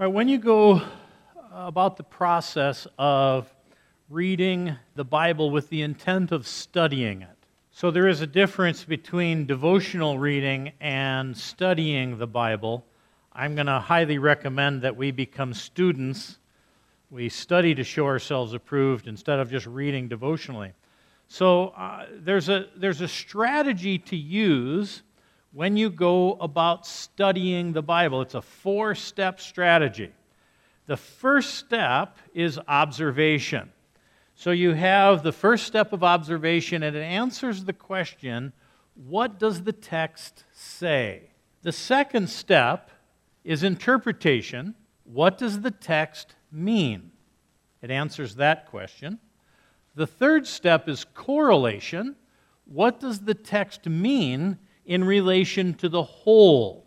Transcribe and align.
All 0.00 0.06
right, 0.06 0.14
when 0.14 0.28
you 0.28 0.38
go 0.38 0.80
about 1.52 1.98
the 1.98 2.02
process 2.02 2.86
of 2.98 3.52
reading 4.08 4.74
the 4.94 5.04
Bible 5.04 5.50
with 5.50 5.68
the 5.68 5.82
intent 5.82 6.32
of 6.32 6.46
studying 6.46 7.20
it, 7.20 7.36
so 7.70 7.90
there 7.90 8.08
is 8.08 8.22
a 8.22 8.26
difference 8.26 8.82
between 8.82 9.44
devotional 9.44 10.18
reading 10.18 10.72
and 10.80 11.36
studying 11.36 12.16
the 12.16 12.26
Bible. 12.26 12.86
I'm 13.34 13.54
going 13.54 13.66
to 13.66 13.78
highly 13.78 14.16
recommend 14.16 14.80
that 14.80 14.96
we 14.96 15.10
become 15.10 15.52
students. 15.52 16.38
We 17.10 17.28
study 17.28 17.74
to 17.74 17.84
show 17.84 18.06
ourselves 18.06 18.54
approved 18.54 19.06
instead 19.06 19.38
of 19.38 19.50
just 19.50 19.66
reading 19.66 20.08
devotionally. 20.08 20.72
So 21.28 21.74
uh, 21.76 22.06
there's, 22.10 22.48
a, 22.48 22.68
there's 22.74 23.02
a 23.02 23.08
strategy 23.08 23.98
to 23.98 24.16
use 24.16 25.02
when 25.52 25.76
you 25.76 25.90
go 25.90 26.34
about 26.34 26.86
studying 26.86 27.72
the 27.72 27.82
Bible. 27.82 28.22
It's 28.22 28.34
a 28.34 28.42
four 28.42 28.94
step 28.94 29.40
strategy. 29.40 30.12
The 30.86 30.96
first 30.96 31.54
step 31.54 32.18
is 32.34 32.58
observation. 32.68 33.72
So 34.34 34.52
you 34.52 34.72
have 34.72 35.22
the 35.22 35.32
first 35.32 35.66
step 35.66 35.92
of 35.92 36.02
observation, 36.02 36.82
and 36.82 36.96
it 36.96 37.02
answers 37.02 37.64
the 37.64 37.72
question 37.72 38.52
what 38.94 39.38
does 39.38 39.62
the 39.62 39.72
text 39.72 40.44
say? 40.52 41.30
The 41.62 41.72
second 41.72 42.28
step 42.28 42.90
is 43.44 43.62
interpretation. 43.62 44.74
What 45.04 45.38
does 45.38 45.60
the 45.60 45.70
text 45.70 46.34
mean? 46.50 47.10
It 47.82 47.90
answers 47.90 48.34
that 48.36 48.66
question. 48.66 49.18
The 49.94 50.06
third 50.06 50.46
step 50.46 50.88
is 50.88 51.06
correlation. 51.14 52.16
What 52.64 53.00
does 53.00 53.20
the 53.20 53.34
text 53.34 53.86
mean 53.86 54.58
in 54.84 55.04
relation 55.04 55.74
to 55.74 55.88
the 55.88 56.02
whole. 56.02 56.86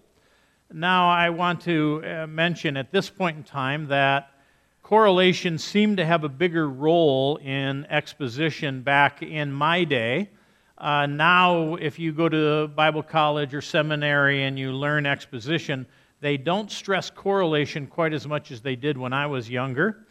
Now, 0.72 1.10
I 1.10 1.30
want 1.30 1.62
to 1.62 2.02
uh, 2.04 2.28
mention 2.28 2.78
at 2.78 2.92
this 2.92 3.10
point 3.10 3.38
in 3.38 3.44
time 3.44 3.88
that 3.90 4.32
correlation 4.82 5.58
seemed 5.58 5.98
to 5.98 6.06
have 6.06 6.24
a 6.24 6.30
bigger 6.30 6.68
role 6.68 7.38
in 7.38 7.86
exposition 7.86 8.82
back 8.82 9.22
in 9.22 9.54
my 9.54 9.84
day. 9.84 10.30
Uh, 10.78 11.06
now, 11.06 11.76
if 11.76 12.00
you 12.00 12.12
go 12.12 12.28
to 12.28 12.68
Bible 12.70 13.04
college 13.04 13.54
or 13.54 13.62
seminary 13.62 14.44
and 14.44 14.58
you 14.58 14.72
learn 14.72 15.06
exposition, 15.06 15.86
they 16.22 16.38
don't 16.38 16.72
stress 16.72 17.12
correlation 17.12 17.86
quite 17.86 18.14
as 18.14 18.28
much 18.28 18.52
as 18.52 18.62
they 18.62 18.76
did 18.76 18.98
when 18.98 19.14
I 19.14 19.28
was 19.28 19.50
younger. 19.50 20.08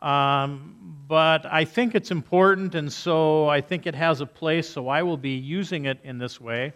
Um, 0.00 1.02
but 1.08 1.46
I 1.46 1.64
think 1.64 1.94
it's 1.94 2.10
important, 2.10 2.74
and 2.74 2.92
so 2.92 3.48
I 3.48 3.62
think 3.62 3.86
it 3.86 3.94
has 3.94 4.20
a 4.20 4.26
place, 4.26 4.68
so 4.68 4.88
I 4.88 5.02
will 5.02 5.16
be 5.16 5.30
using 5.30 5.86
it 5.86 5.98
in 6.04 6.18
this 6.18 6.40
way 6.40 6.74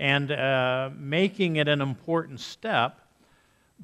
and 0.00 0.32
uh, 0.32 0.88
making 0.96 1.56
it 1.56 1.68
an 1.68 1.82
important 1.82 2.40
step. 2.40 3.00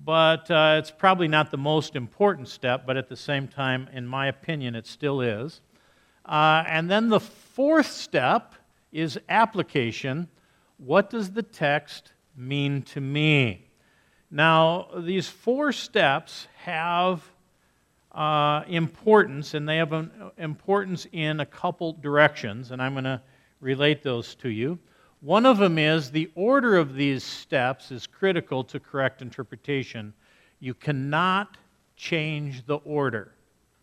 But 0.03 0.51
uh, 0.51 0.77
it's 0.79 0.91
probably 0.91 1.29
not 1.29 1.51
the 1.51 1.59
most 1.59 1.95
important 1.95 2.49
step, 2.49 2.87
but 2.87 2.97
at 2.97 3.09
the 3.09 3.17
same 3.17 3.47
time, 3.47 3.89
in 3.93 4.07
my 4.07 4.27
opinion, 4.27 4.75
it 4.75 4.87
still 4.87 5.21
is. 5.21 5.61
Uh, 6.25 6.65
and 6.67 6.91
then 6.91 7.11
the 7.11 7.21
fourth 7.21 7.91
step 7.91 8.55
is 8.93 9.21
application. 9.29 10.29
What 10.79 11.11
does 11.11 11.33
the 11.33 11.43
text 11.43 12.13
mean 12.35 12.81
to 12.83 13.01
me? 13.01 13.69
Now, 14.31 14.89
these 14.97 15.29
four 15.29 15.71
steps 15.71 16.49
have 16.65 17.23
uh, 18.13 18.65
importance, 18.69 19.53
and 19.53 19.69
they 19.69 19.77
have 19.77 19.93
an 19.93 20.11
importance 20.39 21.07
in 21.13 21.41
a 21.41 21.47
couple 21.47 21.93
directions, 21.93 22.71
and 22.71 22.81
I'm 22.81 22.95
going 22.95 23.05
to 23.05 23.21
relate 23.61 24.03
those 24.03 24.35
to 24.37 24.49
you. 24.49 24.79
One 25.27 25.45
of 25.45 25.59
them 25.59 25.77
is 25.77 26.13
the 26.13 26.31
order 26.37 26.77
of 26.77 26.95
these 26.95 27.25
steps 27.25 27.91
is 27.91 28.07
critical 28.07 28.63
to 28.63 28.79
correct 28.79 29.23
interpretation. 29.23 30.15
You 30.61 30.73
cannot 30.73 31.57
change 31.97 32.65
the 32.65 32.77
order. 32.77 33.33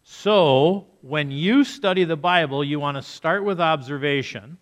So, 0.04 0.88
when 1.02 1.32
you 1.32 1.66
study 1.66 2.06
the 2.06 2.16
Bible, 2.16 2.64
you 2.64 2.80
want 2.80 2.96
to 2.96 3.02
start 3.02 3.44
with 3.44 3.60
observation, 3.60 4.58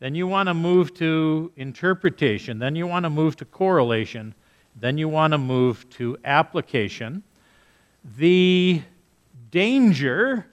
then 0.00 0.16
you 0.16 0.26
want 0.26 0.48
to 0.48 0.54
move 0.54 0.94
to 0.94 1.52
interpretation, 1.54 2.58
then 2.58 2.74
you 2.74 2.88
want 2.88 3.04
to 3.04 3.10
move 3.10 3.36
to 3.36 3.44
correlation, 3.44 4.34
then 4.74 4.98
you 4.98 5.08
want 5.08 5.32
to 5.32 5.38
move 5.38 5.88
to 5.90 6.18
application. 6.24 7.22
The 8.16 8.82
danger 9.52 10.48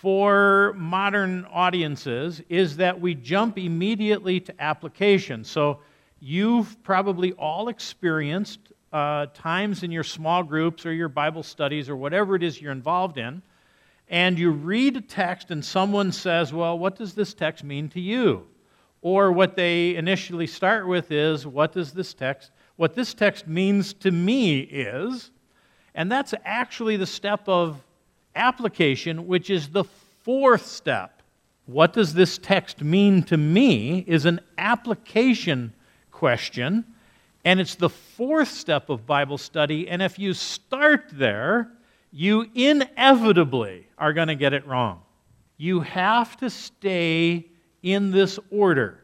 for 0.00 0.72
modern 0.78 1.44
audiences 1.52 2.40
is 2.48 2.78
that 2.78 2.98
we 2.98 3.14
jump 3.14 3.58
immediately 3.58 4.40
to 4.40 4.62
application. 4.62 5.44
So 5.44 5.80
you've 6.20 6.82
probably 6.82 7.32
all 7.32 7.68
experienced 7.68 8.60
uh, 8.94 9.26
times 9.34 9.82
in 9.82 9.90
your 9.90 10.02
small 10.02 10.42
groups 10.42 10.86
or 10.86 10.94
your 10.94 11.10
Bible 11.10 11.42
studies 11.42 11.90
or 11.90 11.96
whatever 11.96 12.34
it 12.34 12.42
is 12.42 12.62
you're 12.62 12.72
involved 12.72 13.18
in, 13.18 13.42
and 14.08 14.38
you 14.38 14.52
read 14.52 14.96
a 14.96 15.02
text 15.02 15.50
and 15.50 15.62
someone 15.62 16.12
says, 16.12 16.50
Well, 16.50 16.78
what 16.78 16.96
does 16.96 17.12
this 17.12 17.34
text 17.34 17.62
mean 17.62 17.90
to 17.90 18.00
you? 18.00 18.46
Or 19.02 19.32
what 19.32 19.54
they 19.54 19.96
initially 19.96 20.46
start 20.46 20.88
with 20.88 21.12
is, 21.12 21.46
What 21.46 21.72
does 21.72 21.92
this 21.92 22.14
text, 22.14 22.52
what 22.76 22.94
this 22.94 23.12
text 23.12 23.46
means 23.46 23.92
to 23.94 24.10
me 24.10 24.60
is, 24.60 25.30
and 25.94 26.10
that's 26.10 26.32
actually 26.46 26.96
the 26.96 27.06
step 27.06 27.46
of 27.46 27.84
application, 28.34 29.26
which 29.26 29.50
is 29.50 29.68
the 29.68 29.84
fourth 30.22 30.66
step. 30.66 31.22
What 31.66 31.92
does 31.92 32.14
this 32.14 32.38
text 32.38 32.82
mean 32.82 33.22
to 33.24 33.36
me 33.36 34.04
is 34.06 34.24
an 34.24 34.40
application 34.58 35.72
question, 36.10 36.84
and 37.44 37.60
it's 37.60 37.76
the 37.76 37.88
fourth 37.88 38.48
step 38.48 38.90
of 38.90 39.06
Bible 39.06 39.38
study. 39.38 39.88
And 39.88 40.02
if 40.02 40.18
you 40.18 40.34
start 40.34 41.06
there, 41.12 41.70
you 42.12 42.46
inevitably 42.54 43.86
are 43.96 44.12
going 44.12 44.28
to 44.28 44.34
get 44.34 44.52
it 44.52 44.66
wrong. 44.66 45.00
You 45.56 45.80
have 45.80 46.36
to 46.38 46.50
stay 46.50 47.46
in 47.82 48.10
this 48.10 48.38
order 48.50 48.98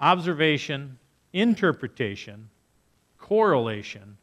observation, 0.00 0.98
interpretation, 1.32 2.48
correlation, 3.18 4.16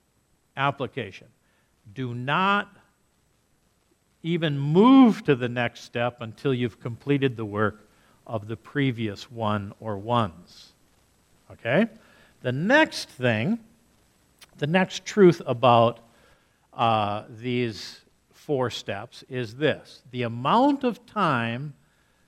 application. 0.57 1.27
Do 1.94 2.13
not 2.13 2.69
even 4.24 4.57
move 4.57 5.24
to 5.24 5.35
the 5.35 5.50
next 5.50 5.81
step 5.81 6.22
until 6.22 6.53
you've 6.53 6.80
completed 6.80 7.38
the 7.38 7.46
work 7.46 7.88
of 8.28 8.47
the 8.47 8.57
previous 8.57 9.31
one 9.31 9.74
or 9.80 9.97
ones. 9.97 10.74
Okay? 11.52 11.88
The 12.41 12.52
next 12.52 13.09
thing, 13.09 13.59
the 14.57 14.68
next 14.68 15.06
truth 15.06 15.41
about 15.46 16.00
uh, 16.74 17.24
these 17.30 18.02
four 18.31 18.69
steps 18.69 19.24
is 19.30 19.56
this 19.56 20.02
the 20.12 20.24
amount 20.24 20.84
of 20.84 21.06
time 21.06 21.74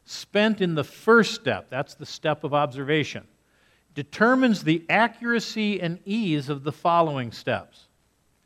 spent 0.06 0.62
in 0.62 0.76
the 0.76 0.84
first 0.84 1.36
step, 1.36 1.70
that's 1.70 1.94
the 1.94 2.06
step 2.06 2.44
of 2.44 2.54
observation, 2.54 3.26
determines 3.96 4.64
the 4.64 4.84
accuracy 4.90 5.80
and 5.82 6.00
ease 6.06 6.50
of 6.50 6.64
the 6.64 6.72
following 6.72 7.32
steps. 7.32 7.88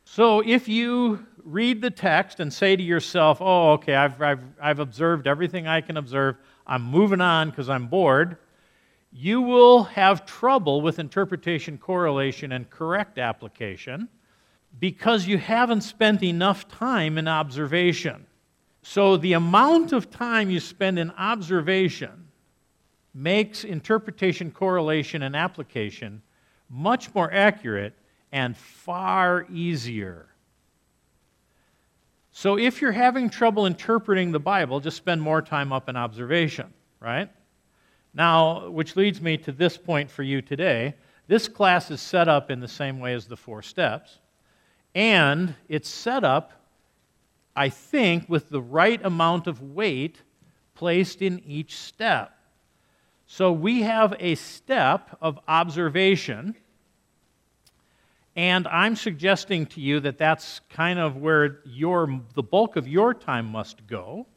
So 0.04 0.42
if 0.42 0.68
you 0.68 1.26
read 1.46 1.82
the 1.82 1.92
text 1.92 2.40
and 2.40 2.52
say 2.52 2.76
to 2.76 2.84
yourself, 2.84 3.38
oh, 3.40 3.74
okay, 3.74 3.96
I've, 3.96 4.22
I've, 4.22 4.44
I've 4.62 4.80
observed 4.80 5.28
everything 5.28 5.68
I 5.68 5.80
can 5.80 5.96
observe, 5.96 6.38
I'm 6.66 6.84
moving 6.84 7.22
on 7.22 7.52
because 7.52 7.70
I'm 7.70 7.88
bored, 7.88 8.38
you 9.12 9.42
will 9.42 9.84
have 9.84 10.26
trouble 10.26 10.82
with 10.82 11.00
interpretation, 11.00 11.78
correlation, 11.78 12.52
and 12.52 12.70
correct 12.70 13.18
application 13.18 14.10
because 14.80 15.26
you 15.26 15.38
haven't 15.38 15.82
spent 15.82 16.22
enough 16.24 16.68
time 16.68 17.18
in 17.18 17.28
observation. 17.28 18.26
So, 18.82 19.18
the 19.18 19.34
amount 19.34 19.94
of 19.94 20.12
time 20.12 20.50
you 20.50 20.60
spend 20.60 21.00
in 21.00 21.12
observation 21.12 22.28
makes 23.14 23.64
interpretation, 23.64 24.52
correlation, 24.52 25.24
and 25.24 25.36
application 25.36 26.22
much 26.70 27.14
more 27.16 27.32
accurate 27.32 27.94
and 28.32 28.56
far 28.58 29.48
easier. 29.52 30.28
So 32.38 32.58
if 32.58 32.82
you're 32.82 32.92
having 32.92 33.30
trouble 33.30 33.66
interpreting 33.66 34.34
the 34.34 34.42
Bible, 34.42 34.82
just 34.82 34.98
spend 34.98 35.22
more 35.22 35.42
time 35.42 35.72
up 35.72 35.88
in 35.88 35.96
observation, 35.96 36.74
right? 37.00 37.30
Now, 38.14 38.68
which 38.68 38.98
leads 38.98 39.22
me 39.22 39.38
to 39.38 39.54
this 39.54 39.78
point 39.78 40.12
for 40.12 40.22
you 40.22 40.42
today. 40.42 40.96
This 41.28 41.48
class 41.48 41.90
is 41.92 42.02
set 42.02 42.28
up 42.28 42.52
in 42.52 42.60
the 42.60 42.68
same 42.68 43.00
way 43.00 43.14
as 43.14 43.26
the 43.26 43.38
four 43.38 43.62
steps, 43.62 44.20
and 44.94 45.56
it's 45.70 45.88
set 45.88 46.26
up, 46.26 46.52
I 47.56 47.70
think, 47.70 48.28
with 48.28 48.50
the 48.50 48.62
right 48.62 49.00
amount 49.06 49.48
of 49.48 49.62
weight 49.62 50.22
placed 50.74 51.22
in 51.22 51.40
each 51.46 51.78
step. 51.78 52.38
So 53.28 53.54
we 53.54 53.84
have 53.84 54.14
a 54.20 54.36
step 54.36 55.18
of 55.22 55.40
observation 55.48 56.58
and 58.36 58.68
I'm 58.68 58.96
suggesting 58.96 59.66
to 59.68 59.82
you 59.82 60.02
that 60.02 60.18
that's 60.18 60.60
kind 60.70 61.00
of 61.00 61.18
where 61.18 61.60
your, 61.66 62.22
the 62.34 62.44
bulk 62.44 62.76
of 62.76 62.88
your 62.88 63.14
time 63.14 63.46
must 63.46 63.88
go. 63.88 64.28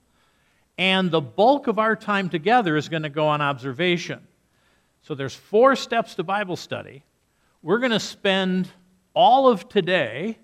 And 0.76 1.10
the 1.10 1.20
bulk 1.20 1.66
of 1.66 1.80
our 1.80 1.96
time 1.96 2.28
together 2.28 2.76
is 2.76 2.88
going 2.88 3.02
to 3.02 3.08
go 3.08 3.26
on 3.26 3.40
observation. 3.40 4.20
So 5.02 5.16
there's 5.16 5.34
four 5.34 5.74
steps 5.74 6.14
to 6.14 6.22
Bible 6.22 6.54
study. 6.54 7.04
We're 7.62 7.80
going 7.80 7.90
to 7.90 7.98
spend 7.98 8.68
all 9.14 9.48
of 9.48 9.68
today 9.68 10.38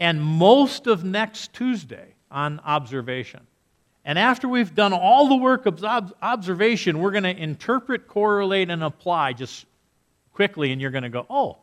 and 0.00 0.20
most 0.20 0.88
of 0.88 1.04
next 1.04 1.52
Tuesday 1.52 2.14
on 2.32 2.60
observation. 2.64 3.46
And 4.04 4.18
after 4.18 4.48
we've 4.48 4.74
done 4.74 4.92
all 4.92 5.28
the 5.28 5.36
work 5.36 5.66
of 5.66 5.84
observation, 5.84 6.98
we're 6.98 7.10
going 7.12 7.24
to 7.24 7.36
interpret, 7.36 8.08
correlate, 8.08 8.70
and 8.70 8.82
apply 8.82 9.34
just 9.34 9.66
quickly, 10.32 10.72
and 10.72 10.80
you're 10.80 10.90
going 10.90 11.02
to 11.04 11.10
go, 11.10 11.26
oh, 11.30 11.58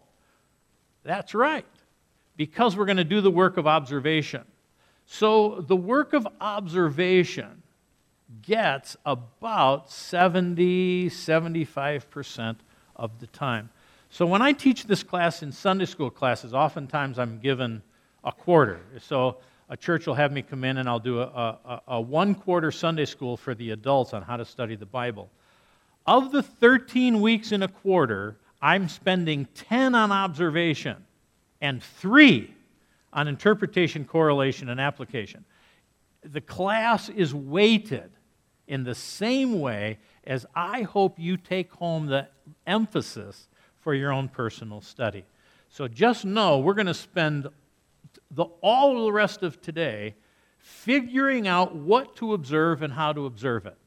that's 1.06 1.34
right. 1.34 1.66
Because 2.36 2.76
we're 2.76 2.86
going 2.86 2.98
to 2.98 3.06
do 3.06 3.22
the 3.22 3.32
work 3.32 3.56
of 3.58 3.68
observation. 3.68 4.44
So 5.06 5.64
the 5.66 5.76
work 5.76 6.14
of 6.14 6.28
observation 6.42 7.62
gets 8.42 8.98
about 9.06 9.92
70, 9.92 11.10
75% 11.10 12.56
of 12.96 13.20
the 13.20 13.28
time. 13.28 13.70
So 14.10 14.26
when 14.26 14.42
I 14.42 14.52
teach 14.52 14.86
this 14.86 15.04
class 15.04 15.44
in 15.44 15.52
Sunday 15.52 15.86
school 15.86 16.10
classes, 16.10 16.54
oftentimes 16.54 17.20
I'm 17.20 17.40
given 17.40 17.84
a 18.24 18.32
quarter. 18.32 18.80
So 19.00 19.38
a 19.70 19.78
church 19.78 20.08
will 20.08 20.16
have 20.16 20.32
me 20.32 20.42
come 20.42 20.64
in 20.64 20.78
and 20.78 20.90
I'll 20.90 21.00
do 21.00 21.20
a, 21.20 21.24
a, 21.26 21.82
a 21.88 22.02
one 22.02 22.34
quarter 22.36 22.72
Sunday 22.72 23.06
school 23.06 23.38
for 23.38 23.54
the 23.54 23.72
adults 23.72 24.14
on 24.14 24.24
how 24.24 24.38
to 24.38 24.46
study 24.46 24.76
the 24.76 24.86
Bible. 24.86 25.30
Of 26.08 26.32
the 26.32 26.44
13 26.44 27.22
weeks 27.22 27.52
in 27.52 27.64
a 27.64 27.68
quarter, 27.68 28.38
I'm 28.66 28.90
spending 28.90 29.46
10 29.54 29.94
on 29.94 30.12
observation 30.12 31.06
and 31.62 31.84
three 31.84 32.52
on 33.14 33.28
interpretation, 33.28 34.06
correlation, 34.06 34.70
and 34.70 34.82
application. 34.82 35.46
The 36.24 36.42
class 36.42 37.08
is 37.10 37.32
weighted 37.32 38.10
in 38.68 38.84
the 38.84 38.96
same 38.96 39.60
way 39.60 40.00
as 40.24 40.48
I 40.56 40.82
hope 40.82 41.20
you 41.20 41.38
take 41.38 41.72
home 41.74 42.08
the 42.08 42.28
emphasis 42.66 43.48
for 43.82 43.94
your 43.94 44.12
own 44.12 44.30
personal 44.30 44.82
study. 44.82 45.26
So 45.70 45.88
just 45.88 46.26
know 46.26 46.58
we're 46.58 46.74
going 46.74 46.88
to 46.88 46.96
spend 46.96 47.48
the, 48.32 48.46
all 48.62 49.06
the 49.06 49.12
rest 49.12 49.44
of 49.44 49.62
today 49.62 50.16
figuring 50.58 51.48
out 51.48 51.76
what 51.76 52.16
to 52.16 52.34
observe 52.34 52.82
and 52.82 52.92
how 52.92 53.14
to 53.14 53.28
observe 53.28 53.68
it. 53.68 53.78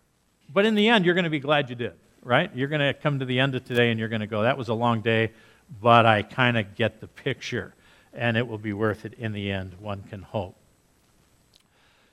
But 0.49 0.67
in 0.67 0.77
the 0.77 0.89
end, 0.89 1.05
you're 1.05 1.17
going 1.17 1.25
to 1.25 1.31
be 1.31 1.41
glad 1.41 1.69
you 1.69 1.75
did, 1.75 1.95
right? 2.23 2.51
You're 2.55 2.69
going 2.69 2.81
to 2.81 2.95
come 2.95 3.19
to 3.19 3.25
the 3.25 3.39
end 3.39 3.55
of 3.55 3.65
today 3.65 3.91
and 3.91 3.99
you're 3.99 4.09
going 4.09 4.21
to 4.21 4.27
go, 4.27 4.43
that 4.43 4.59
was 4.59 4.69
a 4.69 4.75
long 4.75 5.01
day, 5.01 5.33
but 5.81 6.07
I 6.07 6.23
kind 6.23 6.57
of 6.57 6.75
get 6.75 7.01
the 7.01 7.09
picture. 7.09 7.75
And 8.13 8.37
it 8.37 8.47
will 8.47 8.59
be 8.59 8.73
worth 8.73 9.05
it 9.05 9.15
in 9.15 9.33
the 9.33 9.51
end, 9.51 9.75
one 9.81 10.03
can 10.03 10.23
hope. 10.23 10.57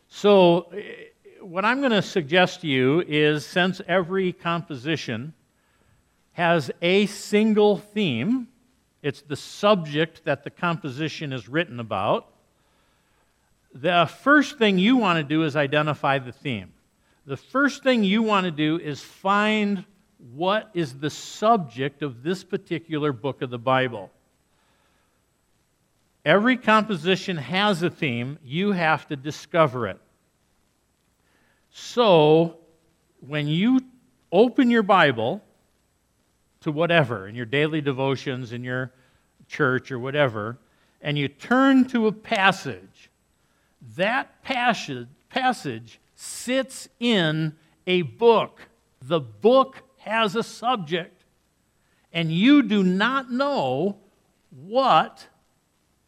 So, 0.08 0.72
what 1.42 1.66
I'm 1.66 1.80
going 1.80 1.92
to 1.92 2.02
suggest 2.02 2.62
to 2.62 2.68
you 2.68 3.04
is 3.08 3.46
since 3.46 3.82
every 3.88 4.34
composition 4.34 5.34
has 6.34 6.72
a 6.82 7.06
single 7.06 7.78
theme, 7.78 8.48
it's 9.02 9.22
the 9.22 9.36
subject 9.36 10.24
that 10.26 10.44
the 10.44 10.50
composition 10.50 11.32
is 11.32 11.48
written 11.48 11.80
about. 11.80 12.28
The 13.74 14.10
first 14.22 14.58
thing 14.58 14.78
you 14.78 14.98
want 14.98 15.18
to 15.18 15.24
do 15.24 15.44
is 15.44 15.56
identify 15.56 16.20
the 16.20 16.32
theme. 16.32 16.74
The 17.26 17.38
first 17.38 17.84
thing 17.84 18.04
you 18.04 18.24
want 18.24 18.46
to 18.46 18.52
do 18.52 18.80
is 18.80 19.02
find 19.02 19.86
what 20.34 20.72
is 20.74 20.96
the 20.96 21.10
subject 21.10 22.02
of 22.02 22.24
this 22.24 22.44
particular 22.44 23.12
book 23.12 23.42
of 23.42 23.50
the 23.50 23.60
Bible. 23.60 24.10
Every 26.24 26.58
composition 26.58 27.38
has 27.38 27.84
a 27.84 27.90
theme. 27.90 28.40
You 28.44 28.72
have 28.72 29.08
to 29.10 29.16
discover 29.16 29.88
it. 29.88 30.00
So, 31.70 32.58
when 33.28 33.48
you 33.48 33.82
open 34.32 34.72
your 34.72 34.82
Bible 34.82 35.44
to 36.62 36.72
whatever, 36.72 37.28
in 37.28 37.36
your 37.36 37.46
daily 37.46 37.82
devotions, 37.82 38.52
in 38.52 38.64
your 38.64 38.92
church, 39.48 39.92
or 39.92 40.00
whatever, 40.00 40.58
and 41.02 41.18
you 41.18 41.28
turn 41.28 41.86
to 41.90 42.08
a 42.08 42.12
passage, 42.12 43.12
that 43.96 44.42
passage, 44.42 45.08
passage 45.30 46.00
sits 46.16 46.88
in 47.00 47.54
a 47.86 48.02
book. 48.02 48.62
The 49.02 49.20
book 49.20 49.84
has 50.06 50.36
a 50.36 50.44
subject, 50.44 51.24
and 52.14 52.32
you 52.32 52.64
do 52.64 52.84
not 52.84 53.32
know 53.32 53.98
what 54.50 55.28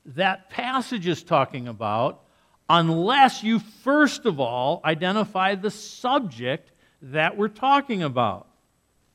that 0.06 0.50
passage 0.50 1.08
is 1.08 1.24
talking 1.24 1.68
about 1.68 2.24
unless 2.70 3.44
you 3.44 3.60
first 3.60 4.26
of 4.26 4.40
all 4.40 4.82
identify 4.86 5.56
the 5.56 5.72
subject 5.72 6.72
that 7.02 7.38
we're 7.38 7.48
talking 7.48 8.04
about. 8.04 8.48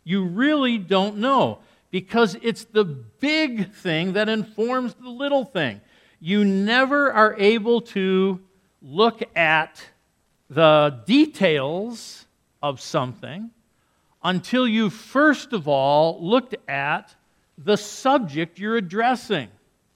You 0.04 0.24
really 0.24 0.78
don't 0.78 1.18
know 1.18 1.58
because 1.90 2.36
it's 2.42 2.64
the 2.64 2.84
big 2.84 3.72
thing 3.72 4.14
that 4.14 4.28
informs 4.28 4.94
the 4.94 5.08
little 5.08 5.44
thing. 5.44 5.80
You 6.20 6.44
never 6.44 7.12
are 7.12 7.34
able 7.38 7.82
to 7.82 8.40
look 8.80 9.22
at 9.36 9.82
the 10.48 11.02
details 11.06 12.26
of 12.62 12.80
something 12.80 13.50
until 14.24 14.66
you 14.66 14.90
first 14.90 15.52
of 15.52 15.68
all 15.68 16.18
looked 16.24 16.54
at 16.68 17.14
the 17.58 17.76
subject 17.76 18.58
you're 18.58 18.76
addressing. 18.76 19.48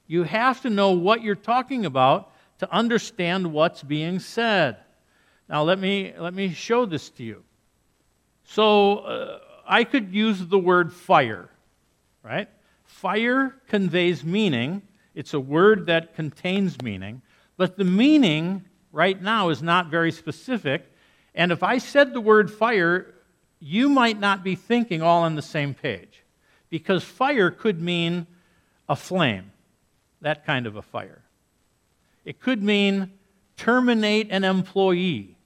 You 0.06 0.22
have 0.22 0.62
to 0.62 0.70
know 0.70 0.92
what 0.92 1.22
you're 1.22 1.34
talking 1.34 1.84
about 1.84 2.32
to 2.58 2.72
understand 2.72 3.52
what's 3.52 3.82
being 3.82 4.18
said. 4.18 4.76
Now, 5.48 5.62
let 5.62 5.78
me, 5.78 6.12
let 6.18 6.34
me 6.34 6.52
show 6.52 6.86
this 6.86 7.10
to 7.10 7.24
you. 7.24 7.42
So, 8.44 8.98
uh, 8.98 9.38
I 9.66 9.84
could 9.84 10.14
use 10.14 10.46
the 10.46 10.58
word 10.58 10.92
fire, 10.92 11.50
right? 12.22 12.48
Fire 12.84 13.54
conveys 13.68 14.24
meaning. 14.24 14.82
It's 15.14 15.34
a 15.34 15.40
word 15.40 15.86
that 15.86 16.14
contains 16.14 16.80
meaning, 16.82 17.22
but 17.56 17.76
the 17.76 17.84
meaning 17.84 18.64
right 18.92 19.20
now 19.20 19.48
is 19.48 19.62
not 19.62 19.88
very 19.88 20.12
specific. 20.12 20.86
And 21.34 21.50
if 21.50 21.62
I 21.62 21.78
said 21.78 22.12
the 22.12 22.20
word 22.20 22.50
fire, 22.50 23.14
you 23.60 23.88
might 23.88 24.20
not 24.20 24.44
be 24.44 24.54
thinking 24.54 25.02
all 25.02 25.22
on 25.22 25.34
the 25.34 25.42
same 25.42 25.74
page. 25.74 26.22
Because 26.68 27.04
fire 27.04 27.50
could 27.50 27.80
mean 27.80 28.26
a 28.88 28.96
flame, 28.96 29.52
that 30.20 30.44
kind 30.44 30.66
of 30.66 30.76
a 30.76 30.82
fire. 30.82 31.22
It 32.24 32.40
could 32.40 32.62
mean 32.62 33.12
terminate 33.56 34.28
an 34.30 34.44
employee. 34.44 35.36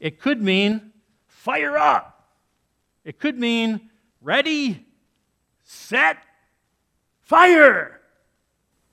It 0.00 0.20
could 0.20 0.40
mean 0.40 0.92
fire 1.26 1.76
up. 1.76 2.28
It 3.04 3.18
could 3.18 3.38
mean 3.38 3.90
ready, 4.22 4.86
set, 5.64 6.16
fire. 7.22 8.00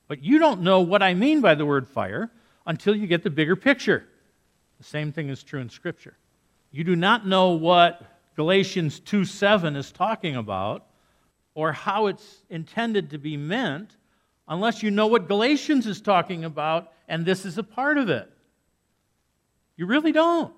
But 0.08 0.24
you 0.24 0.40
don't 0.40 0.62
know 0.62 0.82
what 0.82 1.02
I 1.02 1.14
mean 1.14 1.42
by 1.42 1.56
the 1.56 1.66
word 1.66 1.88
fire 1.88 2.30
until 2.66 2.96
you 2.96 3.08
get 3.08 3.24
the 3.24 3.30
bigger 3.30 3.56
picture. 3.56 4.06
The 4.78 4.84
same 4.84 5.12
thing 5.12 5.30
is 5.30 5.44
true 5.44 5.62
in 5.62 5.70
Scripture. 5.70 6.18
You 6.72 6.84
do 6.84 6.96
not 6.96 7.26
know 7.26 7.52
what 7.52 8.02
Galatians 8.36 9.00
2 9.00 9.26
7 9.26 9.76
is 9.76 9.92
talking 9.92 10.36
about 10.36 10.88
or 11.54 11.74
how 11.74 12.08
it's 12.08 12.44
intended 12.50 13.10
to 13.12 13.18
be 13.18 13.38
meant 13.38 13.98
unless 14.48 14.84
you 14.84 14.92
know 14.92 15.08
what 15.08 15.28
Galatians 15.28 15.88
is 15.88 16.02
talking 16.02 16.44
about, 16.44 16.92
and 17.08 17.26
this 17.26 17.46
is 17.46 17.58
a 17.58 17.64
part 17.64 17.98
of 17.98 18.10
it. 18.10 18.30
You 19.78 19.86
really 19.86 20.12
don't. 20.12 20.54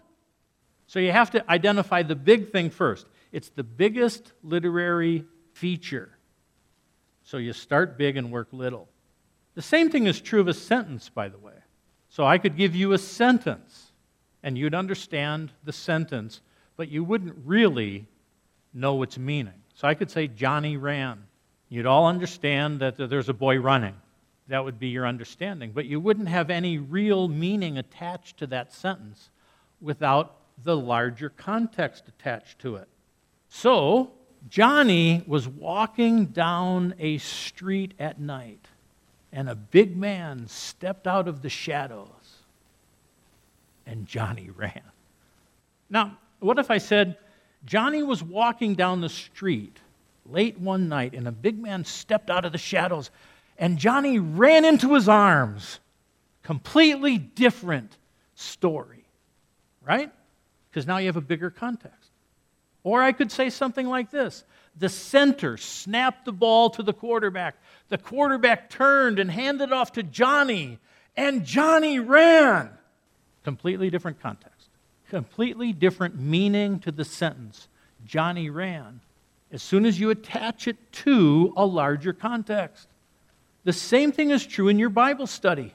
So 0.87 0.99
you 0.99 1.11
have 1.11 1.31
to 1.31 1.49
identify 1.49 2.03
the 2.03 2.15
big 2.15 2.51
thing 2.51 2.69
first. 2.69 3.07
It's 3.31 3.49
the 3.49 3.63
biggest 3.63 4.31
literary 4.43 5.25
feature. 5.53 6.17
So 7.23 7.37
you 7.37 7.53
start 7.53 7.97
big 7.97 8.17
and 8.17 8.31
work 8.31 8.49
little. 8.51 8.89
The 9.55 9.61
same 9.61 9.89
thing 9.89 10.07
is 10.07 10.19
true 10.19 10.41
of 10.41 10.47
a 10.47 10.53
sentence, 10.53 11.09
by 11.09 11.29
the 11.29 11.37
way. 11.37 11.53
So 12.09 12.25
I 12.25 12.37
could 12.37 12.57
give 12.57 12.75
you 12.75 12.93
a 12.93 12.97
sentence, 12.97 13.91
and 14.43 14.57
you'd 14.57 14.75
understand 14.75 15.51
the 15.63 15.73
sentence, 15.73 16.41
but 16.77 16.89
you 16.89 17.03
wouldn't 17.03 17.35
really 17.45 18.07
know 18.73 19.01
its 19.03 19.17
meaning. 19.17 19.53
So 19.75 19.87
I 19.87 19.93
could 19.93 20.11
say, 20.11 20.27
Johnny 20.27 20.77
ran. 20.77 21.23
You'd 21.69 21.85
all 21.85 22.07
understand 22.07 22.79
that 22.79 22.97
there's 22.97 23.29
a 23.29 23.33
boy 23.33 23.59
running. 23.59 23.95
That 24.47 24.63
would 24.63 24.79
be 24.79 24.89
your 24.89 25.07
understanding. 25.07 25.71
But 25.73 25.85
you 25.85 25.99
wouldn't 25.99 26.27
have 26.27 26.49
any 26.49 26.77
real 26.77 27.27
meaning 27.27 27.77
attached 27.77 28.37
to 28.37 28.47
that 28.47 28.73
sentence 28.73 29.29
without 29.81 30.35
the 30.63 30.75
larger 30.75 31.29
context 31.29 32.07
attached 32.07 32.59
to 32.59 32.75
it. 32.75 32.87
So, 33.49 34.11
Johnny 34.49 35.23
was 35.25 35.47
walking 35.47 36.27
down 36.27 36.95
a 36.99 37.17
street 37.19 37.93
at 37.97 38.19
night, 38.19 38.67
and 39.31 39.49
a 39.49 39.55
big 39.55 39.95
man 39.95 40.47
stepped 40.47 41.07
out 41.07 41.27
of 41.27 41.41
the 41.41 41.49
shadows, 41.49 42.07
and 43.85 44.05
Johnny 44.05 44.49
ran. 44.55 44.81
Now, 45.89 46.17
what 46.43 46.59
if 46.59 46.69
I 46.69 46.77
said, 46.77 47.17
Johnny 47.65 48.03
was 48.03 48.21
walking 48.21 48.75
down 48.75 49.01
the 49.01 49.09
street 49.09 49.77
late 50.25 50.59
one 50.59 50.89
night, 50.89 51.13
and 51.13 51.27
a 51.27 51.31
big 51.31 51.59
man 51.59 51.85
stepped 51.85 52.29
out 52.29 52.45
of 52.45 52.51
the 52.51 52.57
shadows, 52.57 53.11
and 53.57 53.77
Johnny 53.77 54.19
ran 54.19 54.65
into 54.65 54.93
his 54.93 55.09
arms. 55.09 55.79
Completely 56.43 57.17
different 57.17 57.97
story, 58.35 59.05
right? 59.81 60.11
Because 60.69 60.87
now 60.87 60.97
you 60.97 61.07
have 61.07 61.17
a 61.17 61.21
bigger 61.21 61.49
context. 61.49 62.09
Or 62.83 63.01
I 63.01 63.13
could 63.13 63.31
say 63.31 63.49
something 63.49 63.87
like 63.87 64.11
this 64.11 64.43
The 64.77 64.89
center 64.89 65.57
snapped 65.57 66.25
the 66.25 66.33
ball 66.33 66.69
to 66.71 66.83
the 66.83 66.93
quarterback. 66.93 67.55
The 67.89 67.97
quarterback 67.97 68.69
turned 68.69 69.19
and 69.19 69.31
handed 69.31 69.71
off 69.71 69.93
to 69.93 70.03
Johnny, 70.03 70.79
and 71.15 71.45
Johnny 71.45 71.99
ran. 71.99 72.69
Completely 73.43 73.89
different 73.89 74.21
context, 74.21 74.52
completely 75.13 75.71
different 75.71 76.19
meaning 76.19 76.79
to 76.79 76.91
the 76.91 77.05
sentence. 77.05 77.67
Johnny 78.03 78.49
ran. 78.49 78.99
As 79.51 79.61
soon 79.61 79.85
as 79.85 79.99
you 79.99 80.09
attach 80.09 80.67
it 80.67 80.91
to 80.91 81.53
a 81.55 81.63
larger 81.63 82.13
context. 82.13 82.87
The 83.63 83.73
same 83.73 84.11
thing 84.11 84.31
is 84.31 84.43
true 84.43 84.69
in 84.69 84.79
your 84.79 84.89
Bible 84.89 85.27
study. 85.27 85.71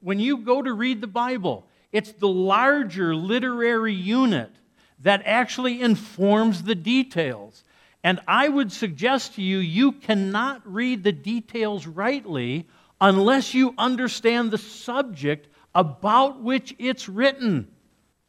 When 0.00 0.18
you 0.18 0.38
go 0.38 0.62
to 0.62 0.72
read 0.72 1.00
the 1.00 1.06
Bible, 1.06 1.64
it's 1.92 2.10
the 2.10 2.26
larger 2.26 3.14
literary 3.14 3.94
unit 3.94 4.50
that 4.98 5.22
actually 5.26 5.80
informs 5.80 6.64
the 6.64 6.74
details. 6.74 7.62
And 8.02 8.18
I 8.26 8.48
would 8.48 8.72
suggest 8.72 9.36
to 9.36 9.42
you, 9.42 9.58
you 9.58 9.92
cannot 9.92 10.60
read 10.64 11.04
the 11.04 11.12
details 11.12 11.86
rightly 11.86 12.66
unless 13.00 13.54
you 13.54 13.76
understand 13.78 14.50
the 14.50 14.58
subject 14.58 15.46
about 15.72 16.42
which 16.42 16.74
it's 16.80 17.08
written. 17.08 17.68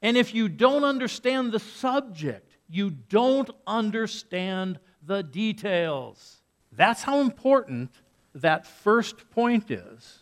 And 0.08 0.16
if 0.16 0.34
you 0.34 0.48
don't 0.48 0.86
understand 0.86 1.52
the 1.52 1.60
subject, 1.60 2.50
you 2.70 2.92
don't 2.92 3.50
understand 3.68 4.80
the 5.06 5.22
details. 5.22 6.38
That's 6.72 7.04
how 7.04 7.20
important 7.20 7.92
that 8.34 8.66
first 8.66 9.30
point 9.32 9.70
is 9.70 10.20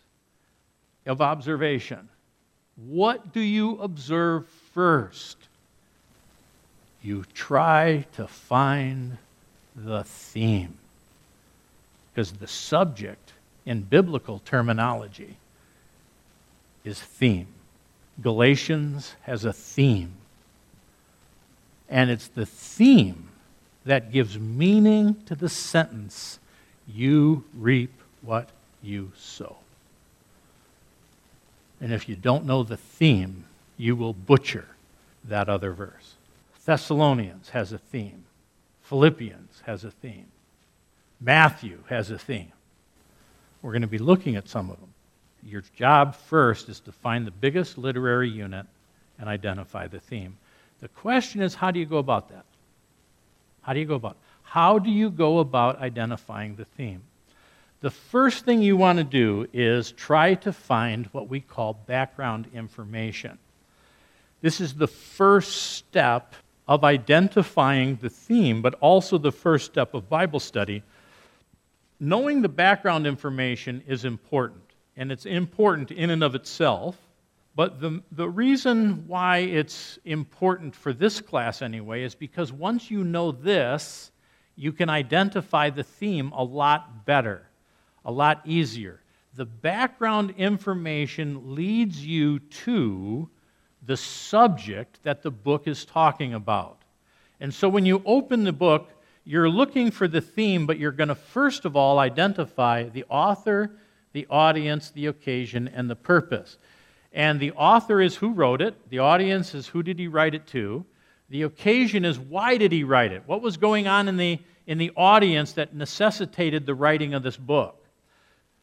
of 1.06 1.22
observation. 1.22 2.08
What 2.74 3.32
do 3.32 3.38
you 3.38 3.78
observe 3.78 4.48
first? 4.74 5.36
You 7.00 7.24
try 7.32 8.06
to 8.16 8.26
find 8.26 9.18
the 9.76 10.02
theme. 10.02 10.78
Because 12.12 12.32
the 12.32 12.48
subject 12.48 13.34
in 13.64 13.82
biblical 13.82 14.40
terminology 14.40 15.36
is 16.82 17.00
theme. 17.00 17.46
Galatians 18.22 19.14
has 19.22 19.44
a 19.44 19.52
theme. 19.52 20.12
And 21.88 22.10
it's 22.10 22.28
the 22.28 22.46
theme 22.46 23.28
that 23.84 24.10
gives 24.10 24.38
meaning 24.38 25.16
to 25.26 25.34
the 25.34 25.48
sentence 25.48 26.38
you 26.88 27.44
reap 27.54 27.92
what 28.22 28.48
you 28.82 29.12
sow. 29.16 29.56
And 31.80 31.92
if 31.92 32.08
you 32.08 32.16
don't 32.16 32.46
know 32.46 32.62
the 32.62 32.76
theme, 32.76 33.44
you 33.76 33.94
will 33.94 34.14
butcher 34.14 34.66
that 35.24 35.48
other 35.48 35.72
verse. 35.72 36.14
Thessalonians 36.64 37.50
has 37.50 37.72
a 37.72 37.78
theme, 37.78 38.24
Philippians 38.82 39.62
has 39.66 39.84
a 39.84 39.90
theme, 39.90 40.26
Matthew 41.20 41.78
has 41.88 42.10
a 42.10 42.18
theme. 42.18 42.52
We're 43.62 43.72
going 43.72 43.82
to 43.82 43.88
be 43.88 43.98
looking 43.98 44.36
at 44.36 44.48
some 44.48 44.70
of 44.70 44.80
them. 44.80 44.92
Your 45.46 45.62
job 45.76 46.16
first 46.16 46.68
is 46.68 46.80
to 46.80 46.92
find 46.92 47.26
the 47.26 47.30
biggest 47.30 47.78
literary 47.78 48.28
unit 48.28 48.66
and 49.18 49.28
identify 49.28 49.86
the 49.86 50.00
theme. 50.00 50.36
The 50.80 50.88
question 50.88 51.40
is 51.40 51.54
how 51.54 51.70
do 51.70 51.78
you 51.78 51.86
go 51.86 51.98
about 51.98 52.28
that? 52.30 52.44
How 53.62 53.72
do 53.72 53.80
you 53.80 53.86
go 53.86 53.94
about 53.94 54.12
it? 54.12 54.18
How 54.42 54.78
do 54.78 54.90
you 54.90 55.10
go 55.10 55.38
about 55.38 55.80
identifying 55.80 56.56
the 56.56 56.64
theme? 56.64 57.02
The 57.80 57.90
first 57.90 58.44
thing 58.44 58.62
you 58.62 58.76
want 58.76 58.98
to 58.98 59.04
do 59.04 59.46
is 59.52 59.92
try 59.92 60.34
to 60.34 60.52
find 60.52 61.06
what 61.12 61.28
we 61.28 61.40
call 61.40 61.74
background 61.74 62.48
information. 62.52 63.38
This 64.40 64.60
is 64.60 64.74
the 64.74 64.88
first 64.88 65.74
step 65.74 66.34
of 66.66 66.84
identifying 66.84 67.96
the 67.96 68.10
theme, 68.10 68.62
but 68.62 68.74
also 68.74 69.18
the 69.18 69.32
first 69.32 69.66
step 69.66 69.94
of 69.94 70.08
Bible 70.08 70.40
study. 70.40 70.82
Knowing 72.00 72.42
the 72.42 72.48
background 72.48 73.06
information 73.06 73.82
is 73.86 74.04
important, 74.04 74.65
and 74.96 75.12
it's 75.12 75.26
important 75.26 75.90
in 75.90 76.10
and 76.10 76.24
of 76.24 76.34
itself. 76.34 76.96
But 77.54 77.80
the, 77.80 78.02
the 78.12 78.28
reason 78.28 79.04
why 79.06 79.38
it's 79.38 79.98
important 80.04 80.74
for 80.74 80.92
this 80.92 81.20
class, 81.20 81.62
anyway, 81.62 82.02
is 82.02 82.14
because 82.14 82.52
once 82.52 82.90
you 82.90 83.02
know 83.02 83.32
this, 83.32 84.10
you 84.56 84.72
can 84.72 84.90
identify 84.90 85.70
the 85.70 85.82
theme 85.82 86.32
a 86.32 86.44
lot 86.44 87.06
better, 87.06 87.48
a 88.04 88.12
lot 88.12 88.42
easier. 88.44 89.00
The 89.34 89.46
background 89.46 90.34
information 90.36 91.54
leads 91.54 92.04
you 92.04 92.38
to 92.38 93.28
the 93.86 93.96
subject 93.96 95.02
that 95.02 95.22
the 95.22 95.30
book 95.30 95.66
is 95.66 95.84
talking 95.84 96.34
about. 96.34 96.82
And 97.40 97.52
so 97.52 97.68
when 97.68 97.86
you 97.86 98.02
open 98.04 98.44
the 98.44 98.52
book, 98.52 98.88
you're 99.24 99.48
looking 99.48 99.90
for 99.90 100.08
the 100.08 100.20
theme, 100.20 100.66
but 100.66 100.78
you're 100.78 100.92
going 100.92 101.08
to 101.08 101.14
first 101.14 101.64
of 101.64 101.76
all 101.76 101.98
identify 101.98 102.84
the 102.84 103.04
author, 103.08 103.72
the 104.16 104.26
audience, 104.30 104.90
the 104.90 105.06
occasion, 105.06 105.68
and 105.68 105.90
the 105.90 105.94
purpose. 105.94 106.56
And 107.12 107.38
the 107.38 107.52
author 107.52 108.00
is 108.00 108.16
who 108.16 108.32
wrote 108.32 108.62
it, 108.62 108.88
the 108.88 109.00
audience 109.00 109.54
is 109.54 109.66
who 109.66 109.82
did 109.82 109.98
he 109.98 110.08
write 110.08 110.34
it 110.34 110.46
to, 110.48 110.86
the 111.28 111.42
occasion 111.42 112.04
is 112.04 112.18
why 112.18 112.56
did 112.56 112.72
he 112.72 112.82
write 112.82 113.12
it? 113.12 113.22
What 113.26 113.42
was 113.42 113.58
going 113.58 113.86
on 113.86 114.08
in 114.08 114.16
the, 114.16 114.38
in 114.66 114.78
the 114.78 114.90
audience 114.96 115.52
that 115.52 115.74
necessitated 115.74 116.64
the 116.64 116.74
writing 116.74 117.12
of 117.12 117.22
this 117.22 117.36
book? 117.36 117.86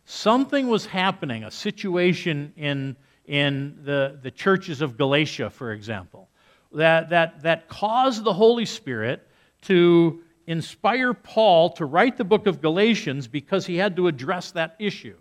Something 0.05 0.69
was 0.69 0.87
happening, 0.87 1.43
a 1.43 1.51
situation 1.51 2.51
in 2.57 2.97
in 3.25 3.79
the, 3.83 4.19
the 4.21 4.31
churches 4.31 4.81
of 4.81 4.97
Galatia, 4.97 5.49
for 5.49 5.71
example, 5.71 6.29
that, 6.73 7.09
that, 7.09 7.41
that 7.43 7.69
caused 7.69 8.23
the 8.23 8.33
Holy 8.33 8.65
Spirit 8.65 9.27
to 9.61 10.21
inspire 10.45 11.13
Paul 11.13 11.69
to 11.71 11.85
write 11.85 12.17
the 12.17 12.25
book 12.25 12.47
of 12.47 12.61
Galatians 12.61 13.27
because 13.27 13.65
he 13.65 13.77
had 13.77 13.95
to 13.95 14.07
address 14.07 14.51
that 14.51 14.75
issue. 14.79 15.15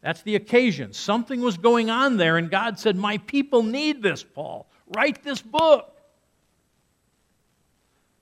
That's 0.00 0.22
the 0.22 0.36
occasion. 0.36 0.92
Something 0.92 1.40
was 1.40 1.56
going 1.56 1.90
on 1.90 2.16
there, 2.16 2.36
and 2.36 2.50
God 2.50 2.78
said, 2.78 2.96
My 2.96 3.18
people 3.18 3.62
need 3.62 4.02
this, 4.02 4.22
Paul. 4.22 4.68
Write 4.94 5.22
this 5.24 5.42
book. 5.42 5.94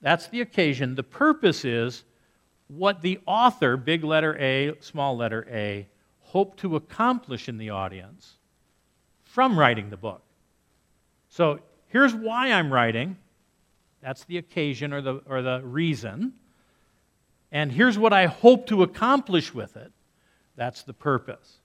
That's 0.01 0.29
the 0.29 0.41
occasion. 0.41 0.95
The 0.95 1.03
purpose 1.03 1.65
is 1.65 2.05
what 2.69 3.03
the 3.03 3.21
author, 3.27 3.77
big 3.77 4.05
letter 4.05 4.37
A, 4.39 4.75
small 4.81 5.17
letter 5.17 5.47
A, 5.51 5.87
hoped 6.21 6.59
to 6.61 6.77
accomplish 6.77 7.49
in 7.49 7.59
the 7.59 7.71
audience 7.71 8.35
from 9.25 9.59
writing 9.59 9.91
the 9.91 9.97
book. 9.97 10.23
So 11.29 11.61
here's 11.89 12.15
why 12.15 12.53
I'm 12.53 12.73
writing. 12.73 13.17
That's 14.03 14.25
the 14.25 14.39
occasion 14.39 14.93
or 14.93 15.01
the, 15.01 15.21
or 15.27 15.43
the 15.43 15.61
reason. 15.63 16.33
And 17.53 17.71
here's 17.71 17.99
what 17.99 18.13
I 18.13 18.27
hope 18.27 18.67
to 18.69 18.83
accomplish 18.83 19.55
with 19.55 19.77
it. 19.77 19.93
That's 20.57 20.83
the 20.83 20.95
purpose. 20.95 21.59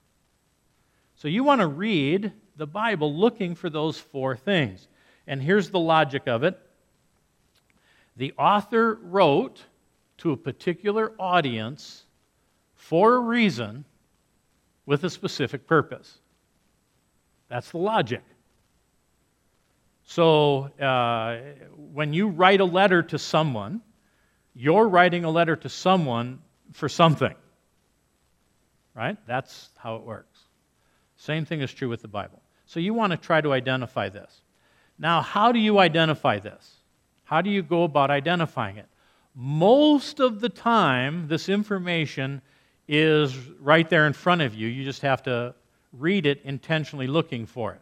So 1.22 1.28
you 1.28 1.44
want 1.44 1.62
to 1.62 1.68
read 1.68 2.34
the 2.56 2.66
Bible 2.66 3.16
looking 3.16 3.54
for 3.54 3.70
those 3.70 4.00
four 4.00 4.36
things. 4.36 4.88
And 5.28 5.40
here's 5.40 5.70
the 5.70 5.78
logic 5.78 6.24
of 6.26 6.44
it 6.44 6.60
the 8.18 8.34
author 8.40 8.96
wrote 9.04 9.64
to 10.18 10.32
a 10.32 10.38
particular 10.38 11.14
audience 11.20 12.06
for 12.74 13.14
a 13.14 13.20
reason 13.20 13.86
with 14.88 15.04
a 15.04 15.12
specific 15.12 15.68
purpose. 15.68 16.18
That's 17.50 17.70
the 17.70 17.78
logic. 17.78 18.24
So 20.06 20.72
uh, 20.82 21.38
when 21.94 22.14
you 22.14 22.30
write 22.30 22.62
a 22.62 22.66
letter 22.66 23.04
to 23.04 23.20
someone, 23.20 23.82
you're 24.56 24.88
writing 24.88 25.24
a 25.24 25.30
letter 25.30 25.56
to 25.56 25.70
someone 25.70 26.40
for 26.72 26.90
something. 26.90 27.36
Right? 28.96 29.18
That's 29.28 29.70
how 29.78 29.98
it 29.98 30.02
works. 30.02 30.31
Same 31.22 31.46
thing 31.46 31.62
is 31.62 31.72
true 31.72 31.88
with 31.88 32.02
the 32.02 32.08
Bible. 32.08 32.42
So 32.66 32.80
you 32.80 32.96
want 32.96 33.12
to 33.12 33.18
try 33.18 33.42
to 33.42 33.54
identify 33.54 34.10
this. 34.10 34.42
Now, 34.98 35.22
how 35.22 35.52
do 35.52 35.60
you 35.60 35.78
identify 35.78 36.40
this? 36.40 36.78
How 37.26 37.42
do 37.42 37.52
you 37.52 37.62
go 37.62 37.84
about 37.84 38.10
identifying 38.10 38.78
it? 38.78 38.88
Most 39.36 40.20
of 40.20 40.42
the 40.42 40.50
time, 40.50 41.28
this 41.28 41.48
information 41.48 42.42
is 42.88 43.38
right 43.60 43.88
there 43.88 44.08
in 44.08 44.14
front 44.14 44.42
of 44.42 44.56
you. 44.56 44.68
You 44.68 44.84
just 44.84 45.04
have 45.04 45.22
to 45.24 45.54
read 45.94 46.26
it 46.26 46.42
intentionally 46.44 47.06
looking 47.06 47.46
for 47.46 47.74
it. 47.74 47.82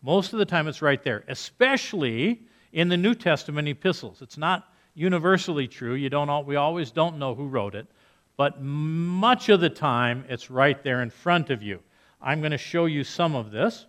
Most 0.00 0.32
of 0.32 0.38
the 0.38 0.44
time, 0.44 0.68
it's 0.68 0.80
right 0.80 1.02
there, 1.02 1.24
especially 1.26 2.40
in 2.72 2.88
the 2.88 2.96
New 2.96 3.16
Testament 3.16 3.66
epistles. 3.66 4.22
It's 4.22 4.38
not 4.38 4.72
universally 4.94 5.66
true. 5.66 5.94
You 5.94 6.08
don't 6.08 6.30
all, 6.30 6.44
we 6.44 6.54
always 6.54 6.92
don't 6.92 7.18
know 7.18 7.34
who 7.34 7.48
wrote 7.48 7.74
it, 7.74 7.88
but 8.36 8.62
much 8.62 9.48
of 9.48 9.58
the 9.58 9.70
time, 9.70 10.24
it's 10.28 10.52
right 10.52 10.80
there 10.84 11.02
in 11.02 11.10
front 11.10 11.50
of 11.50 11.64
you. 11.64 11.80
I'm 12.26 12.40
going 12.40 12.50
to 12.50 12.58
show 12.58 12.86
you 12.86 13.04
some 13.04 13.36
of 13.36 13.52
this. 13.52 13.86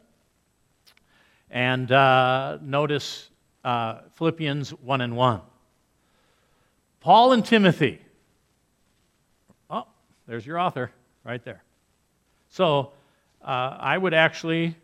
And 1.50 1.92
uh, 1.92 2.60
notice 2.62 3.32
uh, 3.64 4.02
Philippians 4.12 4.70
1 4.70 5.02
and 5.02 5.18
1. 5.18 5.42
Paul 7.00 7.32
and 7.32 7.44
Timothy 7.44 8.00
Oh, 9.72 9.88
there's 10.28 10.46
your 10.46 10.60
author 10.60 10.92
right 11.24 11.44
there. 11.44 11.64
So 12.50 12.92
uh, 13.42 13.76
I 13.80 13.98
would 13.98 14.14
actually 14.14 14.76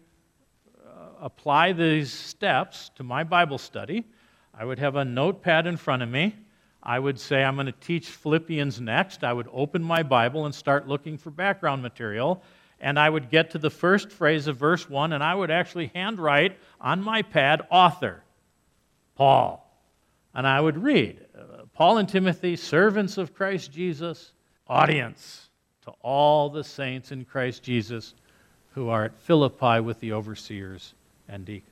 uh, 0.83 1.10
apply 1.22 1.74
these 1.74 2.12
steps 2.12 2.89
to 2.95 3.03
my 3.03 3.24
Bible 3.24 3.60
study. 3.60 4.03
I 4.51 4.65
would 4.65 4.79
have 4.79 4.95
a 4.95 5.05
notepad 5.05 5.67
in 5.67 5.77
front 5.77 6.01
of 6.01 6.10
me. 6.10 6.36
I 6.81 6.98
would 6.98 7.19
say, 7.19 7.43
I'm 7.43 7.53
going 7.53 7.67
to 7.67 7.72
teach 7.74 8.10
Philippians 8.10 8.81
next. 8.81 9.24
I 9.24 9.31
would 9.31 9.48
open 9.53 9.83
my 9.83 10.01
Bible 10.01 10.48
and 10.48 10.55
start 10.55 10.88
looking 10.88 11.19
for 11.19 11.29
background 11.29 11.83
material. 11.83 12.41
And 12.83 12.99
I 12.99 13.09
would 13.09 13.29
get 13.29 13.51
to 13.51 13.57
the 13.57 13.69
first 13.69 14.11
phrase 14.11 14.47
of 14.47 14.57
verse 14.57 14.89
1, 14.89 15.13
and 15.13 15.23
I 15.23 15.33
would 15.33 15.49
actually 15.49 15.89
handwrite 15.95 16.57
on 16.81 17.01
my 17.01 17.21
pad, 17.21 17.61
author, 17.71 18.21
Paul. 19.15 19.65
And 20.35 20.45
I 20.45 20.59
would 20.59 20.83
read, 20.83 21.25
uh, 21.33 21.63
Paul 21.73 21.99
and 21.99 22.09
Timothy, 22.09 22.57
servants 22.57 23.17
of 23.17 23.33
Christ 23.33 23.71
Jesus, 23.71 24.33
audience 24.67 25.49
to 25.85 25.91
all 26.01 26.49
the 26.49 26.63
saints 26.65 27.13
in 27.13 27.23
Christ 27.23 27.63
Jesus 27.63 28.15
who 28.73 28.89
are 28.89 29.05
at 29.05 29.17
Philippi 29.17 29.79
with 29.79 30.01
the 30.01 30.11
overseers 30.11 30.93
and 31.29 31.45
deacons. 31.45 31.69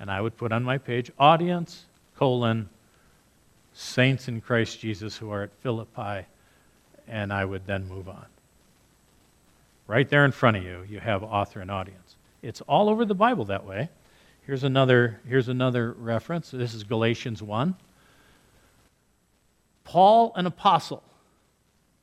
And 0.00 0.10
I 0.10 0.20
would 0.20 0.36
put 0.36 0.50
on 0.50 0.64
my 0.64 0.78
page, 0.78 1.12
audience, 1.20 1.84
colon, 2.16 2.68
saints 3.74 4.26
in 4.26 4.40
Christ 4.40 4.80
Jesus 4.80 5.16
who 5.16 5.30
are 5.30 5.44
at 5.44 5.54
Philippi, 5.60 6.26
and 7.06 7.32
I 7.32 7.44
would 7.44 7.64
then 7.64 7.86
move 7.86 8.08
on. 8.08 8.26
Right 9.90 10.08
there 10.08 10.24
in 10.24 10.30
front 10.30 10.56
of 10.56 10.62
you, 10.62 10.86
you 10.88 11.00
have 11.00 11.24
author 11.24 11.58
and 11.58 11.68
audience. 11.68 12.14
It's 12.42 12.60
all 12.60 12.88
over 12.88 13.04
the 13.04 13.12
Bible 13.12 13.46
that 13.46 13.66
way. 13.66 13.88
Here's 14.42 14.62
another, 14.62 15.18
here's 15.26 15.48
another 15.48 15.90
reference. 15.90 16.52
This 16.52 16.74
is 16.74 16.84
Galatians 16.84 17.42
1. 17.42 17.74
Paul, 19.82 20.32
an 20.36 20.46
apostle, 20.46 21.02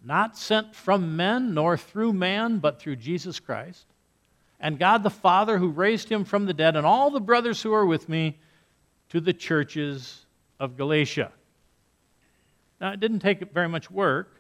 not 0.04 0.38
sent 0.38 0.76
from 0.76 1.16
men 1.16 1.54
nor 1.54 1.78
through 1.78 2.12
man, 2.12 2.58
but 2.58 2.82
through 2.82 2.98
Jesus 2.98 3.40
Christ, 3.40 3.86
and 4.60 4.78
God 4.78 5.02
the 5.02 5.10
Father 5.10 5.58
who 5.58 5.70
raised 5.70 6.10
him 6.10 6.26
from 6.26 6.46
the 6.46 6.54
dead, 6.54 6.76
and 6.76 6.86
all 6.86 7.10
the 7.10 7.22
brothers 7.22 7.62
who 7.62 7.74
are 7.74 7.86
with 7.86 8.10
me 8.10 8.38
to 9.12 9.22
the 9.22 9.32
churches 9.32 10.26
of 10.60 10.76
Galatia. 10.76 11.32
Now, 12.82 12.92
it 12.92 13.00
didn't 13.00 13.20
take 13.20 13.50
very 13.54 13.70
much 13.70 13.90
work 13.90 14.37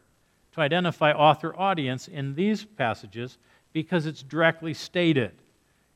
to 0.57 0.61
identify 0.61 1.11
author 1.11 1.57
audience 1.57 2.07
in 2.07 2.33
these 2.33 2.65
passages 2.65 3.37
because 3.73 4.07
it's 4.07 4.23
directly 4.23 4.73
stated. 4.73 5.31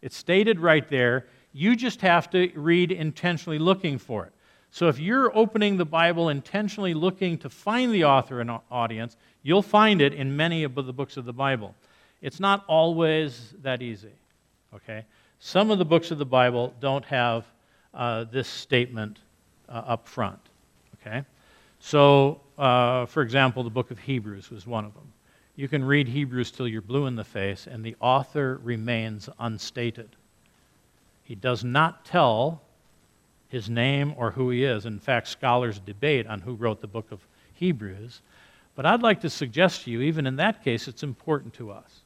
It's 0.03 0.15
stated 0.15 0.59
right 0.59 0.87
there. 0.87 1.25
You 1.51 1.75
just 1.75 2.01
have 2.01 2.29
to 2.29 2.51
read 2.53 2.91
intentionally 2.91 3.57
looking 3.57 3.97
for 3.97 4.25
it. 4.25 4.33
So 4.69 4.87
if 4.87 4.99
you're 4.99 5.35
opening 5.35 5.77
the 5.77 5.85
Bible 5.85 6.29
intentionally 6.29 6.93
looking 6.93 7.39
to 7.39 7.49
find 7.49 7.91
the 7.91 8.05
author 8.05 8.39
and 8.39 8.51
audience, 8.69 9.17
you'll 9.41 9.63
find 9.63 9.99
it 9.99 10.13
in 10.13 10.37
many 10.37 10.63
of 10.63 10.75
the 10.75 10.93
books 10.93 11.17
of 11.17 11.25
the 11.25 11.33
Bible. 11.33 11.73
It's 12.21 12.39
not 12.39 12.63
always 12.67 13.55
that 13.63 13.81
easy. 13.81 14.13
Okay? 14.75 15.03
Some 15.39 15.71
of 15.71 15.79
the 15.79 15.85
books 15.85 16.11
of 16.11 16.19
the 16.19 16.25
Bible 16.25 16.71
don't 16.79 17.05
have 17.05 17.45
uh, 17.95 18.25
this 18.25 18.47
statement 18.47 19.17
uh, 19.67 19.81
up 19.87 20.07
front. 20.07 20.39
Okay? 21.01 21.23
So, 21.79 22.41
uh, 22.61 23.07
for 23.07 23.23
example, 23.23 23.63
the 23.63 23.71
book 23.71 23.89
of 23.89 23.97
Hebrews 23.97 24.51
was 24.51 24.67
one 24.67 24.85
of 24.85 24.93
them. 24.93 25.11
You 25.55 25.67
can 25.67 25.83
read 25.83 26.07
Hebrews 26.07 26.51
till 26.51 26.67
you're 26.67 26.83
blue 26.83 27.07
in 27.07 27.15
the 27.15 27.23
face, 27.23 27.65
and 27.65 27.83
the 27.83 27.95
author 27.99 28.59
remains 28.63 29.27
unstated. 29.39 30.15
He 31.23 31.33
does 31.33 31.63
not 31.63 32.05
tell 32.05 32.61
his 33.47 33.67
name 33.67 34.13
or 34.15 34.29
who 34.29 34.51
he 34.51 34.63
is. 34.63 34.85
In 34.85 34.99
fact, 34.99 35.27
scholars 35.27 35.79
debate 35.79 36.27
on 36.27 36.39
who 36.39 36.53
wrote 36.53 36.81
the 36.81 36.87
book 36.87 37.11
of 37.11 37.25
Hebrews. 37.55 38.21
But 38.75 38.85
I'd 38.85 39.01
like 39.01 39.21
to 39.21 39.29
suggest 39.29 39.83
to 39.83 39.91
you, 39.91 40.01
even 40.01 40.27
in 40.27 40.35
that 40.35 40.63
case, 40.63 40.87
it's 40.87 41.03
important 41.03 41.55
to 41.55 41.71
us. 41.71 42.01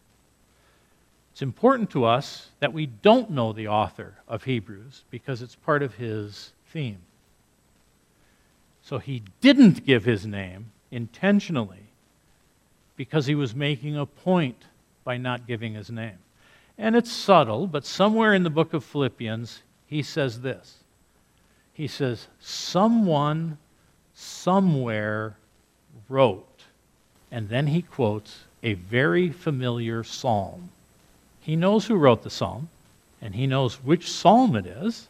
It's 1.33 1.41
important 1.41 1.89
to 1.91 2.05
us 2.05 2.47
that 2.62 2.71
we 2.71 2.85
don't 2.85 3.29
know 3.29 3.51
the 3.51 3.67
author 3.67 4.13
of 4.25 4.45
Hebrews 4.45 5.03
because 5.12 5.41
it's 5.41 5.55
part 5.55 5.83
of 5.83 5.95
his 5.95 6.53
theme. 6.67 7.00
So 8.86 9.00
he 9.00 9.24
didn't 9.42 9.84
give 9.84 10.06
his 10.06 10.27
name 10.27 10.68
intentionally 10.92 11.89
because 12.96 13.25
he 13.25 13.34
was 13.34 13.56
making 13.56 13.98
a 13.98 14.06
point 14.06 14.65
by 15.04 15.18
not 15.18 15.48
giving 15.48 15.74
his 15.74 15.89
name. 15.89 16.20
And 16.77 16.96
it's 16.96 17.12
subtle, 17.12 17.65
but 17.65 17.84
somewhere 17.84 18.36
in 18.36 18.44
the 18.44 18.51
book 18.51 18.75
of 18.75 18.84
Philippians, 18.84 19.63
he 19.88 20.04
says 20.04 20.42
this. 20.42 20.84
He 21.74 21.88
says, 21.88 22.27
Someone 22.40 23.57
somewhere 24.14 25.36
wrote. 26.07 26.66
And 27.31 27.50
then 27.50 27.66
he 27.66 27.81
quotes 27.81 28.44
a 28.62 28.75
very 28.75 29.31
familiar 29.31 30.03
psalm. 30.03 30.70
He 31.42 31.55
knows 31.55 31.88
who 31.88 31.96
wrote 31.96 32.22
the 32.22 32.29
psalm, 32.29 32.70
and 33.20 33.33
he 33.33 33.48
knows 33.48 33.83
which 33.83 34.12
psalm 34.12 34.55
it 34.55 34.68
is, 34.68 35.07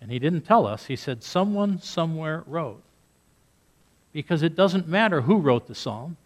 and 0.00 0.10
he 0.10 0.18
didn't 0.18 0.46
tell 0.46 0.66
us. 0.66 0.86
He 0.86 0.96
said, 0.96 1.22
Someone 1.22 1.82
somewhere 1.82 2.44
wrote 2.46 2.82
because 4.12 4.42
it 4.42 4.54
doesn't 4.54 4.88
matter 4.88 5.20
who 5.20 5.38
wrote 5.38 5.66
the 5.66 5.74
psalm. 5.74 6.16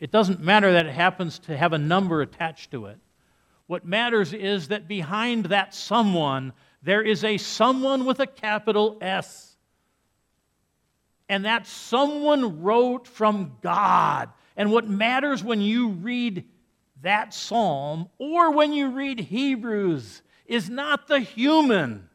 It 0.00 0.10
doesn't 0.10 0.40
matter 0.40 0.72
that 0.72 0.86
it 0.86 0.92
happens 0.92 1.38
to 1.40 1.56
have 1.56 1.72
a 1.72 1.78
number 1.78 2.22
attached 2.22 2.70
to 2.72 2.86
it. 2.86 2.98
What 3.66 3.86
matters 3.86 4.32
is 4.32 4.68
that 4.68 4.88
behind 4.88 5.46
that 5.46 5.74
someone, 5.74 6.52
there 6.82 7.02
is 7.02 7.24
a 7.24 7.38
someone 7.38 8.04
with 8.04 8.20
a 8.20 8.26
capital 8.26 8.98
S. 9.00 9.56
And 11.28 11.44
that 11.44 11.66
someone 11.66 12.62
wrote 12.62 13.06
from 13.06 13.56
God. 13.62 14.28
And 14.56 14.70
what 14.70 14.88
matters 14.88 15.42
when 15.42 15.60
you 15.60 15.88
read 15.88 16.44
that 17.00 17.32
psalm 17.32 18.08
or 18.18 18.50
when 18.50 18.72
you 18.72 18.90
read 18.90 19.20
Hebrews 19.20 20.22
is 20.46 20.68
not 20.68 21.06
the 21.06 21.20
human 21.20 22.08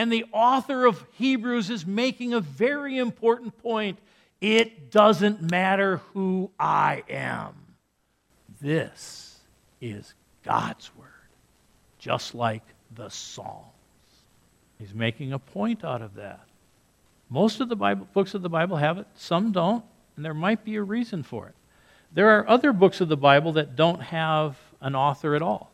and 0.00 0.10
the 0.10 0.24
author 0.32 0.86
of 0.86 1.04
Hebrews 1.18 1.68
is 1.68 1.84
making 1.84 2.32
a 2.32 2.40
very 2.40 2.96
important 2.96 3.58
point. 3.58 3.98
It 4.40 4.90
doesn't 4.90 5.50
matter 5.50 5.98
who 6.14 6.50
I 6.58 7.04
am. 7.10 7.52
This 8.62 9.36
is 9.78 10.14
God's 10.42 10.90
word, 10.96 11.06
just 11.98 12.34
like 12.34 12.62
the 12.96 13.10
Psalms. 13.10 13.66
He's 14.78 14.94
making 14.94 15.34
a 15.34 15.38
point 15.38 15.84
out 15.84 16.00
of 16.00 16.14
that. 16.14 16.46
Most 17.28 17.60
of 17.60 17.68
the 17.68 17.76
Bible, 17.76 18.08
books 18.14 18.32
of 18.32 18.40
the 18.40 18.48
Bible 18.48 18.78
have 18.78 18.96
it, 18.96 19.06
some 19.16 19.52
don't, 19.52 19.84
and 20.16 20.24
there 20.24 20.32
might 20.32 20.64
be 20.64 20.76
a 20.76 20.82
reason 20.82 21.22
for 21.22 21.46
it. 21.46 21.54
There 22.10 22.38
are 22.38 22.48
other 22.48 22.72
books 22.72 23.02
of 23.02 23.10
the 23.10 23.18
Bible 23.18 23.52
that 23.52 23.76
don't 23.76 24.00
have 24.00 24.56
an 24.80 24.94
author 24.94 25.34
at 25.34 25.42
all. 25.42 25.70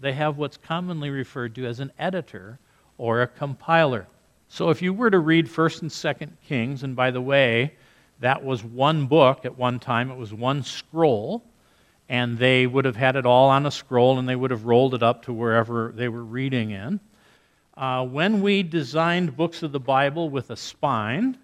They 0.00 0.14
have 0.14 0.36
what's 0.36 0.56
commonly 0.56 1.10
referred 1.10 1.54
to 1.54 1.64
as 1.64 1.78
an 1.78 1.92
editor 1.96 2.58
or 2.98 3.22
a 3.22 3.26
compiler. 3.26 4.06
So 4.48 4.70
if 4.70 4.82
you 4.82 4.92
were 4.92 5.10
to 5.10 5.18
read 5.18 5.46
1st 5.46 5.82
and 5.82 5.90
2nd 5.90 6.30
Kings, 6.46 6.82
and 6.82 6.96
by 6.96 7.10
the 7.10 7.20
way, 7.20 7.74
that 8.20 8.44
was 8.44 8.64
one 8.64 9.06
book 9.06 9.44
at 9.44 9.56
one 9.56 9.78
time, 9.78 10.10
it 10.10 10.16
was 10.16 10.34
one 10.34 10.62
scroll, 10.62 11.44
and 12.08 12.38
they 12.38 12.66
would 12.66 12.84
have 12.84 12.96
had 12.96 13.16
it 13.16 13.26
all 13.26 13.50
on 13.50 13.66
a 13.66 13.70
scroll 13.70 14.18
and 14.18 14.28
they 14.28 14.36
would 14.36 14.50
have 14.50 14.64
rolled 14.64 14.94
it 14.94 15.02
up 15.02 15.24
to 15.24 15.32
wherever 15.32 15.92
they 15.94 16.08
were 16.08 16.24
reading 16.24 16.70
in. 16.70 16.98
Uh, 17.76 18.04
when 18.04 18.40
we 18.40 18.62
designed 18.62 19.36
books 19.36 19.62
of 19.62 19.72
the 19.72 19.80
Bible 19.80 20.30
with 20.30 20.50
a 20.50 20.56
spine, 20.56 21.36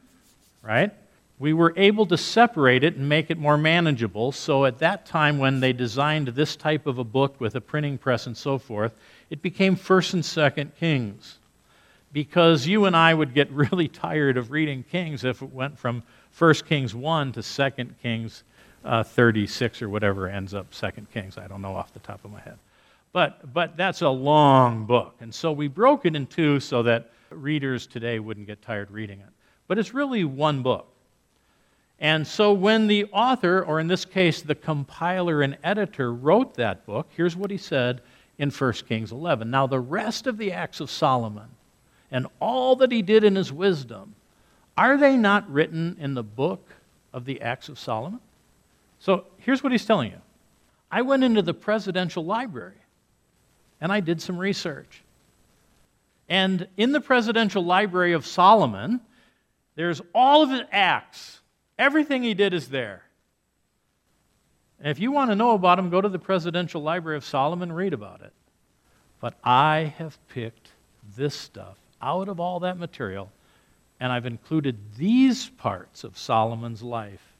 right, 0.62 0.90
we 1.38 1.52
were 1.52 1.74
able 1.76 2.06
to 2.06 2.16
separate 2.16 2.82
it 2.82 2.96
and 2.96 3.08
make 3.08 3.30
it 3.30 3.38
more 3.38 3.58
manageable. 3.58 4.32
So 4.32 4.64
at 4.64 4.78
that 4.78 5.04
time, 5.04 5.38
when 5.38 5.60
they 5.60 5.72
designed 5.72 6.28
this 6.28 6.56
type 6.56 6.86
of 6.86 6.98
a 6.98 7.04
book 7.04 7.40
with 7.40 7.54
a 7.54 7.60
printing 7.60 7.98
press 7.98 8.26
and 8.26 8.36
so 8.36 8.58
forth, 8.58 8.94
it 9.30 9.42
became 9.42 9.76
1st 9.76 10.14
and 10.14 10.22
2nd 10.22 10.76
Kings 10.76 11.38
because 12.14 12.64
you 12.64 12.84
and 12.84 12.96
I 12.96 13.12
would 13.12 13.34
get 13.34 13.50
really 13.50 13.88
tired 14.06 14.38
of 14.38 14.52
reading 14.52 14.84
Kings 14.84 15.24
if 15.24 15.42
it 15.42 15.52
went 15.52 15.76
from 15.76 16.04
1 16.38 16.54
Kings 16.66 16.94
1 16.94 17.32
to 17.32 17.42
2 17.42 17.84
Kings 18.00 18.44
uh, 18.84 19.02
36 19.02 19.82
or 19.82 19.88
whatever 19.88 20.28
ends 20.28 20.54
up 20.54 20.70
2 20.70 20.88
Kings. 21.12 21.36
I 21.36 21.48
don't 21.48 21.60
know 21.60 21.74
off 21.74 21.92
the 21.92 21.98
top 21.98 22.24
of 22.24 22.30
my 22.30 22.40
head. 22.40 22.56
But, 23.12 23.52
but 23.52 23.76
that's 23.76 24.02
a 24.02 24.08
long 24.08 24.86
book. 24.86 25.16
And 25.20 25.34
so 25.34 25.52
we 25.52 25.68
broke 25.68 26.06
it 26.06 26.14
in 26.14 26.26
two 26.26 26.60
so 26.60 26.84
that 26.84 27.10
readers 27.30 27.86
today 27.86 28.20
wouldn't 28.20 28.46
get 28.46 28.62
tired 28.62 28.90
reading 28.90 29.18
it. 29.20 29.28
But 29.66 29.78
it's 29.78 29.92
really 29.92 30.24
one 30.24 30.62
book. 30.62 30.86
And 31.98 32.26
so 32.26 32.52
when 32.52 32.86
the 32.86 33.06
author, 33.06 33.64
or 33.64 33.80
in 33.80 33.88
this 33.88 34.04
case 34.04 34.40
the 34.40 34.54
compiler 34.54 35.42
and 35.42 35.58
editor, 35.64 36.12
wrote 36.12 36.54
that 36.54 36.86
book, 36.86 37.08
here's 37.16 37.36
what 37.36 37.50
he 37.50 37.56
said 37.56 38.02
in 38.38 38.50
1 38.50 38.72
Kings 38.88 39.10
11. 39.10 39.50
Now, 39.50 39.66
the 39.66 39.80
rest 39.80 40.28
of 40.28 40.38
the 40.38 40.52
Acts 40.52 40.80
of 40.80 40.90
Solomon 40.90 41.48
and 42.10 42.26
all 42.40 42.76
that 42.76 42.92
he 42.92 43.02
did 43.02 43.24
in 43.24 43.36
his 43.36 43.52
wisdom, 43.52 44.14
are 44.76 44.96
they 44.96 45.16
not 45.16 45.50
written 45.50 45.96
in 46.00 46.14
the 46.14 46.22
book 46.22 46.68
of 47.12 47.24
the 47.24 47.40
Acts 47.40 47.68
of 47.68 47.78
Solomon? 47.78 48.20
So 48.98 49.26
here's 49.38 49.62
what 49.62 49.72
he's 49.72 49.84
telling 49.84 50.10
you 50.10 50.20
I 50.90 51.02
went 51.02 51.24
into 51.24 51.42
the 51.42 51.54
presidential 51.54 52.24
library 52.24 52.76
and 53.80 53.92
I 53.92 54.00
did 54.00 54.22
some 54.22 54.38
research. 54.38 55.02
And 56.28 56.66
in 56.76 56.92
the 56.92 57.00
presidential 57.00 57.62
library 57.62 58.14
of 58.14 58.24
Solomon, 58.24 59.00
there's 59.74 60.00
all 60.14 60.42
of 60.42 60.50
his 60.50 60.62
acts. 60.72 61.40
Everything 61.78 62.22
he 62.22 62.34
did 62.34 62.54
is 62.54 62.68
there. 62.68 63.02
And 64.78 64.88
if 64.88 64.98
you 64.98 65.12
want 65.12 65.30
to 65.30 65.36
know 65.36 65.52
about 65.52 65.78
him, 65.78 65.90
go 65.90 66.00
to 66.00 66.08
the 66.08 66.18
presidential 66.18 66.82
library 66.82 67.16
of 67.16 67.24
Solomon 67.24 67.70
and 67.70 67.76
read 67.76 67.92
about 67.92 68.22
it. 68.22 68.32
But 69.20 69.34
I 69.42 69.94
have 69.98 70.18
picked 70.28 70.70
this 71.16 71.34
stuff 71.34 71.76
out 72.04 72.28
of 72.28 72.38
all 72.38 72.60
that 72.60 72.78
material, 72.78 73.32
and 73.98 74.12
I've 74.12 74.26
included 74.26 74.76
these 74.96 75.48
parts 75.48 76.04
of 76.04 76.18
Solomon's 76.18 76.82
life 76.82 77.32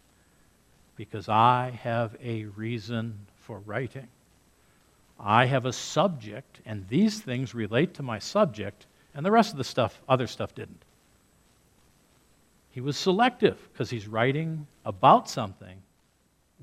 because 0.97 1.29
I 1.29 1.79
have 1.83 2.17
a 2.23 2.47
reason 2.47 3.19
for 3.43 3.59
writing. 3.61 4.09
I 5.21 5.47
have 5.47 5.67
a 5.67 5.73
subject, 5.73 6.61
and 6.65 6.89
these 6.89 7.21
things 7.21 7.55
relate 7.55 7.95
to 7.95 8.03
my 8.03 8.19
subject, 8.19 8.87
and 9.15 9.25
the 9.25 9.31
rest 9.31 9.53
of 9.53 9.59
the 9.59 9.65
stuff, 9.65 10.01
other 10.09 10.27
stuff 10.27 10.55
didn't. 10.55 10.83
He 12.71 12.81
was 12.81 12.97
selective 12.97 13.69
because 13.73 13.91
he's 13.91 14.09
writing 14.09 14.67
about 14.85 15.29
something 15.29 15.77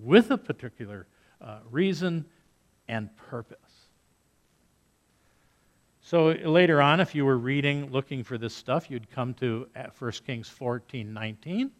with 0.02 0.32
a 0.32 0.38
particular 0.38 1.06
uh, 1.40 1.60
reason 1.70 2.26
and 2.88 3.16
purpose. 3.16 3.58
So 6.12 6.26
later 6.44 6.82
on, 6.82 7.00
if 7.00 7.16
you 7.16 7.24
were 7.24 7.38
reading, 7.38 7.90
looking 7.90 8.22
for 8.26 8.38
this 8.38 8.54
stuff, 8.54 8.92
you'd 8.92 9.10
come 9.12 9.34
to 9.36 9.66
1 9.74 10.10
uh, 10.10 10.12
Kings 10.28 10.50
14 10.50 11.14
19. 11.14 11.72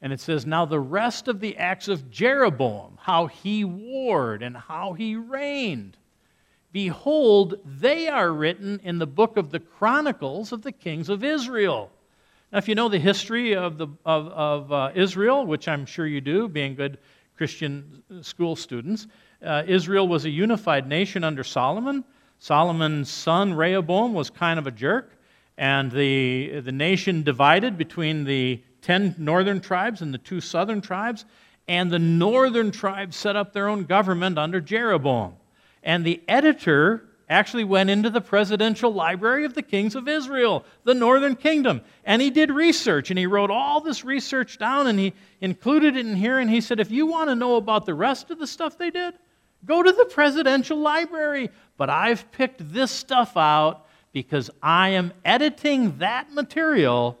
And 0.00 0.12
it 0.12 0.20
says, 0.20 0.46
Now 0.46 0.64
the 0.64 0.78
rest 0.78 1.26
of 1.26 1.40
the 1.40 1.56
acts 1.56 1.88
of 1.88 2.08
Jeroboam, 2.08 2.96
how 3.00 3.26
he 3.26 3.64
warred 3.64 4.44
and 4.44 4.56
how 4.56 4.92
he 4.92 5.16
reigned, 5.16 5.96
behold, 6.70 7.56
they 7.64 8.06
are 8.06 8.32
written 8.32 8.78
in 8.84 9.00
the 9.00 9.08
book 9.08 9.36
of 9.36 9.50
the 9.50 9.58
Chronicles 9.58 10.52
of 10.52 10.62
the 10.62 10.70
kings 10.70 11.08
of 11.08 11.24
Israel. 11.24 11.90
Now, 12.52 12.58
if 12.58 12.68
you 12.68 12.76
know 12.76 12.88
the 12.88 13.00
history 13.00 13.56
of, 13.56 13.76
the, 13.76 13.88
of, 14.06 14.28
of 14.28 14.72
uh, 14.72 14.92
Israel, 14.94 15.44
which 15.44 15.66
I'm 15.66 15.84
sure 15.84 16.06
you 16.06 16.20
do, 16.20 16.46
being 16.46 16.76
good 16.76 16.98
Christian 17.36 18.04
school 18.22 18.54
students, 18.54 19.08
uh, 19.44 19.64
Israel 19.66 20.06
was 20.06 20.26
a 20.26 20.30
unified 20.30 20.86
nation 20.86 21.24
under 21.24 21.42
Solomon. 21.42 22.04
Solomon's 22.38 23.10
son 23.10 23.54
Rehoboam 23.54 24.14
was 24.14 24.30
kind 24.30 24.58
of 24.58 24.66
a 24.66 24.70
jerk, 24.70 25.10
and 25.56 25.90
the, 25.90 26.60
the 26.60 26.72
nation 26.72 27.22
divided 27.22 27.76
between 27.76 28.24
the 28.24 28.62
10 28.82 29.16
northern 29.18 29.60
tribes 29.60 30.02
and 30.02 30.14
the 30.14 30.18
two 30.18 30.40
southern 30.40 30.80
tribes, 30.80 31.24
and 31.66 31.90
the 31.90 31.98
northern 31.98 32.70
tribes 32.70 33.16
set 33.16 33.36
up 33.36 33.52
their 33.52 33.68
own 33.68 33.84
government 33.84 34.38
under 34.38 34.60
Jeroboam. 34.60 35.34
And 35.82 36.04
the 36.04 36.22
editor 36.28 37.04
actually 37.28 37.64
went 37.64 37.90
into 37.90 38.08
the 38.08 38.20
presidential 38.20 38.92
library 38.92 39.44
of 39.44 39.54
the 39.54 39.62
kings 39.62 39.94
of 39.94 40.08
Israel, 40.08 40.64
the 40.84 40.94
northern 40.94 41.36
kingdom, 41.36 41.82
and 42.04 42.22
he 42.22 42.30
did 42.30 42.50
research 42.50 43.10
and 43.10 43.18
he 43.18 43.26
wrote 43.26 43.50
all 43.50 43.80
this 43.80 44.04
research 44.04 44.58
down 44.58 44.86
and 44.86 44.98
he 44.98 45.12
included 45.40 45.94
it 45.94 46.06
in 46.06 46.16
here 46.16 46.38
and 46.38 46.48
he 46.48 46.60
said, 46.60 46.80
if 46.80 46.90
you 46.90 47.06
want 47.06 47.28
to 47.28 47.34
know 47.34 47.56
about 47.56 47.84
the 47.84 47.94
rest 47.94 48.30
of 48.30 48.38
the 48.38 48.46
stuff 48.46 48.78
they 48.78 48.90
did, 48.90 49.14
Go 49.66 49.82
to 49.82 49.92
the 49.92 50.04
presidential 50.06 50.78
library. 50.78 51.50
But 51.76 51.90
I've 51.90 52.30
picked 52.32 52.72
this 52.72 52.90
stuff 52.90 53.36
out 53.36 53.86
because 54.12 54.50
I 54.62 54.90
am 54.90 55.12
editing 55.24 55.98
that 55.98 56.32
material 56.32 57.18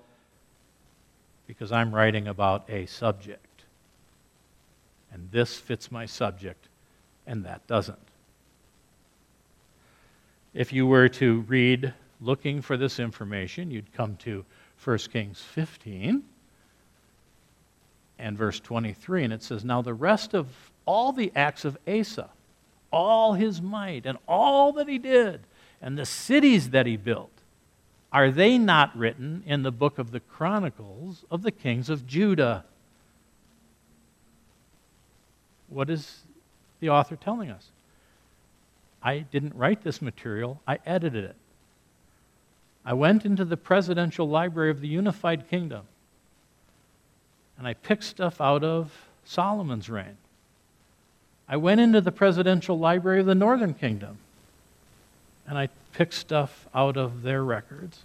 because 1.46 1.72
I'm 1.72 1.94
writing 1.94 2.28
about 2.28 2.68
a 2.68 2.86
subject. 2.86 3.64
And 5.12 5.30
this 5.30 5.56
fits 5.56 5.90
my 5.90 6.04
subject, 6.06 6.68
and 7.26 7.44
that 7.44 7.66
doesn't. 7.66 7.98
If 10.52 10.72
you 10.72 10.86
were 10.86 11.08
to 11.08 11.40
read 11.42 11.94
looking 12.20 12.60
for 12.60 12.76
this 12.76 12.98
information, 12.98 13.70
you'd 13.70 13.92
come 13.94 14.16
to 14.16 14.44
1 14.84 14.98
Kings 15.12 15.40
15 15.40 16.22
and 18.18 18.36
verse 18.36 18.60
23, 18.60 19.24
and 19.24 19.32
it 19.32 19.42
says, 19.42 19.64
Now 19.64 19.80
the 19.82 19.94
rest 19.94 20.34
of 20.34 20.48
all 20.88 21.12
the 21.12 21.30
acts 21.36 21.66
of 21.66 21.76
Asa, 21.86 22.30
all 22.90 23.34
his 23.34 23.60
might, 23.60 24.06
and 24.06 24.16
all 24.26 24.72
that 24.72 24.88
he 24.88 24.96
did, 24.96 25.40
and 25.82 25.98
the 25.98 26.06
cities 26.06 26.70
that 26.70 26.86
he 26.86 26.96
built, 26.96 27.30
are 28.10 28.30
they 28.30 28.56
not 28.56 28.96
written 28.96 29.42
in 29.44 29.62
the 29.62 29.70
book 29.70 29.98
of 29.98 30.12
the 30.12 30.20
Chronicles 30.20 31.26
of 31.30 31.42
the 31.42 31.50
kings 31.50 31.90
of 31.90 32.06
Judah? 32.06 32.64
What 35.68 35.90
is 35.90 36.20
the 36.80 36.88
author 36.88 37.16
telling 37.16 37.50
us? 37.50 37.66
I 39.02 39.18
didn't 39.18 39.54
write 39.54 39.82
this 39.82 40.00
material, 40.00 40.62
I 40.66 40.78
edited 40.86 41.24
it. 41.24 41.36
I 42.82 42.94
went 42.94 43.26
into 43.26 43.44
the 43.44 43.58
presidential 43.58 44.26
library 44.26 44.70
of 44.70 44.80
the 44.80 44.88
unified 44.88 45.50
kingdom 45.50 45.82
and 47.58 47.68
I 47.68 47.74
picked 47.74 48.04
stuff 48.04 48.40
out 48.40 48.64
of 48.64 48.90
Solomon's 49.24 49.90
reign. 49.90 50.16
I 51.48 51.56
went 51.56 51.80
into 51.80 52.00
the 52.00 52.12
presidential 52.12 52.78
library 52.78 53.20
of 53.20 53.26
the 53.26 53.34
Northern 53.34 53.74
Kingdom 53.74 54.18
and 55.46 55.56
I 55.56 55.68
picked 55.92 56.14
stuff 56.14 56.66
out 56.74 56.96
of 56.96 57.22
their 57.22 57.42
records. 57.42 58.00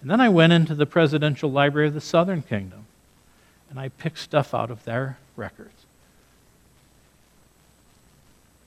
And 0.00 0.10
then 0.10 0.20
I 0.20 0.28
went 0.28 0.52
into 0.52 0.74
the 0.74 0.86
presidential 0.86 1.50
library 1.50 1.88
of 1.88 1.94
the 1.94 2.00
Southern 2.00 2.42
Kingdom 2.42 2.86
and 3.68 3.80
I 3.80 3.88
picked 3.88 4.18
stuff 4.18 4.54
out 4.54 4.70
of 4.70 4.84
their 4.84 5.18
records. 5.34 5.86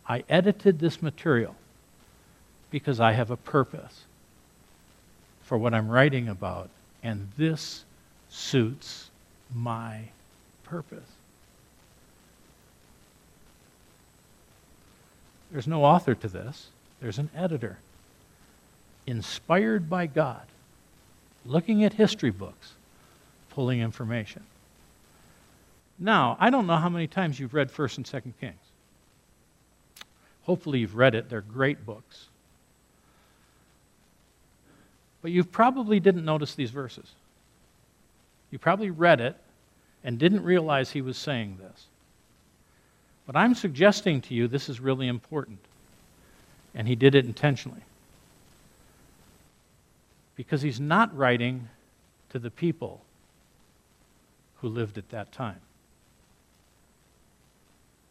I 0.08 0.24
edited 0.30 0.80
this 0.80 1.02
material 1.02 1.56
because 2.70 3.00
I 3.00 3.14
have 3.14 3.32
a 3.32 3.38
purpose 3.38 4.04
for 5.44 5.58
what 5.58 5.74
I'm 5.74 5.88
writing 5.88 6.28
about, 6.28 6.70
and 7.04 7.30
this 7.38 7.86
suits 8.30 9.10
my 9.54 10.10
purpose. 10.64 11.15
There's 15.52 15.68
no 15.68 15.84
author 15.84 16.16
to 16.16 16.28
this, 16.28 16.68
there's 17.02 17.20
an 17.20 17.30
editor. 17.36 17.78
Inspired 19.08 19.90
by 19.90 20.08
God, 20.08 20.46
looking 21.46 21.84
at 21.84 21.94
history 21.94 22.32
books, 22.32 22.74
pulling 23.52 23.80
information. 23.80 24.44
Now, 25.98 26.36
I 26.40 26.50
don't 26.50 26.68
know 26.68 26.76
how 26.76 26.90
many 26.90 27.08
times 27.08 27.40
you've 27.40 27.54
read 27.54 27.72
1st 27.72 27.98
and 27.98 28.06
2nd 28.06 28.34
Kings. 28.42 28.56
Hopefully, 30.44 30.80
you've 30.80 30.96
read 30.96 31.16
it. 31.16 31.30
They're 31.30 31.42
great 31.42 31.86
books. 31.86 32.26
But 35.22 35.32
you 35.32 35.44
probably 35.44 36.00
didn't 36.00 36.26
notice 36.26 36.54
these 36.54 36.70
verses. 36.70 37.12
You 38.52 38.60
probably 38.60 38.92
read 38.92 39.22
it 39.22 39.36
and 40.04 40.20
didn't 40.20 40.44
realize 40.44 40.92
he 40.92 41.02
was 41.02 41.18
saying 41.18 41.58
this. 41.60 41.86
But 43.26 43.36
I'm 43.36 43.56
suggesting 43.56 44.22
to 44.22 44.34
you 44.34 44.48
this 44.48 44.70
is 44.70 44.80
really 44.80 45.08
important. 45.08 45.60
And 46.74 46.88
he 46.88 46.96
did 46.96 47.16
it 47.16 47.26
intentionally. 47.26 47.82
Because 50.36 50.62
he's 50.62 50.80
not 50.80 51.16
writing 51.16 51.70
to 52.30 52.40
the 52.40 52.52
people 52.52 53.02
who 54.58 54.68
lived 54.68 54.98
at 54.98 55.10
that 55.10 55.32
time. 55.32 55.62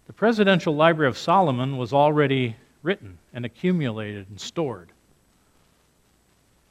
The 0.06 0.12
Presidential 0.12 0.74
Library 0.74 1.08
of 1.08 1.16
Solomon 1.16 1.76
was 1.76 1.92
already 1.92 2.56
written 2.82 3.18
and 3.32 3.44
accumulated 3.44 4.26
and 4.28 4.40
stored. 4.40 4.90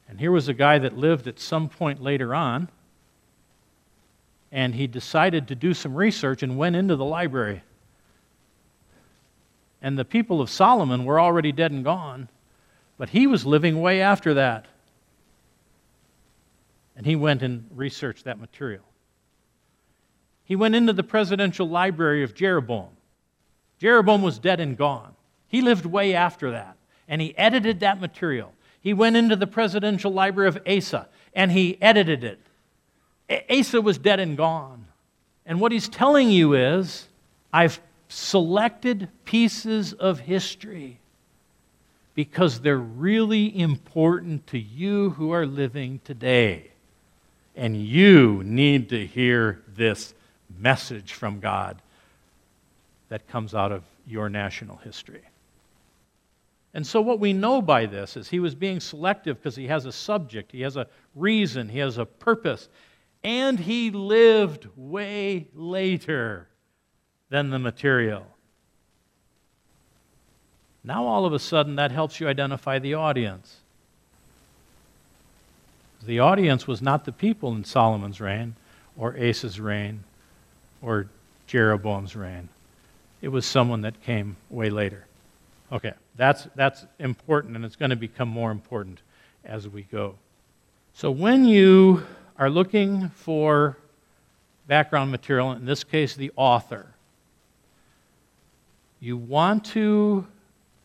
And 0.08 0.20
here 0.20 0.30
was 0.30 0.48
a 0.48 0.54
guy 0.54 0.78
that 0.78 0.96
lived 0.96 1.26
at 1.26 1.40
some 1.40 1.68
point 1.68 2.02
later 2.02 2.34
on, 2.34 2.68
and 4.52 4.74
he 4.74 4.86
decided 4.86 5.48
to 5.48 5.54
do 5.54 5.74
some 5.74 5.94
research 5.94 6.42
and 6.42 6.56
went 6.56 6.76
into 6.76 6.94
the 6.94 7.04
library 7.04 7.62
and 9.84 9.98
the 9.98 10.04
people 10.04 10.40
of 10.40 10.48
Solomon 10.48 11.04
were 11.04 11.20
already 11.20 11.52
dead 11.52 11.70
and 11.70 11.84
gone, 11.84 12.30
but 12.96 13.10
he 13.10 13.26
was 13.26 13.44
living 13.44 13.82
way 13.82 14.00
after 14.00 14.32
that. 14.32 14.64
And 16.96 17.04
he 17.04 17.14
went 17.16 17.42
and 17.42 17.66
researched 17.70 18.24
that 18.24 18.40
material. 18.40 18.84
He 20.42 20.56
went 20.56 20.74
into 20.74 20.94
the 20.94 21.02
presidential 21.02 21.68
library 21.68 22.22
of 22.22 22.34
Jeroboam. 22.34 22.96
Jeroboam 23.78 24.22
was 24.22 24.38
dead 24.38 24.58
and 24.58 24.74
gone. 24.74 25.14
He 25.48 25.60
lived 25.60 25.84
way 25.84 26.14
after 26.14 26.52
that, 26.52 26.78
and 27.06 27.20
he 27.20 27.36
edited 27.36 27.80
that 27.80 28.00
material. 28.00 28.54
He 28.80 28.94
went 28.94 29.16
into 29.16 29.36
the 29.36 29.46
presidential 29.46 30.14
library 30.14 30.48
of 30.48 30.58
Asa, 30.66 31.08
and 31.34 31.52
he 31.52 31.76
edited 31.82 32.24
it. 32.24 33.50
Asa 33.50 33.82
was 33.82 33.98
dead 33.98 34.18
and 34.18 34.34
gone. 34.34 34.86
And 35.44 35.60
what 35.60 35.72
he's 35.72 35.90
telling 35.90 36.30
you 36.30 36.54
is, 36.54 37.06
I've 37.52 37.78
selected 38.08 39.08
pieces 39.24 39.92
of 39.92 40.20
history 40.20 40.98
because 42.14 42.60
they're 42.60 42.76
really 42.76 43.58
important 43.58 44.46
to 44.48 44.58
you 44.58 45.10
who 45.10 45.32
are 45.32 45.46
living 45.46 46.00
today. 46.04 46.70
And 47.56 47.76
you 47.76 48.42
need 48.44 48.88
to 48.90 49.06
hear 49.06 49.62
this 49.76 50.14
message 50.58 51.12
from 51.12 51.40
God 51.40 51.80
that 53.08 53.26
comes 53.28 53.54
out 53.54 53.72
of 53.72 53.82
your 54.06 54.28
national 54.28 54.76
history. 54.78 55.22
And 56.72 56.84
so, 56.84 57.00
what 57.00 57.20
we 57.20 57.32
know 57.32 57.62
by 57.62 57.86
this 57.86 58.16
is 58.16 58.28
he 58.28 58.40
was 58.40 58.54
being 58.54 58.80
selective 58.80 59.38
because 59.38 59.54
he 59.54 59.68
has 59.68 59.86
a 59.86 59.92
subject, 59.92 60.50
he 60.50 60.62
has 60.62 60.76
a 60.76 60.88
reason, 61.14 61.68
he 61.68 61.78
has 61.78 61.98
a 61.98 62.04
purpose, 62.04 62.68
and 63.22 63.58
he 63.58 63.92
lived 63.92 64.66
way 64.76 65.46
later 65.54 66.48
than 67.34 67.50
the 67.50 67.58
material. 67.58 68.24
Now, 70.84 71.04
all 71.04 71.26
of 71.26 71.32
a 71.32 71.40
sudden, 71.40 71.74
that 71.74 71.90
helps 71.90 72.20
you 72.20 72.28
identify 72.28 72.78
the 72.78 72.94
audience. 72.94 73.56
The 76.06 76.20
audience 76.20 76.68
was 76.68 76.80
not 76.80 77.04
the 77.04 77.10
people 77.10 77.52
in 77.52 77.64
Solomon's 77.64 78.20
reign, 78.20 78.54
or 78.96 79.16
Asa's 79.18 79.58
reign, 79.58 80.04
or 80.80 81.08
Jeroboam's 81.48 82.14
reign. 82.14 82.50
It 83.20 83.30
was 83.30 83.44
someone 83.44 83.80
that 83.80 84.00
came 84.04 84.36
way 84.48 84.70
later. 84.70 85.04
Okay, 85.72 85.94
that's, 86.14 86.46
that's 86.54 86.86
important, 87.00 87.56
and 87.56 87.64
it's 87.64 87.74
going 87.74 87.90
to 87.90 87.96
become 87.96 88.28
more 88.28 88.52
important 88.52 89.02
as 89.44 89.68
we 89.68 89.82
go. 89.82 90.14
So, 90.92 91.10
when 91.10 91.44
you 91.46 92.04
are 92.38 92.48
looking 92.48 93.08
for 93.08 93.76
background 94.68 95.10
material, 95.10 95.50
in 95.50 95.64
this 95.64 95.82
case, 95.82 96.14
the 96.14 96.30
author, 96.36 96.93
you 99.04 99.18
want 99.18 99.66
to 99.66 100.26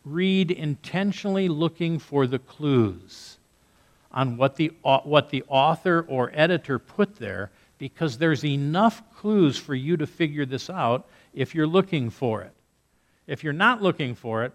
read 0.03 0.51
intentionally 0.51 1.47
looking 1.47 1.97
for 1.97 2.27
the 2.27 2.39
clues 2.39 3.37
on 4.11 4.35
what 4.35 4.57
the, 4.57 4.73
what 4.83 5.29
the 5.29 5.43
author 5.47 6.05
or 6.09 6.29
editor 6.33 6.77
put 6.77 7.15
there 7.15 7.49
because 7.77 8.17
there's 8.17 8.43
enough 8.43 9.01
clues 9.15 9.57
for 9.57 9.73
you 9.73 9.95
to 9.95 10.05
figure 10.05 10.45
this 10.45 10.69
out 10.69 11.07
if 11.33 11.55
you're 11.55 11.67
looking 11.67 12.09
for 12.09 12.41
it. 12.41 12.51
If 13.25 13.43
you're 13.43 13.53
not 13.53 13.81
looking 13.81 14.15
for 14.15 14.43
it, 14.43 14.51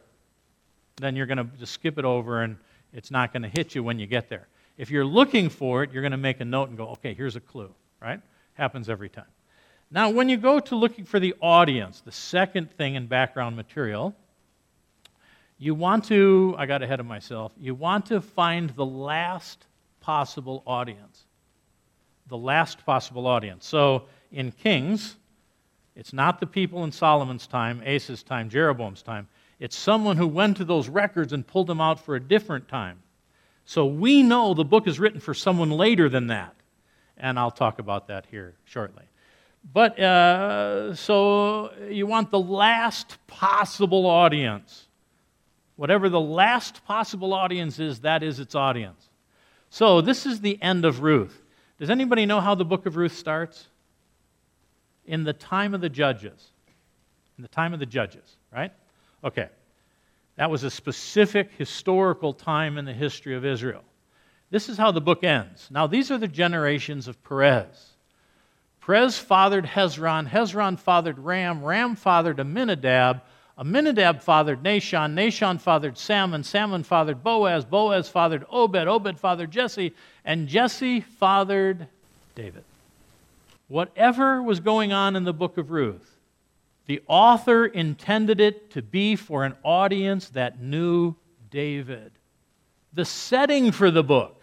then 0.96 1.16
you're 1.16 1.26
going 1.26 1.38
to 1.38 1.48
just 1.58 1.72
skip 1.72 1.98
it 1.98 2.04
over 2.04 2.42
and 2.42 2.58
it's 2.92 3.10
not 3.10 3.32
going 3.32 3.42
to 3.44 3.48
hit 3.48 3.74
you 3.74 3.82
when 3.82 3.98
you 3.98 4.06
get 4.06 4.28
there. 4.28 4.46
If 4.76 4.90
you're 4.90 5.06
looking 5.06 5.48
for 5.48 5.82
it, 5.82 5.92
you're 5.92 6.02
going 6.02 6.12
to 6.12 6.18
make 6.18 6.40
a 6.40 6.44
note 6.44 6.68
and 6.68 6.76
go, 6.76 6.88
okay, 6.88 7.14
here's 7.14 7.36
a 7.36 7.40
clue, 7.40 7.72
right? 8.02 8.20
Happens 8.54 8.90
every 8.90 9.08
time. 9.08 9.24
Now, 9.90 10.10
when 10.10 10.28
you 10.28 10.36
go 10.36 10.58
to 10.60 10.76
looking 10.76 11.04
for 11.04 11.20
the 11.20 11.34
audience, 11.40 12.00
the 12.00 12.12
second 12.12 12.72
thing 12.72 12.94
in 12.94 13.06
background 13.06 13.56
material, 13.56 14.14
you 15.58 15.74
want 15.74 16.04
to, 16.06 16.54
I 16.58 16.66
got 16.66 16.82
ahead 16.82 17.00
of 17.00 17.06
myself, 17.06 17.52
you 17.58 17.74
want 17.74 18.06
to 18.06 18.20
find 18.20 18.70
the 18.70 18.84
last 18.84 19.66
possible 20.00 20.62
audience. 20.66 21.24
The 22.28 22.36
last 22.36 22.84
possible 22.84 23.26
audience. 23.26 23.66
So 23.66 24.04
in 24.32 24.50
Kings, 24.50 25.16
it's 25.94 26.12
not 26.12 26.40
the 26.40 26.46
people 26.46 26.84
in 26.84 26.92
Solomon's 26.92 27.46
time, 27.46 27.82
Asa's 27.86 28.22
time, 28.22 28.50
Jeroboam's 28.50 29.02
time. 29.02 29.28
It's 29.60 29.76
someone 29.76 30.16
who 30.16 30.26
went 30.26 30.56
to 30.56 30.64
those 30.64 30.88
records 30.88 31.32
and 31.32 31.46
pulled 31.46 31.68
them 31.68 31.80
out 31.80 32.00
for 32.00 32.16
a 32.16 32.20
different 32.20 32.68
time. 32.68 32.98
So 33.64 33.86
we 33.86 34.22
know 34.22 34.54
the 34.54 34.64
book 34.64 34.88
is 34.88 34.98
written 34.98 35.20
for 35.20 35.34
someone 35.34 35.70
later 35.70 36.08
than 36.08 36.26
that. 36.26 36.54
And 37.16 37.38
I'll 37.38 37.52
talk 37.52 37.78
about 37.78 38.08
that 38.08 38.26
here 38.30 38.54
shortly. 38.64 39.04
But 39.72 39.98
uh, 39.98 40.94
so 40.94 41.72
you 41.88 42.06
want 42.06 42.30
the 42.30 42.40
last 42.40 43.18
possible 43.26 44.06
audience. 44.06 44.86
Whatever 45.76 46.08
the 46.08 46.20
last 46.20 46.84
possible 46.84 47.34
audience 47.34 47.78
is, 47.80 48.00
that 48.00 48.22
is 48.22 48.38
its 48.38 48.54
audience. 48.54 49.08
So 49.70 50.00
this 50.00 50.26
is 50.26 50.40
the 50.40 50.62
end 50.62 50.84
of 50.84 51.02
Ruth. 51.02 51.42
Does 51.78 51.90
anybody 51.90 52.26
know 52.26 52.40
how 52.40 52.54
the 52.54 52.64
book 52.64 52.86
of 52.86 52.96
Ruth 52.96 53.16
starts? 53.16 53.66
In 55.06 55.24
the 55.24 55.32
time 55.32 55.74
of 55.74 55.80
the 55.80 55.88
judges. 55.88 56.52
In 57.36 57.42
the 57.42 57.48
time 57.48 57.74
of 57.74 57.80
the 57.80 57.86
judges, 57.86 58.36
right? 58.52 58.72
Okay. 59.24 59.48
That 60.36 60.50
was 60.50 60.62
a 60.62 60.70
specific 60.70 61.50
historical 61.58 62.32
time 62.32 62.78
in 62.78 62.84
the 62.84 62.92
history 62.92 63.34
of 63.34 63.44
Israel. 63.44 63.82
This 64.50 64.68
is 64.68 64.76
how 64.76 64.92
the 64.92 65.00
book 65.00 65.24
ends. 65.24 65.68
Now, 65.70 65.86
these 65.86 66.10
are 66.10 66.18
the 66.18 66.28
generations 66.28 67.08
of 67.08 67.22
Perez. 67.24 67.93
Perez 68.84 69.18
fathered 69.18 69.64
Hezron, 69.64 70.28
Hezron 70.28 70.78
fathered 70.78 71.18
Ram, 71.18 71.64
Ram 71.64 71.96
fathered 71.96 72.38
Amminadab, 72.38 73.22
Amminadab 73.58 74.20
fathered 74.20 74.62
Nahshon, 74.62 75.14
Nahshon 75.14 75.58
fathered 75.58 75.96
Salmon, 75.96 76.44
Salmon 76.44 76.82
fathered 76.82 77.22
Boaz, 77.22 77.64
Boaz 77.64 78.08
fathered 78.08 78.44
Obed, 78.50 78.86
Obed 78.86 79.18
fathered 79.18 79.50
Jesse, 79.50 79.94
and 80.24 80.48
Jesse 80.48 81.00
fathered 81.00 81.86
David. 82.34 82.64
Whatever 83.68 84.42
was 84.42 84.60
going 84.60 84.92
on 84.92 85.16
in 85.16 85.24
the 85.24 85.32
book 85.32 85.56
of 85.56 85.70
Ruth, 85.70 86.18
the 86.86 87.00
author 87.06 87.64
intended 87.64 88.38
it 88.38 88.70
to 88.72 88.82
be 88.82 89.16
for 89.16 89.44
an 89.44 89.54
audience 89.62 90.28
that 90.30 90.60
knew 90.60 91.14
David. 91.50 92.12
The 92.92 93.06
setting 93.06 93.72
for 93.72 93.90
the 93.90 94.04
book, 94.04 94.42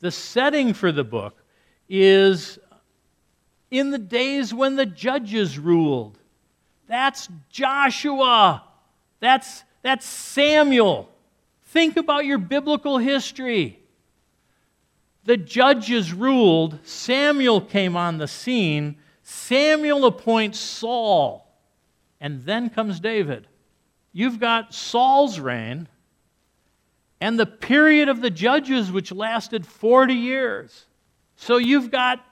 the 0.00 0.10
setting 0.10 0.74
for 0.74 0.90
the 0.90 1.04
book 1.04 1.36
is 1.88 2.58
in 3.70 3.90
the 3.90 3.98
days 3.98 4.52
when 4.52 4.76
the 4.76 4.86
judges 4.86 5.58
ruled. 5.58 6.18
That's 6.88 7.28
Joshua. 7.50 8.64
That's, 9.20 9.62
that's 9.82 10.06
Samuel. 10.06 11.08
Think 11.66 11.96
about 11.96 12.24
your 12.24 12.38
biblical 12.38 12.98
history. 12.98 13.78
The 15.24 15.36
judges 15.36 16.12
ruled, 16.12 16.78
Samuel 16.82 17.60
came 17.60 17.96
on 17.96 18.18
the 18.18 18.26
scene, 18.26 18.96
Samuel 19.22 20.06
appoints 20.06 20.58
Saul 20.58 21.46
and 22.20 22.42
then 22.42 22.68
comes 22.70 22.98
David. 22.98 23.46
You've 24.12 24.40
got 24.40 24.74
Saul's 24.74 25.38
reign 25.38 25.86
and 27.20 27.38
the 27.38 27.46
period 27.46 28.08
of 28.08 28.20
the 28.20 28.30
judges, 28.30 28.90
which 28.90 29.12
lasted 29.12 29.64
40 29.66 30.14
years. 30.14 30.86
So 31.36 31.58
you've 31.58 31.90
got 31.90 32.24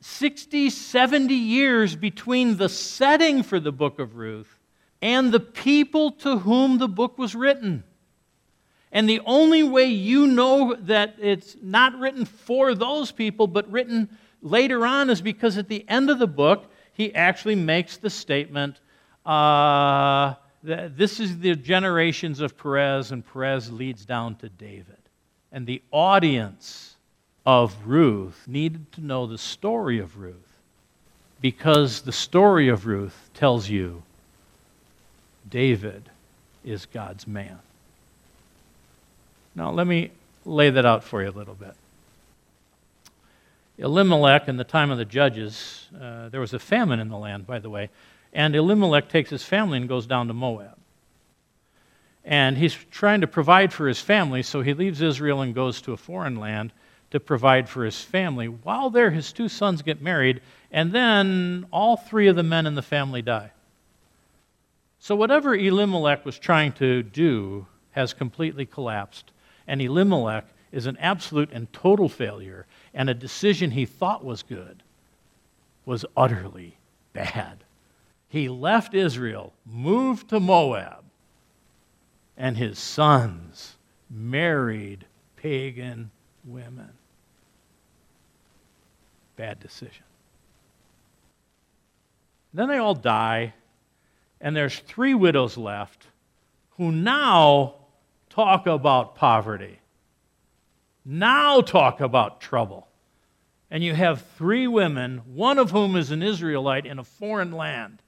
60, 0.00 0.70
70 0.70 1.34
years 1.34 1.94
between 1.96 2.56
the 2.56 2.68
setting 2.68 3.42
for 3.42 3.60
the 3.60 3.72
book 3.72 3.98
of 3.98 4.16
Ruth 4.16 4.58
and 5.02 5.32
the 5.32 5.40
people 5.40 6.12
to 6.12 6.38
whom 6.38 6.78
the 6.78 6.88
book 6.88 7.18
was 7.18 7.34
written. 7.34 7.84
And 8.92 9.08
the 9.08 9.20
only 9.24 9.62
way 9.62 9.86
you 9.86 10.26
know 10.26 10.74
that 10.80 11.16
it's 11.20 11.56
not 11.62 11.98
written 11.98 12.24
for 12.24 12.74
those 12.74 13.12
people, 13.12 13.46
but 13.46 13.70
written 13.70 14.08
later 14.42 14.84
on, 14.84 15.10
is 15.10 15.20
because 15.20 15.58
at 15.58 15.68
the 15.68 15.88
end 15.88 16.10
of 16.10 16.18
the 16.18 16.26
book, 16.26 16.70
he 16.92 17.14
actually 17.14 17.54
makes 17.54 17.98
the 17.98 18.10
statement 18.10 18.80
uh, 19.24 20.34
this 20.62 21.20
is 21.20 21.38
the 21.38 21.54
generations 21.54 22.40
of 22.40 22.56
Perez, 22.56 23.12
and 23.12 23.24
Perez 23.24 23.72
leads 23.72 24.04
down 24.04 24.34
to 24.36 24.48
David. 24.48 24.98
And 25.52 25.66
the 25.66 25.82
audience 25.90 26.89
of 27.46 27.74
Ruth 27.86 28.44
needed 28.46 28.92
to 28.92 29.00
know 29.00 29.26
the 29.26 29.38
story 29.38 29.98
of 29.98 30.18
Ruth 30.18 30.34
because 31.40 32.02
the 32.02 32.12
story 32.12 32.68
of 32.68 32.86
Ruth 32.86 33.30
tells 33.34 33.68
you 33.68 34.02
David 35.48 36.10
is 36.64 36.86
God's 36.86 37.26
man. 37.26 37.58
Now, 39.54 39.70
let 39.70 39.86
me 39.86 40.10
lay 40.44 40.70
that 40.70 40.84
out 40.84 41.02
for 41.02 41.22
you 41.22 41.30
a 41.30 41.32
little 41.32 41.54
bit. 41.54 41.74
Elimelech, 43.78 44.46
in 44.46 44.58
the 44.58 44.64
time 44.64 44.90
of 44.90 44.98
the 44.98 45.04
judges, 45.06 45.88
uh, 45.98 46.28
there 46.28 46.40
was 46.40 46.52
a 46.52 46.58
famine 46.58 47.00
in 47.00 47.08
the 47.08 47.16
land, 47.16 47.46
by 47.46 47.58
the 47.58 47.70
way. 47.70 47.88
And 48.32 48.54
Elimelech 48.54 49.08
takes 49.08 49.30
his 49.30 49.42
family 49.42 49.78
and 49.78 49.88
goes 49.88 50.06
down 50.06 50.28
to 50.28 50.34
Moab. 50.34 50.76
And 52.22 52.58
he's 52.58 52.74
trying 52.90 53.22
to 53.22 53.26
provide 53.26 53.72
for 53.72 53.88
his 53.88 54.00
family, 54.00 54.42
so 54.42 54.60
he 54.60 54.74
leaves 54.74 55.00
Israel 55.00 55.40
and 55.40 55.54
goes 55.54 55.80
to 55.82 55.92
a 55.92 55.96
foreign 55.96 56.36
land 56.36 56.72
to 57.10 57.20
provide 57.20 57.68
for 57.68 57.84
his 57.84 58.00
family. 58.00 58.46
While 58.46 58.90
there, 58.90 59.10
his 59.10 59.32
two 59.32 59.48
sons 59.48 59.82
get 59.82 60.00
married, 60.00 60.40
and 60.70 60.92
then 60.92 61.66
all 61.72 61.96
three 61.96 62.28
of 62.28 62.36
the 62.36 62.42
men 62.42 62.66
in 62.66 62.74
the 62.74 62.82
family 62.82 63.22
die. 63.22 63.52
So, 64.98 65.16
whatever 65.16 65.54
Elimelech 65.54 66.24
was 66.24 66.38
trying 66.38 66.72
to 66.74 67.02
do 67.02 67.66
has 67.92 68.12
completely 68.12 68.66
collapsed. 68.66 69.32
And 69.66 69.80
Elimelech 69.80 70.46
is 70.72 70.86
an 70.86 70.96
absolute 70.98 71.50
and 71.52 71.72
total 71.72 72.08
failure, 72.08 72.66
and 72.94 73.08
a 73.08 73.14
decision 73.14 73.70
he 73.70 73.86
thought 73.86 74.24
was 74.24 74.42
good 74.42 74.82
was 75.84 76.04
utterly 76.16 76.76
bad 77.12 77.64
he 78.30 78.48
left 78.48 78.94
Israel, 78.94 79.52
moved 79.66 80.28
to 80.28 80.38
Moab, 80.38 81.02
and 82.36 82.56
his 82.56 82.78
sons 82.78 83.76
married 84.08 85.04
pagan 85.34 86.12
women. 86.44 86.92
Bad 89.40 89.58
decision. 89.58 90.04
Then 92.52 92.68
they 92.68 92.76
all 92.76 92.92
die, 92.92 93.54
and 94.38 94.54
there's 94.54 94.78
three 94.80 95.14
widows 95.14 95.56
left 95.56 96.06
who 96.76 96.92
now 96.92 97.76
talk 98.28 98.66
about 98.66 99.14
poverty, 99.14 99.78
now 101.06 101.62
talk 101.62 102.02
about 102.02 102.42
trouble. 102.42 102.86
And 103.70 103.82
you 103.82 103.94
have 103.94 104.26
three 104.36 104.66
women, 104.66 105.22
one 105.32 105.56
of 105.56 105.70
whom 105.70 105.96
is 105.96 106.10
an 106.10 106.22
Israelite 106.22 106.84
in 106.84 106.98
a 106.98 107.04
foreign 107.04 107.52
land 107.52 108.02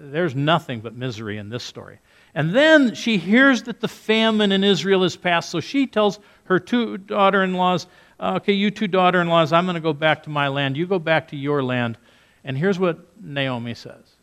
there's 0.00 0.34
nothing 0.34 0.80
but 0.80 0.94
misery 0.94 1.38
in 1.38 1.48
this 1.48 1.64
story. 1.64 1.98
And 2.34 2.54
then 2.54 2.94
she 2.94 3.16
hears 3.16 3.64
that 3.64 3.80
the 3.80 3.88
famine 3.88 4.52
in 4.52 4.62
Israel 4.62 5.04
is 5.04 5.16
past, 5.16 5.50
so 5.50 5.60
she 5.60 5.86
tells 5.86 6.18
her 6.44 6.58
two 6.58 6.98
daughter 6.98 7.42
in 7.42 7.54
laws, 7.54 7.86
Uh, 8.18 8.34
okay, 8.36 8.52
you 8.52 8.70
two 8.70 8.88
daughter 8.88 9.20
in 9.20 9.28
laws, 9.28 9.52
I'm 9.52 9.66
going 9.66 9.74
to 9.74 9.80
go 9.80 9.92
back 9.92 10.22
to 10.24 10.30
my 10.30 10.48
land. 10.48 10.76
You 10.76 10.86
go 10.86 10.98
back 10.98 11.28
to 11.28 11.36
your 11.36 11.62
land. 11.62 11.98
And 12.44 12.56
here's 12.56 12.78
what 12.78 12.98
Naomi 13.22 13.74
says 13.74 14.14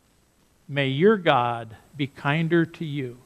May 0.67 0.87
your 0.87 1.17
God 1.17 1.75
be 1.95 2.07
kinder 2.07 2.65
to 2.65 2.85
you 2.85 3.17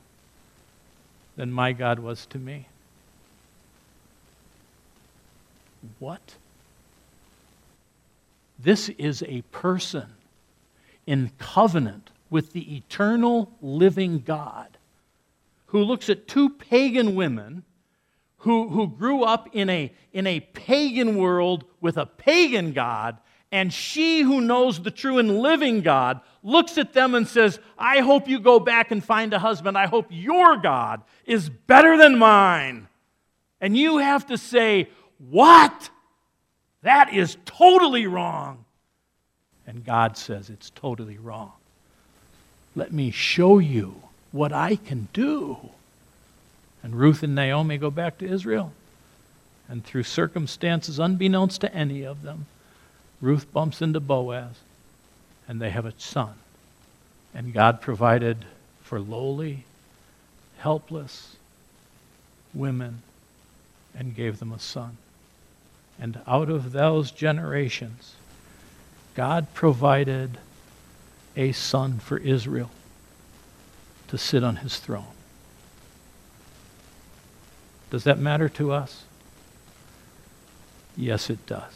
than 1.36 1.52
my 1.52 1.72
God 1.72 2.00
was 2.00 2.26
to 2.28 2.38
me. 2.38 2.68
What? 6.00 6.36
This 8.60 8.90
is 8.90 9.24
a 9.28 9.44
person 9.52 10.08
in 11.06 11.32
covenant 11.38 12.10
with 12.30 12.52
the 12.52 12.76
eternal 12.76 13.52
living 13.62 14.20
God 14.20 14.78
who 15.68 15.84
looks 15.84 16.10
at 16.10 16.28
two 16.28 16.50
pagan 16.50 17.16
women 17.16 17.64
who, 18.38 18.70
who 18.70 18.88
grew 18.88 19.24
up 19.24 19.50
in 19.54 19.70
a, 19.70 19.92
in 20.14 20.28
a 20.28 20.40
pagan 20.40 21.18
world 21.18 21.66
with 21.82 21.98
a 21.98 22.06
pagan 22.06 22.74
God, 22.74 23.18
and 23.52 23.72
she 23.74 24.22
who 24.22 24.42
knows 24.42 24.82
the 24.82 24.92
true 24.92 25.18
and 25.18 25.40
living 25.40 25.82
God 25.82 26.22
looks 26.44 26.78
at 26.78 26.94
them 26.94 27.16
and 27.16 27.28
says, 27.28 27.60
I 27.78 28.00
hope 28.00 28.28
you 28.28 28.40
go 28.40 28.60
back 28.60 28.92
and 28.92 29.04
find 29.04 29.34
a 29.34 29.40
husband. 29.40 29.78
I 29.78 29.88
hope 29.88 30.08
your 30.10 30.58
God 30.58 31.02
is 31.26 31.50
better 31.50 31.98
than 31.98 32.18
mine. 32.18 32.88
And 33.62 33.76
you 33.78 33.98
have 33.98 34.28
to 34.28 34.38
say, 34.38 34.90
What? 35.18 35.90
That 36.84 37.14
is 37.14 37.38
totally 37.46 38.06
wrong. 38.06 38.66
And 39.66 39.84
God 39.84 40.18
says, 40.18 40.50
It's 40.50 40.70
totally 40.70 41.18
wrong. 41.18 41.54
Let 42.76 42.92
me 42.94 43.12
show 43.12 43.60
you 43.60 44.04
what 44.32 44.54
I 44.54 44.76
can 44.76 45.08
do. 45.14 45.58
And 46.88 46.96
Ruth 46.96 47.22
and 47.22 47.36
Naomi 47.36 47.78
go 47.78 47.92
back 47.92 48.18
to 48.20 48.26
Israel. 48.26 48.72
And 49.68 49.84
through 49.84 50.04
circumstances 50.04 51.00
unbeknownst 51.00 51.60
to 51.60 51.76
any 51.76 52.04
of 52.04 52.22
them, 52.24 52.46
Ruth 53.20 53.52
bumps 53.52 53.82
into 53.82 54.00
Boaz, 54.00 54.54
and 55.50 55.62
they 55.62 55.70
have 55.72 55.86
a 55.86 55.92
son. 55.98 56.36
And 57.34 57.54
God 57.54 57.82
provided 57.82 58.46
for 58.84 59.02
lowly, 59.02 59.66
helpless 60.60 61.36
women 62.54 63.02
and 63.94 64.16
gave 64.16 64.40
them 64.40 64.54
a 64.54 64.60
son. 64.60 64.96
And 66.00 66.22
out 66.26 66.50
of 66.50 66.72
those 66.72 67.12
generations, 67.12 68.16
God 69.14 69.54
provided 69.54 70.38
a 71.36 71.52
son 71.52 72.00
for 72.00 72.18
Israel 72.18 72.72
to 74.08 74.18
sit 74.18 74.42
on 74.42 74.56
his 74.56 74.80
throne. 74.80 75.17
Does 77.90 78.04
that 78.04 78.20
matter 78.20 78.50
to 78.50 78.72
us? 78.72 79.04
Yes, 80.96 81.30
it 81.30 81.46
does. 81.46 81.74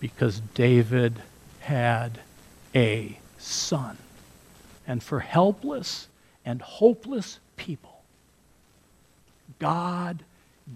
Because 0.00 0.40
David 0.54 1.22
had 1.60 2.20
a 2.74 3.18
son. 3.38 3.96
And 4.86 5.02
for 5.02 5.20
helpless 5.20 6.08
and 6.44 6.60
hopeless 6.60 7.40
people, 7.56 8.02
God 9.58 10.22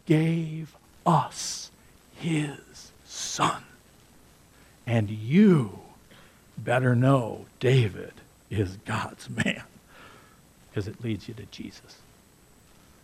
gave 0.07 0.75
us 1.07 1.71
his 2.17 2.91
son. 3.05 3.63
And 4.87 5.11
you 5.11 5.81
better 6.57 6.97
know 6.97 7.45
David 7.61 8.15
is 8.51 8.79
God's 8.87 9.29
man 9.29 9.63
because 10.71 10.89
it 10.89 11.03
leads 11.05 11.29
you 11.29 11.35
to 11.35 11.45
Jesus. 11.47 11.99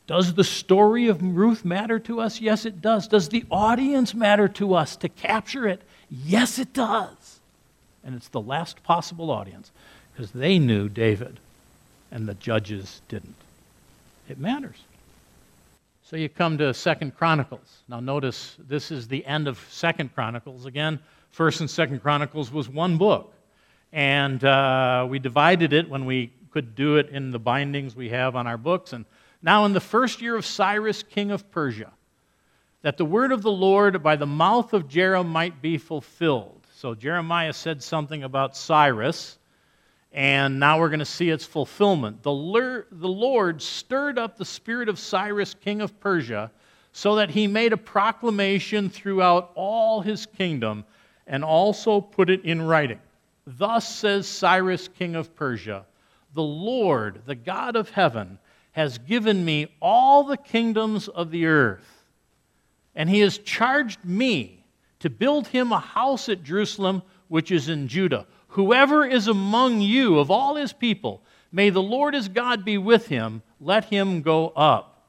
Does 0.07 0.35
the 0.35 0.45
story 0.45 1.09
of 1.09 1.23
Ruth 1.23 1.65
matter 1.65 1.99
to 2.01 2.21
us? 2.21 2.41
Yes, 2.41 2.67
it 2.67 2.83
does. 2.83 3.09
Does 3.09 3.31
the 3.31 3.45
audience 3.51 4.15
matter 4.15 4.49
to 4.49 4.75
us 4.75 4.97
to 4.97 5.09
capture 5.09 5.67
it? 5.67 5.83
Yes, 6.11 6.59
it 6.59 6.73
does. 6.73 7.41
And 8.05 8.15
it's 8.15 8.29
the 8.29 8.41
last 8.41 8.83
possible 8.83 9.31
audience 9.31 9.71
because 10.13 10.31
they 10.31 10.59
knew 10.59 10.89
David 10.89 11.41
and 12.11 12.29
the 12.29 12.35
judges 12.35 13.01
didn't. 13.09 13.35
It 14.29 14.39
matters. 14.39 14.77
So 16.05 16.17
you 16.17 16.29
come 16.29 16.59
to 16.59 16.75
Second 16.75 17.17
Chronicles. 17.17 17.83
Now 17.89 18.01
notice 18.01 18.57
this 18.69 18.91
is 18.91 19.09
the 19.09 19.25
end 19.25 19.49
of 19.49 19.59
Second 19.71 20.15
Chronicles. 20.15 20.67
Again, 20.67 20.99
First 21.31 21.61
and 21.61 21.71
Second 21.71 22.01
Chronicles 22.01 22.53
was 22.53 22.69
one 22.69 22.99
book. 22.99 23.33
And 23.93 24.45
uh, 24.45 25.07
we 25.09 25.19
divided 25.19 25.73
it 25.73 25.89
when 25.89 26.05
we 26.05 26.31
could 26.51 26.77
do 26.77 26.97
it 26.97 27.09
in 27.09 27.31
the 27.31 27.39
bindings 27.39 27.97
we 27.97 28.11
have 28.11 28.37
on 28.37 28.47
our 28.47 28.59
books. 28.59 28.93
And 28.93 29.07
now, 29.45 29.67
in 29.67 29.75
the 29.75 29.81
first 29.81 30.23
year 30.23 30.37
of 30.37 30.47
Cyrus, 30.47 31.03
king 31.03 31.31
of 31.31 31.51
Persia, 31.51 31.93
that 32.81 32.97
the 32.97 33.05
word 33.05 33.31
of 33.31 33.43
the 33.43 33.53
Lord 33.53 34.03
by 34.03 34.17
the 34.17 34.25
mouth 34.25 34.73
of 34.73 34.89
Jeremiah 34.89 35.23
might 35.23 35.61
be 35.61 35.77
fulfilled. 35.77 36.67
So, 36.77 36.95
Jeremiah 36.95 37.53
said 37.53 37.83
something 37.83 38.23
about 38.23 38.57
Cyrus, 38.57 39.37
and 40.13 40.59
now 40.59 40.81
we're 40.81 40.89
going 40.89 41.01
to 41.01 41.05
see 41.05 41.29
its 41.29 41.45
fulfillment. 41.45 42.23
The, 42.23 42.33
Lord 42.33 43.61
stirred 43.61 44.19
up 44.19 44.39
the 44.39 44.47
spirit 44.47 44.89
of 44.89 44.99
Cyrus, 44.99 45.53
king 45.53 45.83
of 45.83 46.01
Persia, 46.01 46.51
so 46.93 47.17
that 47.17 47.29
he 47.29 47.47
made 47.47 47.75
a 47.75 47.77
proclamation 47.77 48.89
throughout 48.89 49.51
all 49.57 50.01
his 50.01 50.25
kingdom 50.25 50.87
and 51.27 51.45
also 51.45 52.01
put 52.01 52.31
it 52.31 52.47
in 52.47 52.63
writing. 52.63 53.01
Thus 53.47 53.95
says 53.95 54.27
Cyrus, 54.27 54.89
king 54.89 55.17
of 55.17 55.37
Persia 55.37 55.85
The 56.33 56.43
Lord, 56.43 57.21
the 57.27 57.35
God 57.35 57.77
of 57.77 57.91
heaven, 57.91 58.39
has 58.75 58.99
given 58.99 59.45
me 59.45 59.69
all 59.81 60.25
the 60.25 60.37
kingdoms 60.37 61.07
of 61.07 61.31
the 61.31 61.47
earth, 61.47 62.05
and 62.97 63.09
he 63.09 63.21
has 63.21 63.39
charged 63.39 64.05
me 64.05 64.65
to 64.99 65.09
build 65.09 65.47
him 65.47 65.71
a 65.71 65.79
house 65.79 66.29
at 66.29 66.43
Jerusalem, 66.43 67.03
which 67.29 67.53
is 67.53 67.69
in 67.69 67.87
Judah. 67.87 68.27
Whoever 68.49 69.07
is 69.07 69.29
among 69.29 69.81
you 69.81 70.19
of 70.19 70.29
all 70.29 70.57
his 70.57 70.73
people, 70.73 71.23
may 71.53 71.71
the 71.71 71.83
Lord 71.83 72.15
his 72.15 72.27
God 72.29 72.65
be 72.65 72.77
with 72.77 73.07
him, 73.07 73.43
let 73.61 73.85
him 73.85 74.23
go 74.23 74.49
up. 74.51 75.05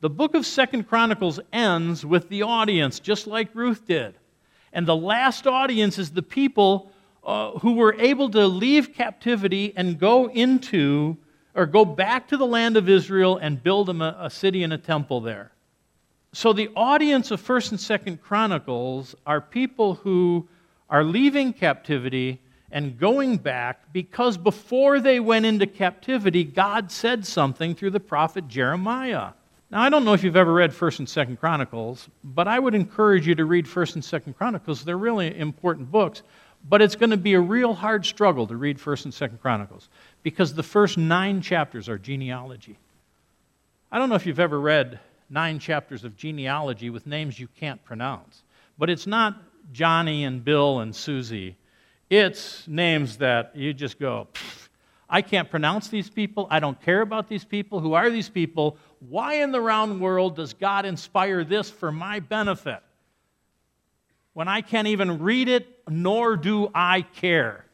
The 0.00 0.10
book 0.10 0.34
of 0.34 0.46
Second 0.46 0.88
Chronicles 0.88 1.40
ends 1.52 2.06
with 2.06 2.30
the 2.30 2.42
audience, 2.42 3.00
just 3.00 3.26
like 3.26 3.54
Ruth 3.54 3.86
did. 3.86 4.14
And 4.72 4.86
the 4.86 4.96
last 4.96 5.46
audience 5.46 5.98
is 5.98 6.10
the 6.10 6.22
people 6.22 6.90
uh, 7.22 7.50
who 7.58 7.74
were 7.74 7.94
able 7.98 8.30
to 8.30 8.46
leave 8.46 8.94
captivity 8.94 9.74
and 9.76 9.98
go 9.98 10.30
into 10.30 11.18
or 11.54 11.66
go 11.66 11.84
back 11.84 12.28
to 12.28 12.36
the 12.36 12.46
land 12.46 12.76
of 12.76 12.88
Israel 12.88 13.36
and 13.36 13.62
build 13.62 13.86
them 13.86 14.00
a, 14.02 14.16
a 14.20 14.30
city 14.30 14.62
and 14.62 14.72
a 14.72 14.78
temple 14.78 15.20
there. 15.20 15.52
So 16.32 16.52
the 16.52 16.70
audience 16.74 17.30
of 17.30 17.42
1st 17.42 17.72
and 17.72 18.16
2nd 18.16 18.22
Chronicles 18.22 19.14
are 19.26 19.40
people 19.40 19.94
who 19.94 20.48
are 20.88 21.04
leaving 21.04 21.52
captivity 21.52 22.40
and 22.70 22.98
going 22.98 23.36
back 23.36 23.92
because 23.92 24.38
before 24.38 24.98
they 24.98 25.20
went 25.20 25.44
into 25.44 25.66
captivity, 25.66 26.42
God 26.42 26.90
said 26.90 27.26
something 27.26 27.74
through 27.74 27.90
the 27.90 28.00
prophet 28.00 28.48
Jeremiah. 28.48 29.32
Now, 29.70 29.82
I 29.82 29.90
don't 29.90 30.04
know 30.04 30.14
if 30.14 30.24
you've 30.24 30.36
ever 30.36 30.52
read 30.52 30.70
1st 30.70 30.98
and 31.00 31.08
2nd 31.08 31.38
Chronicles, 31.38 32.08
but 32.24 32.48
I 32.48 32.58
would 32.58 32.74
encourage 32.74 33.26
you 33.26 33.34
to 33.34 33.44
read 33.44 33.66
1st 33.66 33.94
and 33.96 34.02
2nd 34.02 34.36
Chronicles. 34.36 34.84
They're 34.84 34.96
really 34.96 35.38
important 35.38 35.90
books, 35.90 36.22
but 36.66 36.80
it's 36.80 36.96
going 36.96 37.10
to 37.10 37.16
be 37.18 37.34
a 37.34 37.40
real 37.40 37.74
hard 37.74 38.06
struggle 38.06 38.46
to 38.46 38.56
read 38.56 38.78
1st 38.78 39.04
and 39.04 39.14
2nd 39.14 39.40
Chronicles 39.40 39.90
because 40.22 40.54
the 40.54 40.62
first 40.62 40.98
nine 40.98 41.40
chapters 41.40 41.88
are 41.88 41.98
genealogy. 41.98 42.78
I 43.90 43.98
don't 43.98 44.08
know 44.08 44.14
if 44.14 44.26
you've 44.26 44.40
ever 44.40 44.60
read 44.60 45.00
nine 45.28 45.58
chapters 45.58 46.04
of 46.04 46.16
genealogy 46.16 46.90
with 46.90 47.06
names 47.06 47.38
you 47.38 47.48
can't 47.58 47.82
pronounce, 47.84 48.42
but 48.78 48.90
it's 48.90 49.06
not 49.06 49.42
Johnny 49.72 50.24
and 50.24 50.44
Bill 50.44 50.80
and 50.80 50.94
Susie. 50.94 51.56
It's 52.10 52.66
names 52.68 53.18
that 53.18 53.54
you 53.54 53.72
just 53.72 53.98
go, 53.98 54.28
I 55.08 55.20
can't 55.20 55.50
pronounce 55.50 55.88
these 55.88 56.08
people. 56.08 56.46
I 56.50 56.58
don't 56.58 56.80
care 56.80 57.02
about 57.02 57.28
these 57.28 57.44
people. 57.44 57.80
Who 57.80 57.92
are 57.92 58.08
these 58.08 58.30
people? 58.30 58.78
Why 59.00 59.42
in 59.42 59.52
the 59.52 59.60
round 59.60 60.00
world 60.00 60.36
does 60.36 60.54
God 60.54 60.86
inspire 60.86 61.44
this 61.44 61.68
for 61.68 61.92
my 61.92 62.20
benefit? 62.20 62.80
When 64.32 64.48
I 64.48 64.62
can't 64.62 64.88
even 64.88 65.18
read 65.18 65.48
it, 65.48 65.66
nor 65.88 66.36
do 66.36 66.70
I 66.74 67.02
care. 67.02 67.66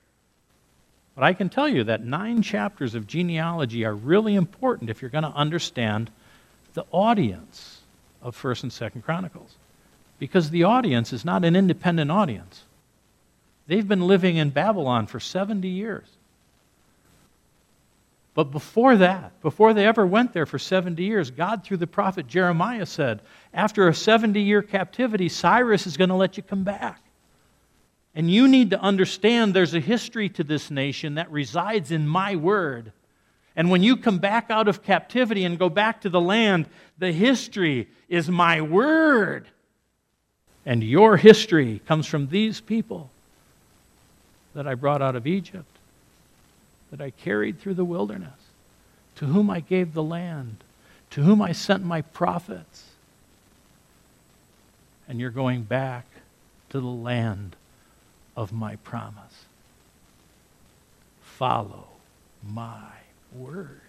But 1.18 1.24
I 1.24 1.32
can 1.32 1.48
tell 1.48 1.66
you 1.66 1.82
that 1.82 2.04
nine 2.04 2.42
chapters 2.42 2.94
of 2.94 3.08
genealogy 3.08 3.84
are 3.84 3.92
really 3.92 4.36
important 4.36 4.88
if 4.88 5.02
you're 5.02 5.10
going 5.10 5.24
to 5.24 5.32
understand 5.34 6.12
the 6.74 6.84
audience 6.92 7.80
of 8.22 8.40
1st 8.40 8.62
and 8.62 8.70
2nd 8.70 9.02
Chronicles. 9.02 9.56
Because 10.20 10.50
the 10.50 10.62
audience 10.62 11.12
is 11.12 11.24
not 11.24 11.44
an 11.44 11.56
independent 11.56 12.12
audience. 12.12 12.62
They've 13.66 13.86
been 13.86 14.06
living 14.06 14.36
in 14.36 14.50
Babylon 14.50 15.08
for 15.08 15.18
70 15.18 15.66
years. 15.66 16.06
But 18.34 18.52
before 18.52 18.94
that, 18.98 19.32
before 19.42 19.74
they 19.74 19.86
ever 19.88 20.06
went 20.06 20.32
there 20.32 20.46
for 20.46 20.60
70 20.60 21.02
years, 21.02 21.32
God, 21.32 21.64
through 21.64 21.78
the 21.78 21.88
prophet 21.88 22.28
Jeremiah, 22.28 22.86
said, 22.86 23.22
after 23.52 23.88
a 23.88 23.94
70 23.94 24.40
year 24.40 24.62
captivity, 24.62 25.28
Cyrus 25.28 25.84
is 25.84 25.96
going 25.96 26.10
to 26.10 26.14
let 26.14 26.36
you 26.36 26.44
come 26.44 26.62
back. 26.62 27.00
And 28.14 28.30
you 28.30 28.48
need 28.48 28.70
to 28.70 28.80
understand 28.80 29.54
there's 29.54 29.74
a 29.74 29.80
history 29.80 30.28
to 30.30 30.44
this 30.44 30.70
nation 30.70 31.14
that 31.14 31.30
resides 31.30 31.90
in 31.92 32.08
my 32.08 32.36
word. 32.36 32.92
And 33.54 33.70
when 33.70 33.82
you 33.82 33.96
come 33.96 34.18
back 34.18 34.50
out 34.50 34.68
of 34.68 34.82
captivity 34.82 35.44
and 35.44 35.58
go 35.58 35.68
back 35.68 36.00
to 36.02 36.08
the 36.08 36.20
land, 36.20 36.66
the 36.98 37.12
history 37.12 37.88
is 38.08 38.28
my 38.28 38.60
word. 38.60 39.46
And 40.64 40.82
your 40.82 41.16
history 41.16 41.80
comes 41.86 42.06
from 42.06 42.28
these 42.28 42.60
people 42.60 43.10
that 44.54 44.66
I 44.66 44.74
brought 44.74 45.02
out 45.02 45.16
of 45.16 45.26
Egypt, 45.26 45.70
that 46.90 47.00
I 47.00 47.10
carried 47.10 47.60
through 47.60 47.74
the 47.74 47.84
wilderness, 47.84 48.40
to 49.16 49.26
whom 49.26 49.50
I 49.50 49.60
gave 49.60 49.94
the 49.94 50.02
land, 50.02 50.56
to 51.10 51.22
whom 51.22 51.40
I 51.40 51.52
sent 51.52 51.84
my 51.84 52.02
prophets. 52.02 52.84
And 55.08 55.20
you're 55.20 55.30
going 55.30 55.62
back 55.62 56.06
to 56.70 56.80
the 56.80 56.86
land 56.86 57.56
of 58.38 58.52
my 58.52 58.76
promise. 58.76 59.46
Follow 61.20 61.88
my 62.48 62.92
word. 63.34 63.80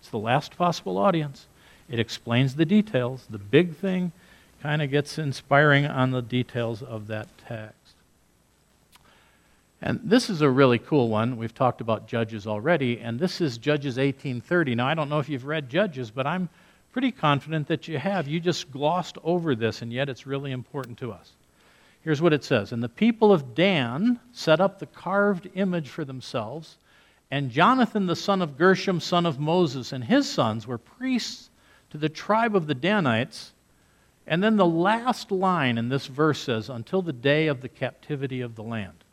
It's 0.00 0.08
the 0.08 0.18
last 0.18 0.56
possible 0.56 0.98
audience. 0.98 1.46
It 1.88 2.00
explains 2.00 2.56
the 2.56 2.64
details. 2.64 3.24
The 3.30 3.38
big 3.38 3.76
thing 3.76 4.10
kind 4.60 4.82
of 4.82 4.90
gets 4.90 5.16
inspiring 5.16 5.86
on 5.86 6.10
the 6.10 6.22
details 6.22 6.82
of 6.82 7.06
that 7.06 7.28
text. 7.46 7.94
And 9.80 10.00
this 10.02 10.28
is 10.28 10.40
a 10.40 10.50
really 10.50 10.80
cool 10.80 11.08
one. 11.08 11.36
We've 11.36 11.54
talked 11.54 11.80
about 11.80 12.08
Judges 12.08 12.48
already, 12.48 12.98
and 12.98 13.20
this 13.20 13.40
is 13.40 13.58
Judges 13.58 13.96
18:30. 13.96 14.74
Now 14.74 14.88
I 14.88 14.94
don't 14.94 15.08
know 15.08 15.20
if 15.20 15.28
you've 15.28 15.46
read 15.46 15.70
Judges, 15.70 16.10
but 16.10 16.26
I'm 16.26 16.48
pretty 16.98 17.12
confident 17.12 17.68
that 17.68 17.86
you 17.86 17.96
have. 17.96 18.26
You 18.26 18.40
just 18.40 18.72
glossed 18.72 19.18
over 19.22 19.54
this, 19.54 19.82
and 19.82 19.92
yet 19.92 20.08
it's 20.08 20.26
really 20.26 20.50
important 20.50 20.98
to 20.98 21.12
us. 21.12 21.30
Here's 22.00 22.20
what 22.20 22.32
it 22.32 22.42
says 22.42 22.72
And 22.72 22.82
the 22.82 22.88
people 22.88 23.32
of 23.32 23.54
Dan 23.54 24.18
set 24.32 24.60
up 24.60 24.80
the 24.80 24.86
carved 24.86 25.48
image 25.54 25.90
for 25.90 26.04
themselves, 26.04 26.76
and 27.30 27.52
Jonathan 27.52 28.06
the 28.06 28.16
son 28.16 28.42
of 28.42 28.58
Gershom, 28.58 28.98
son 28.98 29.26
of 29.26 29.38
Moses, 29.38 29.92
and 29.92 30.02
his 30.02 30.28
sons 30.28 30.66
were 30.66 30.76
priests 30.76 31.50
to 31.90 31.98
the 31.98 32.08
tribe 32.08 32.56
of 32.56 32.66
the 32.66 32.74
Danites. 32.74 33.52
And 34.26 34.42
then 34.42 34.56
the 34.56 34.66
last 34.66 35.30
line 35.30 35.78
in 35.78 35.90
this 35.90 36.08
verse 36.08 36.40
says, 36.40 36.68
Until 36.68 37.00
the 37.00 37.12
day 37.12 37.46
of 37.46 37.60
the 37.60 37.68
captivity 37.68 38.40
of 38.40 38.56
the 38.56 38.64
land. 38.64 39.04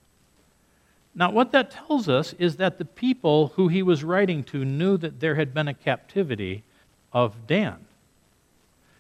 Now, 1.14 1.30
what 1.30 1.52
that 1.52 1.70
tells 1.70 2.10
us 2.10 2.34
is 2.40 2.56
that 2.56 2.80
the 2.80 2.86
people 2.86 3.50
who 3.50 3.68
he 3.68 3.84
was 3.84 4.04
writing 4.04 4.44
to 4.46 4.66
knew 4.66 4.98
that 4.98 5.20
there 5.20 5.36
had 5.36 5.54
been 5.54 5.68
a 5.68 5.76
captivity 5.76 6.64
of 7.16 7.48
Dan. 7.48 7.78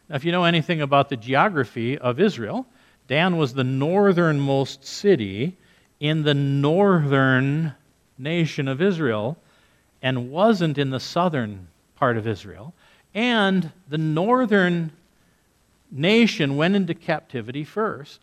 Now, 0.08 0.16
if 0.16 0.24
you 0.24 0.32
know 0.32 0.46
anything 0.46 0.82
about 0.82 1.10
the 1.10 1.18
geography 1.18 1.98
of 1.98 2.20
Israel, 2.20 2.66
Dan 3.10 3.36
was 3.36 3.54
the 3.54 3.66
northernmost 3.66 4.86
city 4.86 5.58
in 6.00 6.24
the 6.24 6.34
northern 6.34 7.74
nation 8.18 8.70
of 8.70 8.82
Israel 8.82 9.38
and 10.02 10.32
wasn't 10.32 10.78
in 10.78 10.92
the 10.92 11.00
southern 11.00 11.68
part 11.98 12.16
of 12.16 12.26
Israel. 12.26 12.74
And 13.14 13.70
the 13.90 13.98
northern 13.98 14.92
nation 15.92 16.56
went 16.56 16.76
into 16.76 16.94
captivity 16.94 17.66
first. 17.66 18.22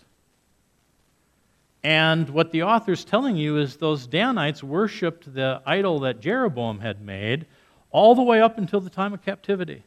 And 1.84 2.30
what 2.30 2.50
the 2.50 2.62
author's 2.62 3.04
telling 3.04 3.36
you 3.36 3.58
is 3.58 3.76
those 3.76 4.06
Danites 4.06 4.62
worshiped 4.62 5.34
the 5.34 5.60
idol 5.66 6.00
that 6.00 6.20
Jeroboam 6.20 6.80
had 6.80 7.02
made 7.02 7.44
all 7.92 8.14
the 8.14 8.22
way 8.22 8.40
up 8.40 8.58
until 8.58 8.80
the 8.80 8.90
time 8.90 9.12
of 9.12 9.22
captivity. 9.22 9.82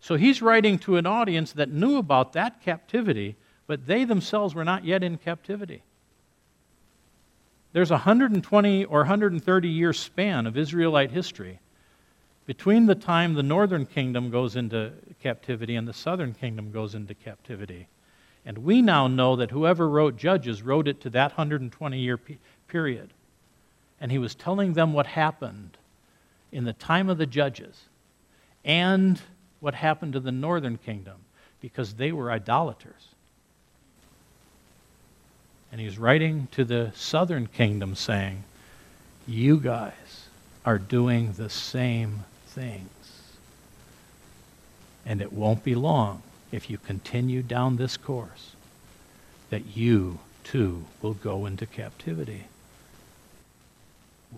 So 0.00 0.16
he's 0.16 0.42
writing 0.42 0.78
to 0.80 0.96
an 0.96 1.06
audience 1.06 1.52
that 1.52 1.70
knew 1.70 1.96
about 1.96 2.34
that 2.34 2.60
captivity, 2.60 3.36
but 3.66 3.86
they 3.86 4.04
themselves 4.04 4.54
were 4.54 4.64
not 4.64 4.84
yet 4.84 5.02
in 5.02 5.16
captivity. 5.16 5.82
There's 7.72 7.90
a 7.90 7.94
120 7.94 8.84
or 8.84 8.98
130 9.00 9.68
year 9.68 9.92
span 9.92 10.46
of 10.46 10.58
Israelite 10.58 11.10
history 11.10 11.60
between 12.46 12.86
the 12.86 12.94
time 12.94 13.34
the 13.34 13.42
northern 13.42 13.86
kingdom 13.86 14.30
goes 14.30 14.54
into 14.56 14.92
captivity 15.22 15.76
and 15.76 15.88
the 15.88 15.92
southern 15.92 16.34
kingdom 16.34 16.70
goes 16.70 16.94
into 16.94 17.14
captivity. 17.14 17.88
And 18.44 18.58
we 18.58 18.82
now 18.82 19.06
know 19.06 19.36
that 19.36 19.50
whoever 19.50 19.88
wrote 19.88 20.16
Judges 20.16 20.62
wrote 20.62 20.86
it 20.86 21.00
to 21.00 21.10
that 21.10 21.32
120 21.32 21.98
year 21.98 22.20
period. 22.68 23.12
And 24.00 24.12
he 24.12 24.18
was 24.18 24.34
telling 24.34 24.74
them 24.74 24.92
what 24.92 25.06
happened 25.06 25.78
in 26.54 26.64
the 26.64 26.72
time 26.72 27.10
of 27.10 27.18
the 27.18 27.26
judges 27.26 27.82
and 28.64 29.20
what 29.58 29.74
happened 29.74 30.12
to 30.12 30.20
the 30.20 30.32
northern 30.32 30.78
kingdom 30.78 31.16
because 31.60 31.94
they 31.94 32.12
were 32.12 32.30
idolaters. 32.30 33.08
And 35.72 35.80
he's 35.80 35.98
writing 35.98 36.46
to 36.52 36.64
the 36.64 36.92
southern 36.94 37.48
kingdom 37.48 37.96
saying, 37.96 38.44
You 39.26 39.58
guys 39.58 40.28
are 40.64 40.78
doing 40.78 41.32
the 41.32 41.50
same 41.50 42.20
things. 42.46 42.88
And 45.04 45.20
it 45.20 45.32
won't 45.32 45.64
be 45.64 45.74
long 45.74 46.22
if 46.52 46.70
you 46.70 46.78
continue 46.78 47.42
down 47.42 47.76
this 47.76 47.96
course 47.96 48.52
that 49.50 49.76
you 49.76 50.20
too 50.44 50.84
will 51.02 51.14
go 51.14 51.46
into 51.46 51.66
captivity. 51.66 52.44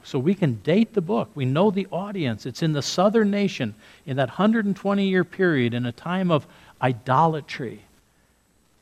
So 0.05 0.19
we 0.19 0.35
can 0.35 0.61
date 0.63 0.95
the 0.95 1.01
book. 1.01 1.31
We 1.35 1.45
know 1.45 1.71
the 1.71 1.87
audience. 1.91 2.47
It's 2.47 2.63
in 2.63 2.73
the 2.73 2.83
southern 2.83 3.31
nation 3.31 3.75
in 4.07 4.17
that 4.17 4.29
120 4.29 5.09
year 5.09 5.25
period 5.25 5.75
in 5.75 5.87
a 5.87 5.93
time 5.93 6.31
of 6.31 6.47
idolatry. 6.81 7.83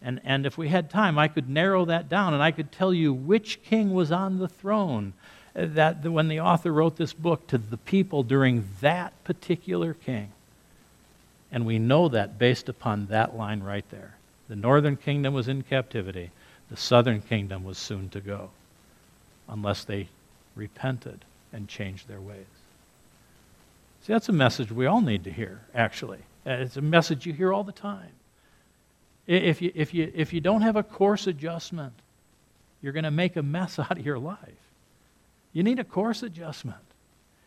And, 0.03 0.21
and 0.25 0.45
if 0.45 0.59
we 0.59 0.69
had 0.69 0.91
time, 0.91 1.19
I 1.19 1.29
could 1.29 1.49
narrow 1.49 1.87
that 1.87 2.09
down 2.09 2.35
and 2.35 2.43
I 2.43 2.51
could 2.51 2.71
tell 2.71 2.93
you 2.93 3.12
which 3.12 3.62
king 3.62 3.95
was 3.95 4.12
on 4.12 4.39
the 4.39 4.49
throne 4.49 5.15
uh, 5.57 5.67
that 5.71 6.05
when 6.05 6.29
the 6.29 6.41
author 6.41 6.73
wrote 6.73 6.97
this 6.97 7.12
book 7.12 7.47
to 7.47 7.59
the 7.59 7.79
people 7.79 8.23
during 8.23 8.69
that 8.81 9.12
particular 9.25 9.95
king. 9.95 10.33
And 11.51 11.65
we 11.65 11.79
know 11.79 12.09
that 12.09 12.39
based 12.39 12.69
upon 12.69 13.07
that 13.07 13.37
line 13.37 13.62
right 13.62 13.89
there. 13.91 14.17
The 14.49 14.57
northern 14.57 14.97
kingdom 14.97 15.33
was 15.33 15.49
in 15.49 15.62
captivity, 15.62 16.31
the 16.69 16.77
southern 16.77 17.23
kingdom 17.23 17.65
was 17.65 17.79
soon 17.79 18.11
to 18.11 18.21
go, 18.21 18.51
unless 19.49 19.85
they 19.85 20.09
repented 20.55 21.25
and 21.53 21.69
changed 21.69 22.09
their 22.09 22.21
ways. 22.21 22.47
See, 24.03 24.13
that's 24.13 24.29
a 24.29 24.33
message 24.33 24.71
we 24.71 24.87
all 24.87 25.01
need 25.01 25.25
to 25.25 25.33
hear, 25.33 25.61
actually. 25.75 26.19
Uh, 26.47 26.53
it's 26.53 26.77
a 26.77 26.83
message 26.83 27.25
you 27.25 27.33
hear 27.33 27.53
all 27.53 27.65
the 27.65 27.73
time. 27.73 28.11
If 29.27 29.63
you, 29.63 29.73
if 29.75 29.95
you, 29.95 30.13
if 30.15 30.35
you 30.35 30.41
don't 30.41 30.61
have 30.61 30.77
a 30.77 30.83
course 30.83 31.27
adjustment, 31.27 31.95
you're 32.83 32.93
going 32.93 33.05
to 33.05 33.11
make 33.11 33.37
a 33.37 33.43
mess 33.43 33.79
out 33.79 33.93
of 33.93 34.05
your 34.05 34.19
life. 34.19 34.39
You 35.53 35.63
need 35.63 35.79
a 35.79 35.85
course 35.85 36.23
adjustment. 36.23 36.77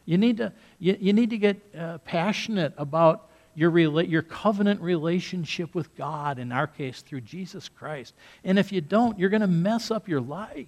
You 0.05 0.17
need 0.17 0.37
to, 0.37 0.53
you, 0.79 0.97
you 0.99 1.13
need 1.13 1.29
to 1.31 1.37
get 1.37 1.57
uh, 1.77 1.97
passionate 1.99 2.73
about 2.77 3.29
your, 3.53 3.69
rela- 3.69 4.09
your 4.09 4.21
covenant 4.21 4.81
relationship 4.81 5.75
with 5.75 5.95
God, 5.95 6.39
in 6.39 6.51
our 6.51 6.67
case, 6.67 7.01
through 7.01 7.21
Jesus 7.21 7.69
Christ. 7.69 8.13
And 8.43 8.57
if 8.57 8.71
you 8.71 8.81
don't, 8.81 9.19
you're 9.19 9.29
going 9.29 9.41
to 9.41 9.47
mess 9.47 9.91
up 9.91 10.07
your 10.07 10.21
life. 10.21 10.67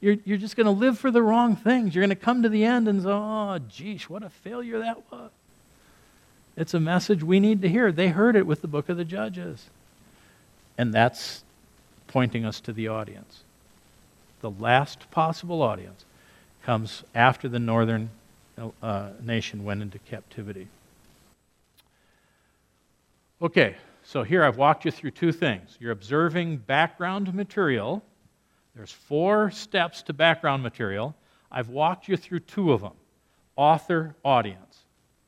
You're, 0.00 0.16
you're 0.24 0.38
just 0.38 0.56
going 0.56 0.66
to 0.66 0.70
live 0.70 0.98
for 0.98 1.10
the 1.10 1.22
wrong 1.22 1.56
things. 1.56 1.94
You're 1.94 2.02
going 2.02 2.16
to 2.16 2.16
come 2.16 2.42
to 2.42 2.48
the 2.48 2.64
end 2.64 2.88
and 2.88 3.02
say, 3.02 3.08
oh, 3.10 3.58
geez, 3.68 4.08
what 4.08 4.22
a 4.22 4.30
failure 4.30 4.78
that 4.78 5.10
was. 5.10 5.30
It's 6.56 6.74
a 6.74 6.80
message 6.80 7.22
we 7.22 7.40
need 7.40 7.62
to 7.62 7.68
hear. 7.68 7.92
They 7.92 8.08
heard 8.08 8.36
it 8.36 8.46
with 8.46 8.62
the 8.62 8.68
book 8.68 8.88
of 8.88 8.96
the 8.96 9.04
Judges. 9.04 9.68
And 10.78 10.92
that's 10.92 11.44
pointing 12.06 12.44
us 12.44 12.60
to 12.60 12.72
the 12.72 12.88
audience. 12.88 13.42
The 14.40 14.50
last 14.50 15.10
possible 15.10 15.62
audience 15.62 16.04
comes 16.62 17.04
after 17.14 17.48
the 17.48 17.58
northern 17.58 18.10
uh, 18.82 19.10
nation 19.22 19.64
went 19.64 19.82
into 19.82 19.98
captivity. 19.98 20.68
Okay, 23.42 23.76
so 24.02 24.22
here 24.22 24.44
I've 24.44 24.56
walked 24.56 24.84
you 24.84 24.90
through 24.90 25.12
two 25.12 25.32
things. 25.32 25.76
You're 25.80 25.92
observing 25.92 26.58
background 26.58 27.32
material. 27.32 28.02
There's 28.80 28.92
four 28.92 29.50
steps 29.50 30.04
to 30.04 30.14
background 30.14 30.62
material. 30.62 31.14
I've 31.52 31.68
walked 31.68 32.08
you 32.08 32.16
through 32.16 32.40
two 32.40 32.72
of 32.72 32.80
them 32.80 32.94
author, 33.54 34.16
audience, 34.24 34.78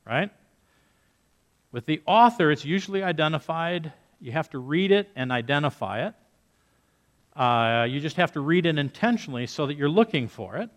right? 0.07 0.31
With 1.71 1.85
the 1.85 2.01
author, 2.07 2.49
it's 2.49 2.65
usually 2.65 3.03
identified. 3.03 3.93
You 4.19 4.31
have 4.31 4.49
to 4.49 4.57
read 4.57 4.91
it 4.91 5.07
and 5.15 5.31
identify 5.31 6.07
it. 6.07 6.15
Uh, 7.39 7.85
you 7.87 7.99
just 7.99 8.15
have 8.15 8.31
to 8.31 8.39
read 8.39 8.65
it 8.65 8.79
intentionally 8.79 9.45
so 9.45 9.67
that 9.67 9.77
you're 9.77 9.87
looking 9.87 10.29
for 10.29 10.57
it. 10.57 10.71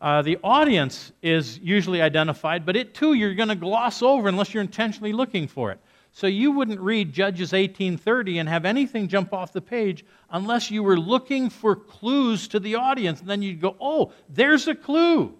Uh, 0.00 0.22
the 0.22 0.38
audience 0.42 1.12
is 1.20 1.58
usually 1.58 2.00
identified, 2.00 2.64
but 2.64 2.74
it 2.74 2.94
too 2.94 3.12
you're 3.12 3.34
going 3.34 3.50
to 3.50 3.54
gloss 3.54 4.00
over 4.00 4.30
unless 4.30 4.54
you're 4.54 4.62
intentionally 4.62 5.12
looking 5.12 5.46
for 5.46 5.70
it. 5.70 5.78
So 6.14 6.26
you 6.26 6.52
wouldn't 6.52 6.80
read 6.80 7.14
Judges 7.14 7.52
18:30 7.52 8.38
and 8.38 8.48
have 8.48 8.66
anything 8.66 9.08
jump 9.08 9.32
off 9.32 9.52
the 9.52 9.62
page 9.62 10.04
unless 10.30 10.70
you 10.70 10.82
were 10.82 10.98
looking 10.98 11.48
for 11.48 11.74
clues 11.74 12.48
to 12.48 12.60
the 12.60 12.74
audience 12.74 13.20
and 13.20 13.28
then 13.28 13.40
you'd 13.40 13.60
go, 13.60 13.76
"Oh, 13.80 14.12
there's 14.28 14.68
a 14.68 14.74
clue." 14.74 15.34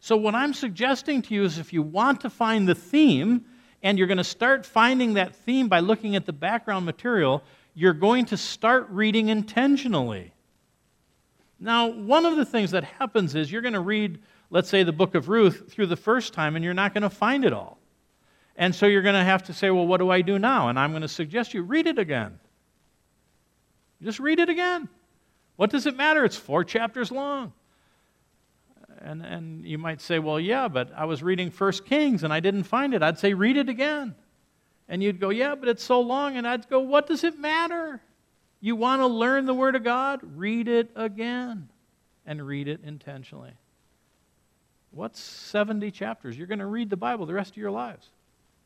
So 0.00 0.16
what 0.16 0.34
I'm 0.34 0.52
suggesting 0.52 1.22
to 1.22 1.34
you 1.34 1.44
is 1.44 1.58
if 1.58 1.72
you 1.72 1.82
want 1.82 2.20
to 2.22 2.30
find 2.30 2.68
the 2.68 2.74
theme 2.74 3.44
and 3.82 3.98
you're 3.98 4.08
going 4.08 4.18
to 4.18 4.24
start 4.24 4.66
finding 4.66 5.14
that 5.14 5.34
theme 5.34 5.68
by 5.68 5.78
looking 5.78 6.16
at 6.16 6.26
the 6.26 6.32
background 6.32 6.84
material, 6.84 7.44
you're 7.74 7.92
going 7.92 8.24
to 8.26 8.36
start 8.36 8.88
reading 8.90 9.28
intentionally. 9.28 10.32
Now, 11.60 11.86
one 11.86 12.26
of 12.26 12.36
the 12.36 12.44
things 12.44 12.72
that 12.72 12.84
happens 12.84 13.34
is 13.34 13.50
you're 13.50 13.62
going 13.62 13.74
to 13.74 13.80
read, 13.80 14.20
let's 14.50 14.68
say, 14.68 14.82
the 14.82 14.92
book 14.92 15.14
of 15.14 15.28
Ruth 15.28 15.72
through 15.72 15.86
the 15.86 15.96
first 15.96 16.32
time 16.32 16.56
and 16.56 16.64
you're 16.64 16.74
not 16.74 16.92
going 16.92 17.02
to 17.02 17.10
find 17.10 17.44
it 17.44 17.52
all. 17.52 17.78
And 18.56 18.74
so 18.74 18.86
you're 18.86 19.02
going 19.02 19.14
to 19.14 19.24
have 19.24 19.44
to 19.44 19.52
say, 19.52 19.70
well, 19.70 19.86
what 19.86 19.98
do 19.98 20.10
I 20.10 20.22
do 20.22 20.38
now? 20.38 20.68
And 20.68 20.78
I'm 20.78 20.90
going 20.92 21.02
to 21.02 21.08
suggest 21.08 21.52
you 21.52 21.62
read 21.62 21.86
it 21.86 21.98
again. 21.98 22.38
Just 24.02 24.18
read 24.18 24.40
it 24.40 24.48
again. 24.48 24.88
What 25.56 25.70
does 25.70 25.86
it 25.86 25.96
matter? 25.96 26.24
It's 26.24 26.36
four 26.36 26.64
chapters 26.64 27.10
long. 27.10 27.52
And, 28.98 29.24
and 29.24 29.64
you 29.64 29.78
might 29.78 30.00
say, 30.00 30.18
well, 30.18 30.40
yeah, 30.40 30.68
but 30.68 30.90
I 30.96 31.04
was 31.04 31.22
reading 31.22 31.50
First 31.50 31.84
Kings 31.84 32.24
and 32.24 32.32
I 32.32 32.40
didn't 32.40 32.64
find 32.64 32.94
it. 32.94 33.02
I'd 33.02 33.18
say, 33.18 33.34
read 33.34 33.56
it 33.56 33.68
again. 33.68 34.14
And 34.88 35.02
you'd 35.02 35.20
go, 35.20 35.30
yeah, 35.30 35.54
but 35.54 35.68
it's 35.68 35.84
so 35.84 36.00
long. 36.00 36.36
And 36.36 36.46
I'd 36.46 36.68
go, 36.68 36.80
what 36.80 37.06
does 37.06 37.24
it 37.24 37.38
matter? 37.38 38.00
You 38.60 38.74
want 38.74 39.02
to 39.02 39.06
learn 39.06 39.44
the 39.44 39.54
Word 39.54 39.76
of 39.76 39.84
God? 39.84 40.20
Read 40.36 40.68
it 40.68 40.90
again 40.96 41.68
and 42.24 42.46
read 42.46 42.68
it 42.68 42.80
intentionally. 42.84 43.52
What's 44.92 45.20
70 45.20 45.90
chapters? 45.90 46.38
You're 46.38 46.46
going 46.46 46.60
to 46.60 46.66
read 46.66 46.88
the 46.88 46.96
Bible 46.96 47.26
the 47.26 47.34
rest 47.34 47.50
of 47.50 47.56
your 47.58 47.70
lives. 47.70 48.08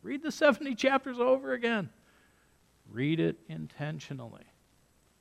Read 0.03 0.23
the 0.23 0.33
70 0.33 0.75
chapters 0.75 1.19
over 1.19 1.53
again. 1.53 1.91
Read 2.91 3.21
it 3.21 3.37
intentionally, 3.49 4.47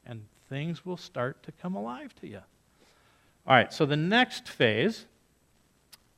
and 0.05 0.25
things 0.49 0.85
will 0.85 0.97
start 0.97 1.43
to 1.43 1.51
come 1.51 1.75
alive 1.75 2.13
to 2.15 2.27
you. 2.27 2.41
All 3.45 3.55
right, 3.55 3.71
so 3.71 3.85
the 3.85 3.97
next 3.97 4.47
phase 4.47 5.05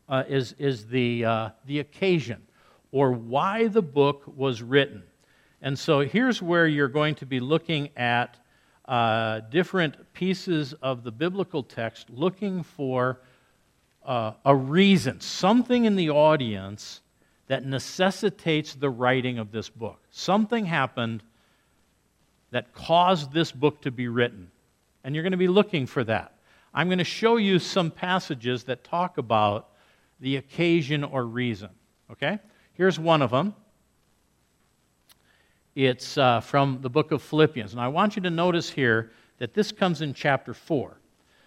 uh, 0.07 0.23
is, 0.27 0.53
is 0.57 0.87
the, 0.87 1.25
uh, 1.25 1.49
the 1.65 1.79
occasion 1.79 2.41
or 2.91 3.11
why 3.11 3.67
the 3.67 3.81
book 3.81 4.23
was 4.35 4.61
written. 4.61 5.03
And 5.61 5.77
so 5.77 5.99
here's 6.01 6.41
where 6.41 6.67
you're 6.67 6.87
going 6.87 7.15
to 7.15 7.25
be 7.25 7.39
looking 7.39 7.89
at 7.95 8.37
uh, 8.85 9.41
different 9.49 10.13
pieces 10.13 10.73
of 10.81 11.03
the 11.03 11.11
biblical 11.11 11.63
text, 11.63 12.09
looking 12.09 12.63
for 12.63 13.21
uh, 14.03 14.33
a 14.43 14.55
reason, 14.55 15.21
something 15.21 15.85
in 15.85 15.95
the 15.95 16.09
audience 16.09 17.01
that 17.51 17.65
necessitates 17.65 18.75
the 18.75 18.89
writing 18.89 19.37
of 19.37 19.51
this 19.51 19.67
book. 19.67 19.99
Something 20.09 20.63
happened 20.63 21.21
that 22.51 22.73
caused 22.73 23.33
this 23.33 23.51
book 23.51 23.81
to 23.81 23.91
be 23.91 24.07
written. 24.07 24.49
And 25.03 25.13
you're 25.13 25.21
going 25.21 25.31
to 25.31 25.37
be 25.37 25.49
looking 25.49 25.85
for 25.85 26.05
that. 26.05 26.37
I'm 26.73 26.87
going 26.87 26.99
to 26.99 27.03
show 27.03 27.35
you 27.35 27.59
some 27.59 27.91
passages 27.91 28.63
that 28.63 28.85
talk 28.85 29.17
about 29.17 29.67
the 30.21 30.37
occasion 30.37 31.03
or 31.03 31.25
reason. 31.25 31.67
Okay? 32.09 32.39
Here's 32.71 32.97
one 32.97 33.21
of 33.21 33.31
them. 33.31 33.53
It's 35.75 36.17
uh, 36.17 36.39
from 36.39 36.79
the 36.79 36.89
book 36.89 37.11
of 37.11 37.21
Philippians. 37.21 37.73
And 37.73 37.81
I 37.81 37.89
want 37.89 38.15
you 38.15 38.21
to 38.21 38.29
notice 38.29 38.69
here 38.69 39.11
that 39.39 39.53
this 39.53 39.73
comes 39.73 40.01
in 40.01 40.13
chapter 40.13 40.53
4. 40.53 40.95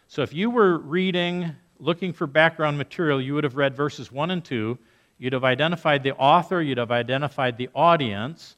So 0.09 0.20
if 0.20 0.34
you 0.34 0.50
were 0.50 0.76
reading, 0.76 1.57
looking 1.78 2.12
for 2.12 2.26
background 2.26 2.76
material, 2.76 3.22
you 3.22 3.32
would 3.32 3.44
have 3.44 3.57
read 3.57 3.74
verses 3.74 4.12
1 4.12 4.32
and 4.32 4.44
2. 4.44 4.78
You'd 5.18 5.32
have 5.32 5.44
identified 5.44 6.02
the 6.02 6.14
author, 6.16 6.60
you'd 6.60 6.78
have 6.78 6.90
identified 6.90 7.56
the 7.56 7.68
audience, 7.74 8.56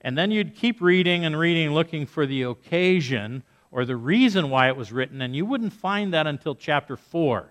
and 0.00 0.16
then 0.16 0.30
you'd 0.30 0.54
keep 0.54 0.80
reading 0.80 1.24
and 1.24 1.38
reading, 1.38 1.72
looking 1.72 2.06
for 2.06 2.26
the 2.26 2.42
occasion 2.42 3.42
or 3.70 3.84
the 3.84 3.96
reason 3.96 4.50
why 4.50 4.68
it 4.68 4.76
was 4.76 4.92
written, 4.92 5.22
and 5.22 5.34
you 5.34 5.44
wouldn't 5.44 5.72
find 5.72 6.12
that 6.12 6.26
until 6.26 6.54
chapter 6.54 6.96
4. 6.96 7.50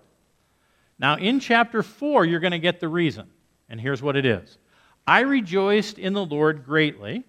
Now, 0.98 1.16
in 1.16 1.40
chapter 1.40 1.82
4, 1.82 2.24
you're 2.24 2.40
going 2.40 2.52
to 2.52 2.58
get 2.58 2.80
the 2.80 2.88
reason, 2.88 3.28
and 3.68 3.80
here's 3.80 4.02
what 4.02 4.16
it 4.16 4.24
is 4.24 4.58
I 5.06 5.20
rejoiced 5.20 5.98
in 5.98 6.12
the 6.12 6.24
Lord 6.24 6.64
greatly 6.64 7.24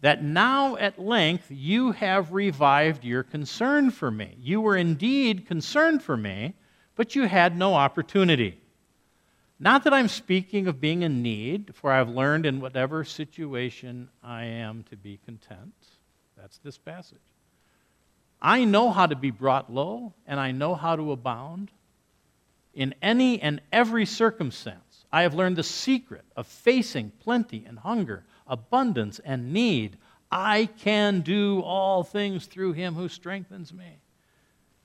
that 0.00 0.22
now 0.22 0.76
at 0.76 0.98
length 0.98 1.50
you 1.50 1.92
have 1.92 2.32
revived 2.32 3.04
your 3.04 3.22
concern 3.22 3.90
for 3.90 4.10
me. 4.10 4.36
You 4.40 4.60
were 4.60 4.76
indeed 4.76 5.46
concerned 5.46 6.02
for 6.02 6.16
me, 6.16 6.54
but 6.96 7.14
you 7.14 7.24
had 7.24 7.56
no 7.56 7.74
opportunity. 7.74 8.59
Not 9.62 9.84
that 9.84 9.92
I'm 9.92 10.08
speaking 10.08 10.66
of 10.68 10.80
being 10.80 11.02
in 11.02 11.22
need, 11.22 11.74
for 11.74 11.92
I've 11.92 12.08
learned 12.08 12.46
in 12.46 12.62
whatever 12.62 13.04
situation 13.04 14.08
I 14.24 14.44
am 14.44 14.84
to 14.84 14.96
be 14.96 15.20
content. 15.26 15.74
That's 16.34 16.56
this 16.58 16.78
passage. 16.78 17.18
I 18.40 18.64
know 18.64 18.90
how 18.90 19.04
to 19.04 19.14
be 19.14 19.30
brought 19.30 19.70
low, 19.70 20.14
and 20.26 20.40
I 20.40 20.52
know 20.52 20.74
how 20.74 20.96
to 20.96 21.12
abound. 21.12 21.70
In 22.72 22.94
any 23.02 23.42
and 23.42 23.60
every 23.70 24.06
circumstance, 24.06 25.04
I 25.12 25.22
have 25.22 25.34
learned 25.34 25.56
the 25.56 25.62
secret 25.62 26.24
of 26.36 26.46
facing 26.46 27.10
plenty 27.20 27.66
and 27.66 27.80
hunger, 27.80 28.24
abundance 28.46 29.18
and 29.18 29.52
need. 29.52 29.98
I 30.32 30.70
can 30.78 31.20
do 31.20 31.60
all 31.60 32.02
things 32.02 32.46
through 32.46 32.72
him 32.72 32.94
who 32.94 33.08
strengthens 33.08 33.74
me. 33.74 33.98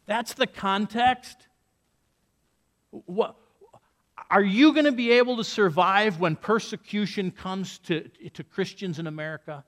That's 0.05 0.33
the 0.33 0.47
context. 0.47 1.47
What, 2.91 3.37
are 4.29 4.43
you 4.43 4.73
going 4.73 4.85
to 4.85 4.91
be 4.91 5.11
able 5.11 5.37
to 5.37 5.43
survive 5.43 6.19
when 6.19 6.35
persecution 6.35 7.31
comes 7.31 7.77
to, 7.79 8.09
to 8.33 8.43
Christians 8.43 8.99
in 8.99 9.07
America? 9.07 9.63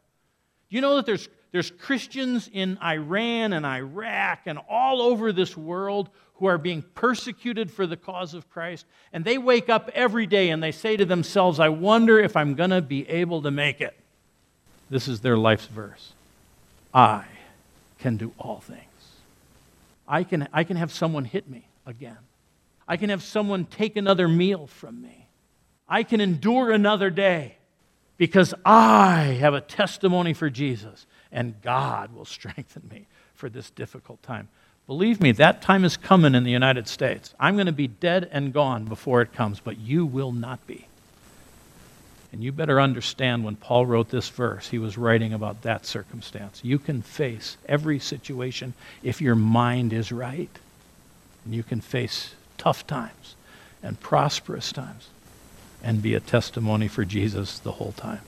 Do 0.70 0.76
you 0.76 0.82
know 0.82 0.96
that 0.96 1.06
there's, 1.06 1.30
there's 1.52 1.72
Christians 1.72 2.50
in 2.52 2.78
Iran 2.84 3.54
and 3.54 3.66
Iraq 3.66 4.42
and 4.46 4.60
all 4.70 5.02
over 5.02 5.32
this 5.32 5.56
world 5.56 6.10
who 6.36 6.48
are 6.48 6.58
being 6.58 6.84
persecuted 6.96 7.72
for 7.72 7.88
the 7.88 7.98
cause 7.98 8.34
of 8.34 8.50
Christ? 8.50 8.86
And 9.14 9.24
they 9.24 9.38
wake 9.38 9.70
up 9.70 9.90
every 9.94 10.26
day 10.26 10.50
and 10.50 10.62
they 10.62 10.72
say 10.72 10.98
to 10.98 11.06
themselves, 11.06 11.60
I 11.60 11.70
wonder 11.70 12.20
if 12.20 12.36
I'm 12.36 12.56
going 12.56 12.72
to 12.72 12.82
be 12.82 13.08
able 13.10 13.44
to 13.44 13.52
make 13.52 13.80
it. 13.80 13.98
This 14.90 15.08
is 15.08 15.22
their 15.22 15.38
life's 15.38 15.68
verse. 15.68 16.14
I 16.94 17.26
can 18.00 18.18
do 18.18 18.34
all 18.38 18.60
things. 18.60 18.82
I 20.08 20.24
can, 20.24 20.48
I 20.54 20.64
can 20.64 20.78
have 20.78 20.92
someone 20.92 21.26
hit 21.26 21.50
me 21.50 21.68
again. 21.86 22.18
I 22.88 22.98
can 22.98 23.10
have 23.10 23.24
someone 23.24 23.66
take 23.66 23.98
another 23.98 24.28
meal 24.28 24.68
from 24.68 25.02
me. 25.02 25.28
I 25.88 26.04
can 26.04 26.22
endure 26.22 26.72
another 26.72 27.10
day 27.10 27.58
because 28.18 28.54
I 28.66 29.38
have 29.40 29.54
a 29.54 29.62
testimony 29.62 30.34
for 30.34 30.50
Jesus 30.50 31.06
and 31.32 31.62
God 31.62 32.14
will 32.14 32.26
strengthen 32.26 32.88
me 32.90 33.08
for 33.34 33.50
this 33.50 33.70
difficult 33.70 34.22
time. 34.24 34.50
Believe 34.88 35.20
me, 35.20 35.34
that 35.34 35.62
time 35.62 35.84
is 35.84 35.98
coming 35.98 36.34
in 36.34 36.46
the 36.46 36.52
United 36.52 36.88
States. 36.88 37.34
I'm 37.40 37.56
going 37.56 37.66
to 37.66 37.74
be 37.74 37.88
dead 37.88 38.30
and 38.32 38.54
gone 38.54 38.86
before 38.86 39.22
it 39.22 39.34
comes, 39.34 39.60
but 39.60 39.78
you 39.78 40.06
will 40.06 40.32
not 40.32 40.66
be. 40.66 40.88
And 42.32 42.44
you 42.44 42.52
better 42.52 42.80
understand 42.80 43.44
when 43.44 43.56
Paul 43.58 43.86
wrote 43.86 44.10
this 44.10 44.30
verse, 44.30 44.70
he 44.70 44.80
was 44.80 44.98
writing 44.98 45.34
about 45.34 45.62
that 45.64 45.86
circumstance. 45.86 46.62
You 46.64 46.80
can 46.80 47.02
face 47.02 47.58
every 47.68 48.00
situation 48.00 48.74
if 49.04 49.22
your 49.22 49.36
mind 49.36 49.92
is 49.92 50.12
right. 50.12 50.50
And 51.46 51.54
you 51.54 51.64
can 51.64 51.82
face 51.82 52.34
tough 52.58 52.86
times 52.88 53.36
and 53.84 54.00
prosperous 54.00 54.72
times 54.72 55.10
and 55.84 56.02
be 56.02 56.14
a 56.14 56.20
testimony 56.20 56.88
for 56.88 57.06
Jesus 57.06 57.60
the 57.60 57.74
whole 57.74 57.94
time. 57.94 58.22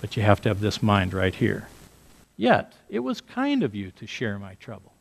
But 0.00 0.16
you 0.16 0.22
have 0.22 0.40
to 0.42 0.48
have 0.48 0.60
this 0.60 0.82
mind 0.82 1.12
right 1.12 1.34
here. 1.34 1.68
Yet, 2.36 2.72
it 2.88 3.00
was 3.00 3.20
kind 3.20 3.62
of 3.62 3.74
you 3.74 3.90
to 3.92 4.06
share 4.06 4.38
my 4.38 4.54
trouble. 4.54 4.92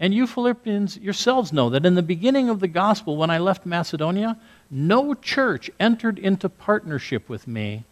And 0.00 0.14
you 0.14 0.26
Philippians 0.26 0.96
yourselves 0.98 1.52
know 1.52 1.70
that 1.70 1.84
in 1.84 1.94
the 1.94 2.02
beginning 2.02 2.48
of 2.48 2.60
the 2.60 2.68
gospel, 2.68 3.16
when 3.16 3.30
I 3.30 3.38
left 3.38 3.66
Macedonia, 3.66 4.38
no 4.70 5.14
church 5.14 5.70
entered 5.78 6.18
into 6.18 6.48
partnership 6.48 7.28
with 7.28 7.46
me. 7.46 7.84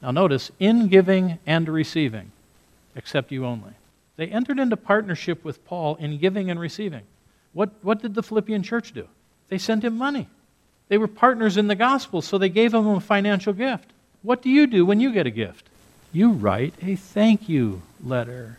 Now, 0.00 0.12
notice, 0.12 0.52
in 0.60 0.86
giving 0.86 1.38
and 1.44 1.68
receiving, 1.68 2.30
except 2.94 3.32
you 3.32 3.44
only. 3.44 3.72
They 4.16 4.28
entered 4.28 4.58
into 4.58 4.76
partnership 4.76 5.44
with 5.44 5.64
Paul 5.64 5.96
in 5.96 6.18
giving 6.18 6.48
and 6.50 6.60
receiving. 6.60 7.02
What, 7.52 7.70
what 7.82 8.00
did 8.00 8.14
the 8.14 8.22
Philippian 8.22 8.62
church 8.62 8.92
do? 8.92 9.08
They 9.48 9.58
sent 9.58 9.84
him 9.84 9.96
money. 9.96 10.28
They 10.88 10.98
were 10.98 11.08
partners 11.08 11.56
in 11.56 11.68
the 11.68 11.74
gospel, 11.74 12.22
so 12.22 12.38
they 12.38 12.48
gave 12.48 12.74
him 12.74 12.86
a 12.86 13.00
financial 13.00 13.52
gift. 13.52 13.90
What 14.22 14.42
do 14.42 14.50
you 14.50 14.66
do 14.66 14.84
when 14.84 15.00
you 15.00 15.12
get 15.12 15.26
a 15.26 15.30
gift? 15.30 15.68
You 16.12 16.30
write 16.30 16.74
a 16.82 16.96
thank 16.96 17.48
you 17.48 17.82
letter. 18.02 18.58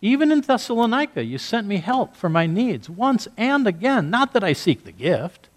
Even 0.00 0.30
in 0.30 0.40
Thessalonica, 0.40 1.24
you 1.24 1.38
sent 1.38 1.66
me 1.66 1.78
help 1.78 2.16
for 2.16 2.28
my 2.28 2.46
needs 2.46 2.88
once 2.88 3.26
and 3.36 3.66
again. 3.66 4.10
Not 4.10 4.32
that 4.32 4.44
I 4.44 4.52
seek 4.52 4.84
the 4.84 4.92
gift, 4.92 5.48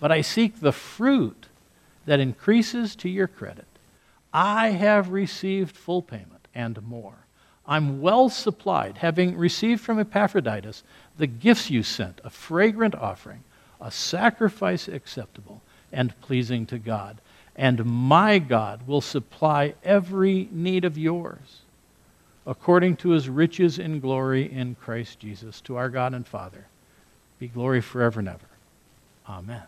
but 0.00 0.10
I 0.10 0.22
seek 0.22 0.60
the 0.60 0.72
fruit 0.72 1.46
that 2.06 2.20
increases 2.20 2.96
to 2.96 3.08
your 3.08 3.26
credit. 3.26 3.66
I 4.32 4.70
have 4.70 5.10
received 5.10 5.76
full 5.76 6.00
payment 6.00 6.48
and 6.54 6.80
more. 6.82 7.14
I'm 7.68 8.00
well 8.00 8.30
supplied, 8.30 8.98
having 8.98 9.36
received 9.36 9.82
from 9.82 10.00
Epaphroditus 10.00 10.82
the 11.18 11.26
gifts 11.26 11.70
you 11.70 11.82
sent, 11.82 12.20
a 12.24 12.30
fragrant 12.30 12.94
offering, 12.94 13.44
a 13.80 13.90
sacrifice 13.90 14.88
acceptable 14.88 15.60
and 15.92 16.18
pleasing 16.22 16.64
to 16.66 16.78
God. 16.78 17.18
And 17.54 17.84
my 17.84 18.38
God 18.38 18.86
will 18.86 19.02
supply 19.02 19.74
every 19.84 20.48
need 20.50 20.84
of 20.84 20.96
yours 20.96 21.60
according 22.46 22.96
to 22.96 23.10
his 23.10 23.28
riches 23.28 23.78
in 23.78 24.00
glory 24.00 24.50
in 24.50 24.74
Christ 24.76 25.20
Jesus. 25.20 25.60
To 25.62 25.76
our 25.76 25.90
God 25.90 26.14
and 26.14 26.26
Father 26.26 26.64
be 27.38 27.48
glory 27.48 27.82
forever 27.82 28.20
and 28.20 28.28
ever. 28.28 28.48
Amen. 29.28 29.62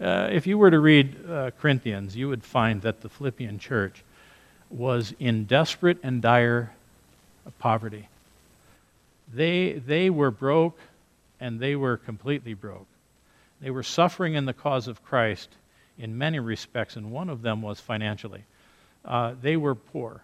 Uh, 0.00 0.28
if 0.30 0.46
you 0.46 0.56
were 0.56 0.70
to 0.70 0.78
read 0.78 1.16
uh, 1.28 1.50
Corinthians, 1.60 2.14
you 2.14 2.28
would 2.28 2.44
find 2.44 2.82
that 2.82 3.00
the 3.00 3.08
Philippian 3.08 3.58
church 3.58 4.04
was 4.70 5.14
in 5.18 5.44
desperate 5.44 5.98
and 6.02 6.20
dire 6.20 6.72
poverty. 7.58 8.08
They, 9.32 9.72
they 9.72 10.10
were 10.10 10.30
broke 10.30 10.78
and 11.40 11.60
they 11.60 11.76
were 11.76 11.96
completely 11.96 12.54
broke. 12.54 12.86
They 13.60 13.70
were 13.70 13.82
suffering 13.82 14.34
in 14.34 14.44
the 14.44 14.52
cause 14.52 14.88
of 14.88 15.04
Christ 15.04 15.48
in 15.98 16.16
many 16.16 16.38
respects, 16.38 16.96
and 16.96 17.10
one 17.10 17.28
of 17.28 17.42
them 17.42 17.60
was 17.60 17.80
financially. 17.80 18.44
Uh, 19.04 19.34
they 19.40 19.56
were 19.56 19.74
poor. 19.74 20.22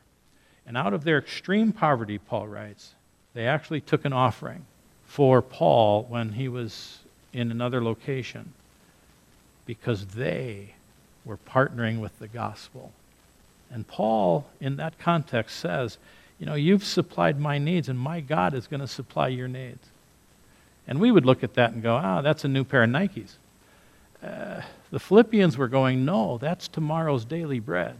And 0.66 0.76
out 0.76 0.94
of 0.94 1.04
their 1.04 1.18
extreme 1.18 1.72
poverty, 1.72 2.18
Paul 2.18 2.46
writes, 2.46 2.94
they 3.34 3.46
actually 3.46 3.80
took 3.80 4.04
an 4.04 4.12
offering 4.12 4.64
for 5.06 5.42
Paul 5.42 6.04
when 6.08 6.32
he 6.32 6.48
was 6.48 7.00
in 7.32 7.50
another 7.50 7.82
location 7.82 8.52
because 9.66 10.06
they 10.06 10.74
were 11.24 11.38
partnering 11.38 12.00
with 12.00 12.18
the 12.18 12.28
gospel. 12.28 12.92
And 13.74 13.86
Paul, 13.88 14.46
in 14.60 14.76
that 14.76 15.00
context, 15.00 15.58
says, 15.58 15.98
you 16.38 16.46
know, 16.46 16.54
you've 16.54 16.84
supplied 16.84 17.40
my 17.40 17.58
needs, 17.58 17.88
and 17.88 17.98
my 17.98 18.20
God 18.20 18.54
is 18.54 18.68
going 18.68 18.80
to 18.80 18.86
supply 18.86 19.28
your 19.28 19.48
needs. 19.48 19.84
And 20.86 21.00
we 21.00 21.10
would 21.10 21.26
look 21.26 21.42
at 21.42 21.54
that 21.54 21.72
and 21.72 21.82
go, 21.82 21.96
ah, 21.96 22.22
that's 22.22 22.44
a 22.44 22.48
new 22.48 22.62
pair 22.62 22.84
of 22.84 22.90
Nikes. 22.90 23.32
uh, 24.22 24.60
the 24.92 25.00
Philippians 25.00 25.58
were 25.58 25.66
going, 25.66 26.04
No, 26.04 26.38
that's 26.38 26.68
tomorrow's 26.68 27.24
daily 27.24 27.58
bread. 27.58 27.96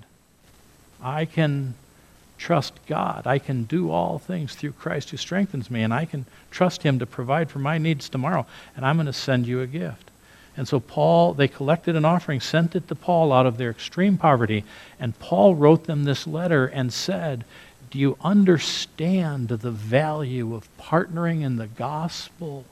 I 1.03 1.25
can 1.25 1.75
trust 2.39 2.75
God. 2.87 3.27
I 3.27 3.41
can 3.41 3.65
do 3.65 3.91
all 3.91 4.19
things 4.21 4.55
through 4.55 4.73
Christ 4.73 5.11
who 5.11 5.17
strengthens 5.17 5.73
me, 5.73 5.83
and 5.83 5.93
I 5.93 6.05
can 6.05 6.25
trust 6.53 6.85
Him 6.85 7.01
to 7.01 7.07
provide 7.07 7.51
for 7.51 7.59
my 7.59 7.79
needs 7.79 8.09
tomorrow, 8.09 8.47
and 8.77 8.87
I'm 8.87 8.97
going 8.97 9.07
to 9.07 9.13
send 9.13 9.47
you 9.49 9.61
a 9.61 9.67
gift. 9.67 10.13
And 10.57 10.69
so 10.69 10.79
Paul, 10.79 11.35
they 11.35 11.49
collected 11.49 11.97
an 11.97 12.05
offering, 12.05 12.41
sent 12.41 12.77
it 12.77 12.87
to 12.89 12.95
Paul 12.95 13.33
out 13.33 13.47
of 13.47 13.57
their 13.57 13.71
extreme 13.71 14.17
poverty, 14.17 14.65
and 15.01 15.19
Paul 15.19 15.55
wrote 15.55 15.85
them 15.85 16.05
this 16.05 16.27
letter 16.27 16.67
and 16.67 16.93
said, 16.93 17.45
Do 17.91 17.99
you 17.99 18.17
understand 18.21 19.49
the 19.49 19.71
value 19.71 20.55
of 20.55 20.69
partnering 20.79 21.43
in 21.43 21.57
the 21.57 21.67
gospel 21.67 22.65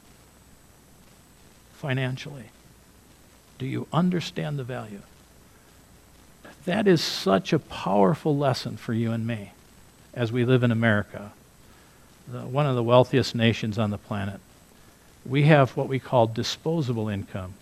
financially? 1.75 2.51
Do 3.59 3.67
you 3.67 3.89
understand 3.93 4.59
the 4.59 4.65
value? 4.65 5.03
That 6.65 6.87
is 6.87 7.03
such 7.03 7.53
a 7.53 7.59
powerful 7.59 8.37
lesson 8.37 8.77
for 8.77 8.93
you 8.93 9.11
and 9.11 9.27
me 9.27 9.53
as 10.15 10.31
we 10.31 10.45
live 10.45 10.63
in 10.63 10.71
America, 10.71 11.33
the, 12.29 12.41
one 12.43 12.67
of 12.67 12.77
the 12.77 12.83
wealthiest 12.83 13.35
nations 13.35 13.79
on 13.79 13.91
the 13.91 13.99
planet. 13.99 14.41
We 15.27 15.45
have 15.45 15.77
what 15.77 15.89
we 15.89 15.99
call 15.99 16.27
disposable 16.27 17.09
income, 17.09 17.55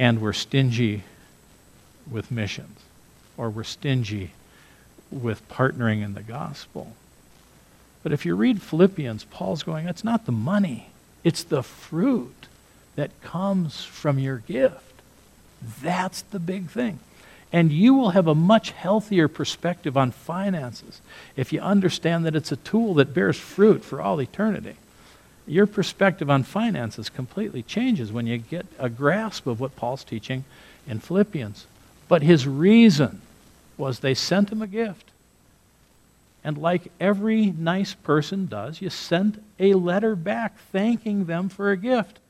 and 0.00 0.18
we're 0.22 0.32
stingy 0.32 1.02
with 2.10 2.30
missions, 2.30 2.80
or 3.36 3.50
we're 3.50 3.62
stingy 3.62 4.30
with 5.10 5.46
partnering 5.50 6.02
in 6.02 6.14
the 6.14 6.22
gospel. 6.22 6.94
But 8.02 8.10
if 8.10 8.24
you 8.24 8.34
read 8.34 8.62
Philippians, 8.62 9.24
Paul's 9.24 9.62
going, 9.62 9.86
it's 9.86 10.02
not 10.02 10.24
the 10.24 10.32
money, 10.32 10.88
it's 11.22 11.42
the 11.42 11.62
fruit 11.62 12.46
that 12.96 13.10
comes 13.20 13.84
from 13.84 14.18
your 14.18 14.38
gift. 14.38 15.02
That's 15.82 16.22
the 16.22 16.38
big 16.38 16.70
thing. 16.70 17.00
And 17.52 17.70
you 17.70 17.92
will 17.92 18.10
have 18.10 18.26
a 18.26 18.34
much 18.34 18.70
healthier 18.70 19.28
perspective 19.28 19.98
on 19.98 20.12
finances 20.12 21.02
if 21.36 21.52
you 21.52 21.60
understand 21.60 22.24
that 22.24 22.34
it's 22.34 22.52
a 22.52 22.56
tool 22.56 22.94
that 22.94 23.12
bears 23.12 23.36
fruit 23.36 23.84
for 23.84 24.00
all 24.00 24.22
eternity. 24.22 24.76
Your 25.50 25.66
perspective 25.66 26.30
on 26.30 26.44
finances 26.44 27.10
completely 27.10 27.64
changes 27.64 28.12
when 28.12 28.24
you 28.24 28.38
get 28.38 28.66
a 28.78 28.88
grasp 28.88 29.48
of 29.48 29.58
what 29.58 29.74
Paul's 29.74 30.04
teaching 30.04 30.44
in 30.86 31.00
Philippians. 31.00 31.66
But 32.06 32.22
his 32.22 32.46
reason 32.46 33.20
was 33.76 33.98
they 33.98 34.14
sent 34.14 34.52
him 34.52 34.62
a 34.62 34.68
gift. 34.68 35.10
And 36.44 36.56
like 36.56 36.92
every 37.00 37.46
nice 37.46 37.94
person 37.94 38.46
does, 38.46 38.80
you 38.80 38.90
sent 38.90 39.42
a 39.58 39.74
letter 39.74 40.14
back 40.14 40.56
thanking 40.70 41.24
them 41.24 41.48
for 41.48 41.72
a 41.72 41.76
gift. 41.76 42.20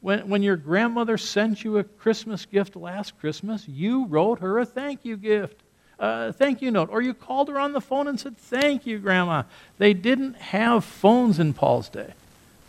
When, 0.00 0.28
when 0.28 0.42
your 0.42 0.56
grandmother 0.56 1.16
sent 1.16 1.62
you 1.62 1.78
a 1.78 1.84
Christmas 1.84 2.44
gift 2.44 2.74
last 2.74 3.20
Christmas, 3.20 3.68
you 3.68 4.06
wrote 4.06 4.40
her 4.40 4.58
a 4.58 4.66
thank 4.66 5.04
you 5.04 5.16
gift, 5.16 5.60
a 6.00 6.32
thank 6.32 6.60
you 6.60 6.72
note, 6.72 6.88
or 6.90 7.02
you 7.02 7.14
called 7.14 7.50
her 7.50 7.60
on 7.60 7.72
the 7.72 7.80
phone 7.80 8.08
and 8.08 8.18
said, 8.18 8.36
Thank 8.36 8.84
you, 8.84 8.98
Grandma. 8.98 9.44
They 9.78 9.94
didn't 9.94 10.34
have 10.34 10.84
phones 10.84 11.38
in 11.38 11.54
Paul's 11.54 11.88
day. 11.88 12.14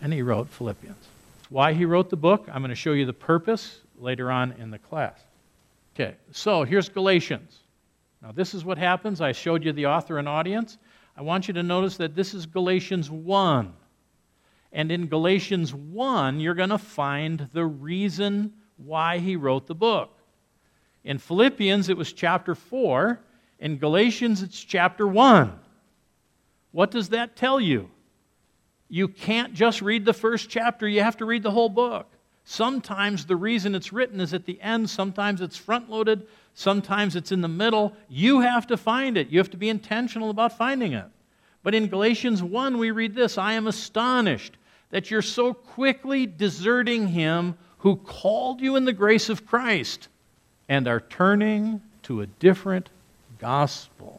And 0.02 0.14
he 0.14 0.22
wrote 0.22 0.50
Philippians. 0.50 1.08
Why 1.50 1.74
he 1.74 1.86
wrote 1.86 2.10
the 2.10 2.18
book, 2.18 2.48
I'm 2.52 2.62
going 2.62 2.70
to 2.70 2.76
show 2.76 2.94
you 2.94 3.06
the 3.06 3.14
purpose 3.14 3.80
later 3.98 4.32
on 4.32 4.54
in 4.54 4.72
the 4.72 4.80
class. 4.80 5.20
Okay, 5.96 6.16
so 6.32 6.64
here's 6.64 6.88
Galatians. 6.88 7.60
Now, 8.22 8.32
this 8.32 8.54
is 8.54 8.64
what 8.64 8.78
happens. 8.78 9.22
I 9.22 9.32
showed 9.32 9.64
you 9.64 9.72
the 9.74 9.88
author 9.88 10.18
and 10.18 10.28
audience. 10.28 10.78
I 11.18 11.22
want 11.22 11.48
you 11.48 11.54
to 11.56 11.64
notice 11.64 11.98
that 11.98 12.16
this 12.16 12.34
is 12.34 12.46
Galatians 12.46 13.10
1. 13.10 13.74
And 14.72 14.92
in 14.92 15.08
Galatians 15.08 15.74
1, 15.74 16.40
you're 16.40 16.54
going 16.54 16.70
to 16.70 16.78
find 16.78 17.50
the 17.54 17.66
reason 17.66 18.54
why 18.78 19.18
he 19.18 19.36
wrote 19.36 19.68
the 19.68 19.76
book. 19.76 20.12
In 21.04 21.18
Philippians, 21.18 21.90
it 21.90 21.98
was 21.98 22.14
chapter 22.14 22.56
4. 22.56 23.20
In 23.60 23.78
Galatians, 23.78 24.44
it's 24.44 24.64
chapter 24.64 25.08
1. 25.08 25.60
What 26.72 26.92
does 26.92 27.10
that 27.10 27.36
tell 27.36 27.60
you? 27.60 27.90
You 28.90 29.08
can't 29.08 29.54
just 29.54 29.82
read 29.82 30.04
the 30.04 30.14
first 30.14 30.50
chapter, 30.50 30.88
you 30.88 31.02
have 31.02 31.18
to 31.18 31.26
read 31.26 31.44
the 31.44 31.52
whole 31.52 31.70
book. 31.70 32.08
Sometimes 32.44 33.26
the 33.26 33.36
reason 33.36 33.76
it's 33.76 33.94
written 33.94 34.20
is 34.20 34.34
at 34.34 34.46
the 34.46 34.60
end, 34.60 34.90
sometimes 34.90 35.40
it's 35.40 35.56
front 35.56 35.90
loaded, 35.90 36.26
sometimes 36.56 37.16
it's 37.16 37.32
in 37.32 37.42
the 37.42 37.48
middle. 37.48 37.94
You 38.10 38.40
have 38.40 38.66
to 38.68 38.78
find 38.78 39.18
it, 39.18 39.30
you 39.30 39.38
have 39.38 39.52
to 39.52 39.58
be 39.58 39.70
intentional 39.70 40.32
about 40.32 40.58
finding 40.58 40.94
it. 40.94 41.06
But 41.62 41.76
in 41.76 41.88
Galatians 41.88 42.42
1, 42.42 42.80
we 42.80 42.90
read 42.90 43.14
this 43.14 43.38
I 43.38 43.54
am 43.54 43.68
astonished 43.68 44.58
that 44.90 45.12
you're 45.12 45.22
so 45.22 45.54
quickly 45.54 46.26
deserting 46.26 47.10
him 47.10 47.56
who 47.80 47.96
called 47.96 48.62
you 48.62 48.76
in 48.76 48.86
the 48.86 48.94
grace 48.94 49.30
of 49.30 49.46
Christ 49.46 50.08
and 50.68 50.88
are 50.88 51.02
turning 51.02 51.82
to 52.04 52.22
a 52.22 52.28
different 52.28 52.90
gospel. 53.38 54.19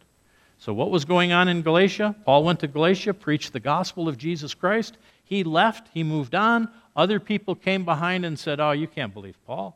So, 0.61 0.73
what 0.73 0.91
was 0.91 1.05
going 1.05 1.31
on 1.31 1.47
in 1.47 1.63
Galatia? 1.63 2.15
Paul 2.23 2.43
went 2.43 2.59
to 2.59 2.67
Galatia, 2.67 3.15
preached 3.15 3.51
the 3.51 3.59
gospel 3.59 4.07
of 4.07 4.15
Jesus 4.15 4.53
Christ. 4.53 4.95
He 5.23 5.43
left, 5.43 5.87
he 5.91 6.03
moved 6.03 6.35
on. 6.35 6.69
Other 6.95 7.19
people 7.19 7.55
came 7.55 7.83
behind 7.83 8.25
and 8.25 8.37
said, 8.37 8.59
Oh, 8.59 8.69
you 8.69 8.85
can't 8.85 9.11
believe 9.11 9.43
Paul. 9.47 9.75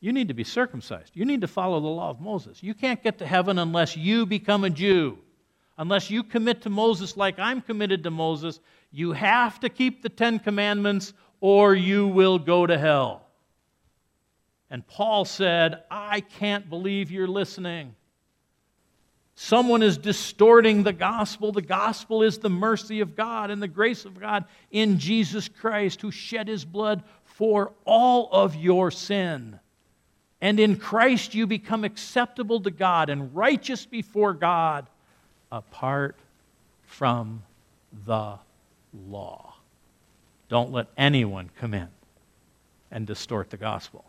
You 0.00 0.12
need 0.12 0.28
to 0.28 0.34
be 0.34 0.44
circumcised. 0.44 1.12
You 1.14 1.24
need 1.24 1.40
to 1.40 1.46
follow 1.46 1.80
the 1.80 1.86
law 1.86 2.10
of 2.10 2.20
Moses. 2.20 2.62
You 2.62 2.74
can't 2.74 3.02
get 3.02 3.16
to 3.20 3.26
heaven 3.26 3.58
unless 3.58 3.96
you 3.96 4.26
become 4.26 4.64
a 4.64 4.70
Jew. 4.70 5.16
Unless 5.78 6.10
you 6.10 6.24
commit 6.24 6.60
to 6.62 6.68
Moses 6.68 7.16
like 7.16 7.38
I'm 7.38 7.62
committed 7.62 8.02
to 8.02 8.10
Moses, 8.10 8.60
you 8.92 9.12
have 9.12 9.60
to 9.60 9.70
keep 9.70 10.02
the 10.02 10.10
Ten 10.10 10.40
Commandments 10.40 11.14
or 11.40 11.74
you 11.74 12.06
will 12.06 12.38
go 12.38 12.66
to 12.66 12.76
hell. 12.76 13.22
And 14.68 14.86
Paul 14.86 15.24
said, 15.24 15.84
I 15.90 16.20
can't 16.20 16.68
believe 16.68 17.10
you're 17.10 17.26
listening. 17.26 17.94
Someone 19.36 19.82
is 19.82 19.98
distorting 19.98 20.82
the 20.82 20.92
gospel. 20.92 21.50
The 21.50 21.62
gospel 21.62 22.22
is 22.22 22.38
the 22.38 22.50
mercy 22.50 23.00
of 23.00 23.16
God 23.16 23.50
and 23.50 23.62
the 23.62 23.68
grace 23.68 24.04
of 24.04 24.20
God 24.20 24.44
in 24.70 24.98
Jesus 24.98 25.48
Christ, 25.48 26.00
who 26.00 26.10
shed 26.10 26.46
his 26.46 26.64
blood 26.64 27.02
for 27.24 27.72
all 27.84 28.28
of 28.30 28.54
your 28.54 28.90
sin. 28.90 29.58
And 30.40 30.60
in 30.60 30.76
Christ 30.76 31.34
you 31.34 31.46
become 31.46 31.84
acceptable 31.84 32.60
to 32.60 32.70
God 32.70 33.08
and 33.08 33.34
righteous 33.34 33.86
before 33.86 34.34
God 34.34 34.86
apart 35.50 36.16
from 36.86 37.42
the 38.06 38.38
law. 39.08 39.54
Don't 40.48 40.70
let 40.70 40.86
anyone 40.96 41.50
come 41.58 41.74
in 41.74 41.88
and 42.90 43.06
distort 43.06 43.50
the 43.50 43.56
gospel. 43.56 44.04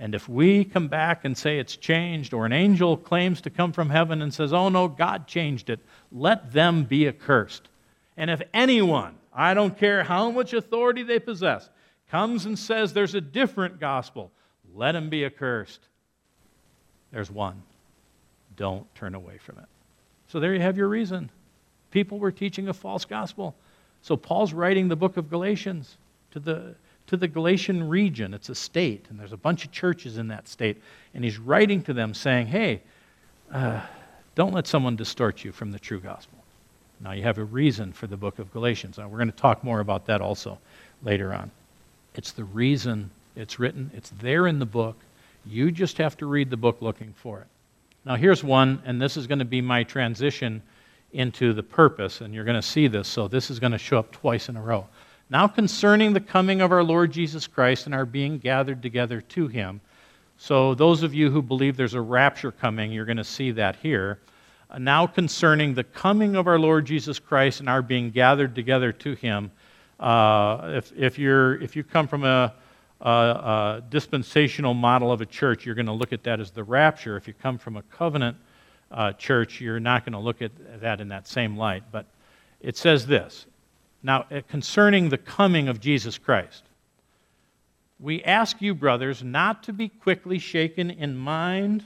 And 0.00 0.14
if 0.14 0.26
we 0.26 0.64
come 0.64 0.88
back 0.88 1.26
and 1.26 1.36
say 1.36 1.58
it's 1.58 1.76
changed, 1.76 2.32
or 2.32 2.46
an 2.46 2.54
angel 2.54 2.96
claims 2.96 3.42
to 3.42 3.50
come 3.50 3.70
from 3.70 3.90
heaven 3.90 4.22
and 4.22 4.32
says, 4.32 4.50
oh 4.50 4.70
no, 4.70 4.88
God 4.88 5.26
changed 5.26 5.68
it, 5.68 5.78
let 6.10 6.52
them 6.52 6.84
be 6.84 7.06
accursed. 7.06 7.68
And 8.16 8.30
if 8.30 8.40
anyone, 8.54 9.16
I 9.30 9.52
don't 9.52 9.76
care 9.76 10.02
how 10.02 10.30
much 10.30 10.54
authority 10.54 11.02
they 11.02 11.18
possess, 11.18 11.68
comes 12.10 12.46
and 12.46 12.58
says 12.58 12.94
there's 12.94 13.14
a 13.14 13.20
different 13.20 13.78
gospel, 13.78 14.32
let 14.74 14.96
him 14.96 15.10
be 15.10 15.22
accursed. 15.26 15.80
There's 17.12 17.30
one. 17.30 17.62
Don't 18.56 18.92
turn 18.94 19.14
away 19.14 19.36
from 19.36 19.58
it. 19.58 19.66
So 20.28 20.40
there 20.40 20.54
you 20.54 20.60
have 20.60 20.78
your 20.78 20.88
reason 20.88 21.30
people 21.90 22.18
were 22.18 22.32
teaching 22.32 22.68
a 22.68 22.72
false 22.72 23.04
gospel. 23.04 23.54
So 24.00 24.16
Paul's 24.16 24.52
writing 24.52 24.88
the 24.88 24.96
book 24.96 25.16
of 25.16 25.28
Galatians 25.28 25.98
to 26.30 26.38
the, 26.38 26.74
to 27.10 27.16
the 27.16 27.26
Galatian 27.26 27.88
region. 27.88 28.32
It's 28.32 28.50
a 28.50 28.54
state, 28.54 29.06
and 29.10 29.18
there's 29.18 29.32
a 29.32 29.36
bunch 29.36 29.64
of 29.64 29.72
churches 29.72 30.16
in 30.16 30.28
that 30.28 30.46
state. 30.46 30.80
And 31.12 31.24
he's 31.24 31.38
writing 31.38 31.82
to 31.82 31.92
them 31.92 32.14
saying, 32.14 32.46
hey, 32.46 32.82
uh, 33.52 33.80
don't 34.36 34.54
let 34.54 34.68
someone 34.68 34.94
distort 34.94 35.44
you 35.44 35.50
from 35.50 35.72
the 35.72 35.78
true 35.80 35.98
gospel. 35.98 36.38
Now, 37.00 37.10
you 37.10 37.24
have 37.24 37.38
a 37.38 37.44
reason 37.44 37.92
for 37.92 38.06
the 38.06 38.16
book 38.16 38.38
of 38.38 38.52
Galatians. 38.52 38.96
Now, 38.96 39.08
we're 39.08 39.18
going 39.18 39.32
to 39.32 39.36
talk 39.36 39.64
more 39.64 39.80
about 39.80 40.06
that 40.06 40.20
also 40.20 40.56
later 41.02 41.34
on. 41.34 41.50
It's 42.14 42.30
the 42.30 42.44
reason 42.44 43.10
it's 43.34 43.58
written, 43.58 43.90
it's 43.92 44.10
there 44.20 44.46
in 44.46 44.60
the 44.60 44.66
book. 44.66 44.96
You 45.44 45.72
just 45.72 45.98
have 45.98 46.16
to 46.18 46.26
read 46.26 46.48
the 46.48 46.56
book 46.56 46.80
looking 46.80 47.12
for 47.16 47.40
it. 47.40 47.46
Now, 48.04 48.14
here's 48.14 48.44
one, 48.44 48.80
and 48.84 49.02
this 49.02 49.16
is 49.16 49.26
going 49.26 49.40
to 49.40 49.44
be 49.44 49.60
my 49.60 49.82
transition 49.82 50.62
into 51.12 51.54
the 51.54 51.62
purpose, 51.64 52.20
and 52.20 52.32
you're 52.32 52.44
going 52.44 52.60
to 52.60 52.62
see 52.62 52.86
this, 52.86 53.08
so 53.08 53.26
this 53.26 53.50
is 53.50 53.58
going 53.58 53.72
to 53.72 53.78
show 53.78 53.98
up 53.98 54.12
twice 54.12 54.48
in 54.48 54.56
a 54.56 54.62
row. 54.62 54.86
Now, 55.32 55.46
concerning 55.46 56.12
the 56.12 56.20
coming 56.20 56.60
of 56.60 56.72
our 56.72 56.82
Lord 56.82 57.12
Jesus 57.12 57.46
Christ 57.46 57.86
and 57.86 57.94
our 57.94 58.04
being 58.04 58.38
gathered 58.38 58.82
together 58.82 59.20
to 59.20 59.46
him. 59.46 59.80
So, 60.36 60.74
those 60.74 61.04
of 61.04 61.14
you 61.14 61.30
who 61.30 61.40
believe 61.40 61.76
there's 61.76 61.94
a 61.94 62.00
rapture 62.00 62.50
coming, 62.50 62.90
you're 62.90 63.04
going 63.04 63.16
to 63.16 63.22
see 63.24 63.52
that 63.52 63.76
here. 63.76 64.18
Uh, 64.68 64.78
now, 64.78 65.06
concerning 65.06 65.74
the 65.74 65.84
coming 65.84 66.34
of 66.34 66.48
our 66.48 66.58
Lord 66.58 66.84
Jesus 66.84 67.20
Christ 67.20 67.60
and 67.60 67.68
our 67.68 67.80
being 67.80 68.10
gathered 68.10 68.56
together 68.56 68.90
to 68.90 69.14
him, 69.14 69.52
uh, 70.00 70.72
if, 70.74 70.92
if, 70.96 71.16
you're, 71.16 71.62
if 71.62 71.76
you 71.76 71.84
come 71.84 72.08
from 72.08 72.24
a, 72.24 72.52
a, 73.00 73.08
a 73.08 73.82
dispensational 73.88 74.74
model 74.74 75.12
of 75.12 75.20
a 75.20 75.26
church, 75.26 75.64
you're 75.64 75.76
going 75.76 75.86
to 75.86 75.92
look 75.92 76.12
at 76.12 76.24
that 76.24 76.40
as 76.40 76.50
the 76.50 76.64
rapture. 76.64 77.16
If 77.16 77.28
you 77.28 77.34
come 77.34 77.56
from 77.56 77.76
a 77.76 77.82
covenant 77.82 78.36
uh, 78.90 79.12
church, 79.12 79.60
you're 79.60 79.78
not 79.78 80.04
going 80.04 80.14
to 80.14 80.18
look 80.18 80.42
at 80.42 80.80
that 80.80 81.00
in 81.00 81.06
that 81.08 81.28
same 81.28 81.56
light. 81.56 81.84
But 81.92 82.06
it 82.60 82.76
says 82.76 83.06
this 83.06 83.46
Now, 84.02 84.26
uh, 84.30 84.40
concerning 84.48 85.08
the 85.08 85.18
coming 85.18 85.68
of 85.68 85.80
Jesus 85.80 86.18
Christ, 86.18 86.64
we 87.98 88.22
ask 88.24 88.62
you, 88.62 88.74
brothers, 88.74 89.22
not 89.22 89.62
to 89.64 89.72
be 89.72 89.88
quickly 89.88 90.38
shaken 90.38 90.90
in 90.90 91.16
mind 91.16 91.84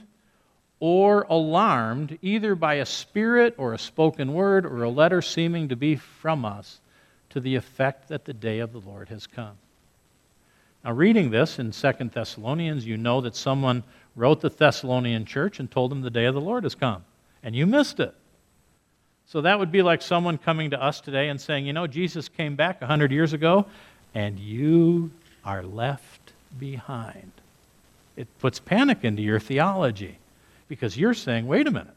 or 0.79 1.23
alarmed 1.29 2.17
either 2.21 2.55
by 2.55 2.75
a 2.75 2.85
spirit 2.85 3.55
or 3.57 3.73
a 3.73 3.79
spoken 3.79 4.33
word 4.33 4.65
or 4.65 4.83
a 4.83 4.89
letter 4.89 5.21
seeming 5.21 5.69
to 5.69 5.75
be 5.75 5.95
from 5.95 6.45
us 6.45 6.79
to 7.29 7.39
the 7.39 7.55
effect 7.55 8.07
that 8.07 8.25
the 8.25 8.33
day 8.33 8.59
of 8.59 8.71
the 8.71 8.79
Lord 8.79 9.09
has 9.09 9.27
come. 9.27 9.57
Now, 10.83 10.91
reading 10.91 11.31
this 11.31 11.59
in 11.59 11.71
Second 11.71 12.11
Thessalonians, 12.11 12.85
you 12.85 12.95
know 12.95 13.19
that 13.21 13.35
someone 13.35 13.83
wrote 14.15 14.41
the 14.41 14.49
Thessalonian 14.49 15.25
church 15.25 15.59
and 15.59 15.69
told 15.69 15.91
them 15.91 16.01
the 16.01 16.09
day 16.09 16.25
of 16.25 16.35
the 16.35 16.41
Lord 16.41 16.63
has 16.63 16.75
come, 16.75 17.03
and 17.43 17.55
you 17.55 17.65
missed 17.65 17.99
it. 17.99 18.13
So 19.27 19.41
that 19.41 19.57
would 19.57 19.71
be 19.71 19.81
like 19.81 20.01
someone 20.01 20.37
coming 20.37 20.69
to 20.71 20.81
us 20.81 21.01
today 21.01 21.29
and 21.29 21.39
saying, 21.41 21.65
You 21.65 21.73
know, 21.73 21.87
Jesus 21.87 22.29
came 22.29 22.55
back 22.55 22.81
100 22.81 23.11
years 23.11 23.33
ago, 23.33 23.65
and 24.13 24.39
you 24.39 25.11
are 25.43 25.63
left 25.63 26.33
behind. 26.59 27.31
It 28.15 28.27
puts 28.39 28.59
panic 28.59 29.03
into 29.03 29.21
your 29.21 29.39
theology 29.39 30.17
because 30.67 30.97
you're 30.97 31.13
saying, 31.13 31.47
wait 31.47 31.67
a 31.67 31.71
minute, 31.71 31.93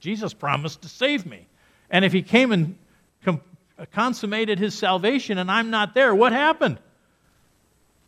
Jesus 0.00 0.32
promised 0.34 0.82
to 0.82 0.88
save 0.88 1.26
me. 1.26 1.46
And 1.90 2.04
if 2.04 2.12
he 2.12 2.22
came 2.22 2.52
and 2.52 2.76
com- 3.24 3.40
consummated 3.92 4.58
his 4.58 4.74
salvation 4.74 5.38
and 5.38 5.50
I'm 5.50 5.70
not 5.70 5.94
there, 5.94 6.14
what 6.14 6.32
happened? 6.32 6.78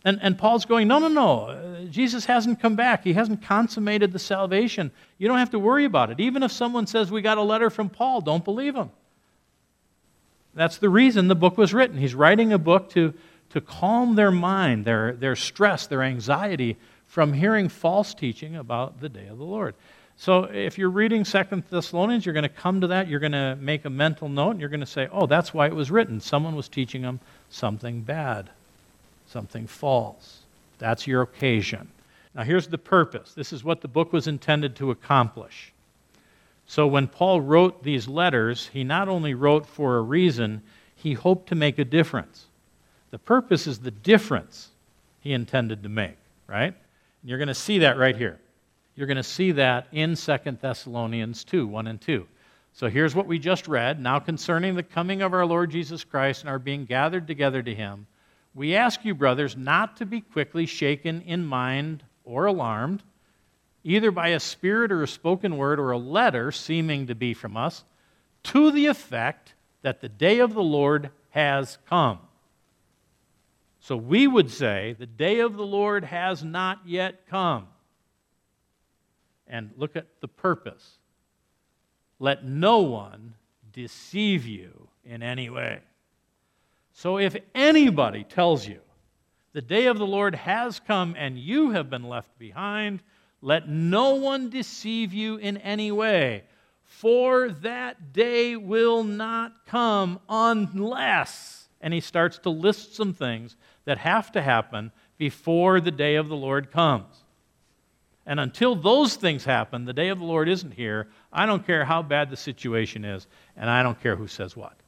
And, 0.05 0.19
and 0.23 0.39
Paul's 0.39 0.65
going, 0.65 0.89
no, 0.89 0.99
no, 0.99 1.09
no. 1.09 1.41
Uh, 1.47 1.85
Jesus 1.85 2.25
hasn't 2.25 2.61
come 2.61 2.75
back. 2.75 3.05
He 3.05 3.13
hasn't 3.13 3.43
consummated 3.43 4.13
the 4.13 4.19
salvation. 4.19 4.91
You 5.19 5.29
don't 5.29 5.39
have 5.39 5.51
to 5.51 5.59
worry 5.59 5.85
about 5.85 6.11
it. 6.11 6.21
Even 6.21 6.43
if 6.43 6.53
someone 6.53 6.87
says, 6.87 7.11
we 7.11 7.21
got 7.21 7.39
a 7.39 7.43
letter 7.43 7.69
from 7.69 7.91
Paul, 7.91 8.21
don't 8.21 8.45
believe 8.45 8.75
him. 8.75 8.91
That's 10.55 10.79
the 10.79 10.89
reason 10.89 11.29
the 11.29 11.35
book 11.35 11.59
was 11.59 11.75
written. 11.75 11.99
He's 11.99 12.15
writing 12.15 12.53
a 12.53 12.59
book 12.59 12.91
to 12.91 13.15
to 13.51 13.61
calm 13.61 14.15
their 14.15 14.31
mind, 14.31 14.85
their, 14.85 15.13
their 15.13 15.37
stress, 15.37 15.87
their 15.87 16.03
anxiety 16.03 16.77
from 17.07 17.33
hearing 17.33 17.69
false 17.69 18.15
teaching 18.15 18.57
about 18.57 19.01
the 19.01 19.09
day 19.09 19.27
of 19.27 19.39
the 19.39 19.45
Lord. 19.45 19.75
So 20.17 20.45
if 20.45 20.79
you're 20.79 20.91
reading 20.91 21.25
Second 21.25 21.65
Thessalonians, 21.69 22.25
you're 22.25 22.33
going 22.33 22.45
to 22.45 22.49
come 22.49 22.81
to 22.83 22.87
that, 22.89 23.09
you're 23.09 23.21
going 23.21 23.33
to 23.33 23.57
make 23.57 23.85
a 23.85 23.91
mental 23.91 24.29
note, 24.29 24.53
and 24.53 24.61
you're 24.61 24.69
going 24.69 24.81
to 24.81 24.87
say, 24.87 25.09
oh, 25.11 25.27
that's 25.27 25.53
why 25.53 25.67
it 25.67 25.75
was 25.75 25.91
written. 25.91 26.21
Someone 26.21 26.55
was 26.55 26.69
teaching 26.69 27.03
them 27.03 27.21
something 27.49 28.03
bad, 28.03 28.51
something 29.31 29.67
false. 29.67 30.41
That's 30.79 31.07
your 31.07 31.23
occasion. 31.23 31.89
Now, 32.35 32.43
here's 32.43 32.69
the 32.69 32.79
purpose. 32.79 33.33
This 33.35 33.53
is 33.53 33.65
what 33.65 33.81
the 33.81 33.89
book 33.89 34.13
was 34.13 34.27
intended 34.27 34.77
to 34.77 34.91
accomplish. 34.91 35.73
So, 36.67 36.87
when 36.87 37.09
Paul 37.09 37.41
wrote 37.41 37.83
these 37.83 38.07
letters, 38.07 38.71
he 38.73 38.85
not 38.85 39.09
only 39.09 39.35
wrote 39.35 39.67
for 39.67 39.97
a 39.97 40.03
reason, 40.03 40.63
he 40.95 41.15
hoped 41.15 41.49
to 41.49 41.55
make 41.55 41.79
a 41.79 41.85
difference. 41.85 42.47
The 43.11 43.19
purpose 43.19 43.67
is 43.67 43.81
the 43.81 43.91
difference 43.91 44.69
he 45.21 45.33
intended 45.33 45.83
to 45.83 45.89
make, 45.89 46.17
right? 46.47 46.75
And 47.23 47.29
you're 47.29 47.39
going 47.39 47.49
to 47.49 47.55
see 47.55 47.79
that 47.79 47.99
right 47.99 48.17
here. 48.17 48.39
You're 48.95 49.07
going 49.07 49.17
to 49.17 49.23
see 49.23 49.53
that 49.53 49.89
in 49.93 50.15
2 50.15 50.37
Thessalonians 50.61 51.45
2 51.45 51.67
1 51.67 51.87
and 51.87 52.01
2. 52.01 52.27
So 52.73 52.89
here's 52.89 53.15
what 53.15 53.27
we 53.27 53.39
just 53.39 53.67
read. 53.67 54.01
Now, 54.01 54.21
concerning 54.21 54.75
the 54.75 54.83
coming 54.83 55.23
of 55.23 55.35
our 55.35 55.45
Lord 55.45 55.71
Jesus 55.71 56.05
Christ 56.05 56.43
and 56.43 56.51
our 56.51 56.59
being 56.59 56.85
gathered 56.85 57.27
together 57.27 57.63
to 57.63 57.75
him, 57.75 58.07
we 58.55 58.75
ask 58.75 59.05
you, 59.05 59.15
brothers, 59.15 59.57
not 59.57 59.97
to 59.99 60.07
be 60.07 60.21
quickly 60.21 60.67
shaken 60.67 61.23
in 61.23 61.45
mind 61.47 62.03
or 62.25 62.47
alarmed, 62.47 63.03
either 63.85 64.11
by 64.11 64.29
a 64.29 64.41
spirit 64.41 64.93
or 64.93 65.03
a 65.03 65.09
spoken 65.09 65.57
word 65.57 65.79
or 65.79 65.91
a 65.91 65.99
letter 65.99 66.51
seeming 66.53 67.07
to 67.07 67.15
be 67.15 67.33
from 67.33 67.57
us, 67.57 67.85
to 68.43 68.71
the 68.71 68.87
effect 68.87 69.55
that 69.83 70.01
the 70.01 70.09
day 70.09 70.41
of 70.41 70.55
the 70.55 70.63
Lord 70.63 71.11
has 71.31 71.79
come 71.89 72.19
so 73.81 73.97
we 73.97 74.27
would 74.27 74.51
say, 74.51 74.95
the 74.99 75.07
day 75.07 75.41
of 75.41 75.57
the 75.57 75.65
Lord 75.65 76.05
has 76.05 76.45
not 76.45 76.81
yet 76.87 77.27
come. 77.27 77.67
And 79.47 79.71
look 79.77 79.97
at 79.97 80.07
the 80.21 80.29
purpose. 80.29 80.99
Let 82.19 82.45
no 82.45 82.81
one 82.81 83.35
deceive 83.73 84.47
you 84.47 84.89
in 85.05 85.23
any 85.23 85.49
way. 85.49 85.81
So 87.01 87.17
if 87.17 87.35
anybody 87.55 88.25
tells 88.25 88.69
you 88.69 88.79
the 89.55 89.63
day 89.63 89.87
of 89.87 89.97
the 89.97 90.07
Lord 90.07 90.35
has 90.35 90.81
come 90.81 91.15
and 91.17 91.39
you 91.39 91.71
have 91.71 91.89
been 91.89 92.03
left 92.03 92.39
behind, 92.39 93.03
let 93.41 93.67
no 93.71 94.17
one 94.17 94.51
deceive 94.51 95.15
you 95.15 95.39
in 95.39 95.57
any 95.57 95.91
way, 95.91 96.45
for 96.85 97.49
that 97.63 98.13
day 98.13 98.55
will 98.55 99.03
not 99.03 99.65
come 99.65 100.21
unless. 100.29 101.71
And 101.81 101.95
he 101.95 102.01
starts 102.01 102.37
to 102.41 102.51
list 102.51 102.97
some 102.97 103.15
things 103.15 103.57
that 103.87 103.97
have 103.97 104.31
to 104.33 104.43
happen 104.43 104.93
before 105.17 105.81
the 105.81 105.91
day 105.91 106.17
of 106.17 106.29
the 106.29 106.37
Lord 106.37 106.71
comes. 106.71 107.25
And 108.27 108.39
until 108.39 108.75
those 108.77 109.17
things 109.17 109.43
happen, 109.47 109.87
the 109.87 109.95
day 109.95 110.09
of 110.09 110.19
the 110.19 110.27
Lord 110.27 110.51
isn't 110.51 110.75
here. 110.75 111.09
I 111.33 111.47
don't 111.47 111.67
care 111.67 111.87
how 111.87 112.03
bad 112.03 112.29
the 112.29 112.37
situation 112.37 113.07
is, 113.07 113.27
and 113.57 113.71
I 113.71 113.83
don't 113.83 113.99
care 114.03 114.17
who 114.17 114.29
says 114.29 114.55
what. 114.55 114.80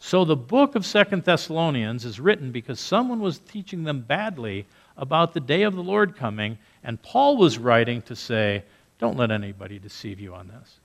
So 0.00 0.24
the 0.24 0.36
book 0.36 0.74
of 0.74 0.86
Second 0.86 1.24
Thessalonians 1.24 2.04
is 2.04 2.20
written 2.20 2.52
because 2.52 2.78
someone 2.78 3.20
was 3.20 3.38
teaching 3.38 3.84
them 3.84 4.00
badly 4.00 4.66
about 4.96 5.34
the 5.34 5.40
day 5.40 5.62
of 5.62 5.74
the 5.74 5.82
Lord 5.82 6.16
coming, 6.16 6.58
and 6.84 7.00
Paul 7.02 7.36
was 7.36 7.58
writing 7.58 8.02
to 8.02 8.16
say, 8.16 8.64
Don't 8.98 9.16
let 9.16 9.30
anybody 9.30 9.78
deceive 9.78 10.20
you 10.20 10.34
on 10.34 10.48
this. 10.48 10.78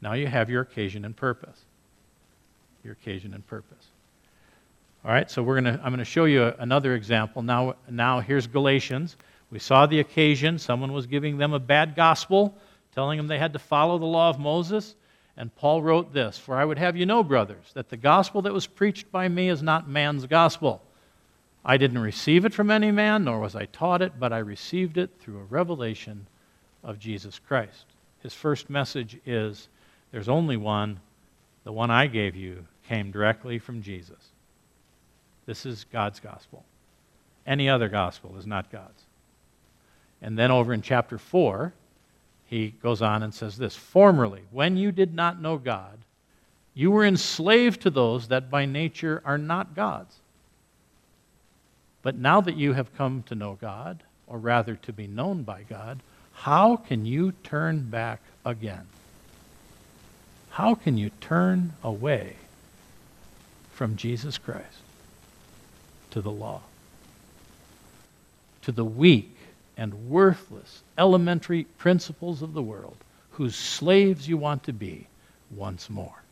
Now 0.00 0.14
you 0.14 0.26
have 0.26 0.50
your 0.50 0.62
occasion 0.62 1.04
and 1.04 1.16
purpose. 1.16 1.60
Your 2.84 2.92
occasion 2.92 3.34
and 3.34 3.46
purpose. 3.46 3.86
All 5.04 5.10
right, 5.10 5.28
so 5.28 5.42
we're 5.42 5.56
gonna, 5.56 5.80
I'm 5.82 5.90
going 5.90 5.98
to 5.98 6.04
show 6.04 6.26
you 6.26 6.44
another 6.58 6.94
example. 6.94 7.42
Now, 7.42 7.74
now, 7.90 8.20
here's 8.20 8.46
Galatians. 8.46 9.16
We 9.50 9.58
saw 9.58 9.86
the 9.86 9.98
occasion. 9.98 10.58
Someone 10.58 10.92
was 10.92 11.06
giving 11.06 11.38
them 11.38 11.52
a 11.52 11.58
bad 11.58 11.96
gospel, 11.96 12.56
telling 12.94 13.16
them 13.16 13.26
they 13.26 13.38
had 13.38 13.52
to 13.52 13.58
follow 13.58 13.98
the 13.98 14.06
law 14.06 14.30
of 14.30 14.38
Moses. 14.38 14.94
And 15.36 15.54
Paul 15.56 15.82
wrote 15.82 16.12
this 16.12 16.38
For 16.38 16.56
I 16.56 16.64
would 16.64 16.78
have 16.78 16.96
you 16.96 17.06
know, 17.06 17.22
brothers, 17.22 17.72
that 17.74 17.88
the 17.88 17.96
gospel 17.96 18.42
that 18.42 18.52
was 18.52 18.66
preached 18.66 19.10
by 19.10 19.28
me 19.28 19.48
is 19.48 19.62
not 19.62 19.88
man's 19.88 20.26
gospel. 20.26 20.82
I 21.64 21.76
didn't 21.76 22.00
receive 22.00 22.44
it 22.44 22.54
from 22.54 22.70
any 22.70 22.90
man, 22.90 23.24
nor 23.24 23.38
was 23.38 23.54
I 23.54 23.66
taught 23.66 24.02
it, 24.02 24.18
but 24.18 24.32
I 24.32 24.38
received 24.38 24.98
it 24.98 25.10
through 25.20 25.38
a 25.38 25.44
revelation 25.44 26.26
of 26.82 26.98
Jesus 26.98 27.38
Christ. 27.38 27.86
His 28.22 28.34
first 28.34 28.68
message 28.68 29.18
is 29.24 29.68
there's 30.10 30.28
only 30.28 30.56
one. 30.56 31.00
The 31.64 31.72
one 31.72 31.90
I 31.90 32.08
gave 32.08 32.34
you 32.34 32.66
came 32.88 33.12
directly 33.12 33.58
from 33.58 33.82
Jesus. 33.82 34.32
This 35.46 35.64
is 35.64 35.86
God's 35.92 36.18
gospel. 36.18 36.64
Any 37.46 37.68
other 37.68 37.88
gospel 37.88 38.36
is 38.36 38.46
not 38.46 38.70
God's. 38.70 39.04
And 40.20 40.38
then 40.38 40.50
over 40.50 40.72
in 40.72 40.82
chapter 40.82 41.18
4, 41.18 41.72
he 42.52 42.74
goes 42.82 43.00
on 43.00 43.22
and 43.22 43.32
says 43.32 43.56
this 43.56 43.74
Formerly, 43.76 44.42
when 44.50 44.76
you 44.76 44.92
did 44.92 45.14
not 45.14 45.40
know 45.40 45.56
God, 45.56 45.98
you 46.74 46.90
were 46.90 47.04
enslaved 47.04 47.82
to 47.82 47.90
those 47.90 48.28
that 48.28 48.50
by 48.50 48.64
nature 48.64 49.22
are 49.24 49.38
not 49.38 49.74
God's. 49.74 50.14
But 52.02 52.16
now 52.16 52.40
that 52.40 52.56
you 52.56 52.72
have 52.72 52.96
come 52.96 53.22
to 53.24 53.34
know 53.34 53.56
God, 53.60 54.02
or 54.26 54.38
rather 54.38 54.74
to 54.76 54.92
be 54.92 55.06
known 55.06 55.42
by 55.42 55.62
God, 55.62 56.00
how 56.32 56.76
can 56.76 57.06
you 57.06 57.32
turn 57.44 57.90
back 57.90 58.20
again? 58.44 58.86
How 60.50 60.74
can 60.74 60.98
you 60.98 61.10
turn 61.20 61.74
away 61.82 62.36
from 63.72 63.96
Jesus 63.96 64.38
Christ? 64.38 64.82
to 66.12 66.20
the 66.20 66.30
law, 66.30 66.60
to 68.62 68.70
the 68.70 68.84
weak 68.84 69.31
and 69.82 70.08
worthless 70.08 70.84
elementary 70.96 71.64
principles 71.76 72.40
of 72.40 72.54
the 72.54 72.62
world, 72.62 72.96
whose 73.32 73.56
slaves 73.56 74.28
you 74.28 74.36
want 74.36 74.62
to 74.62 74.72
be 74.72 75.08
once 75.56 75.90
more. 75.90 76.22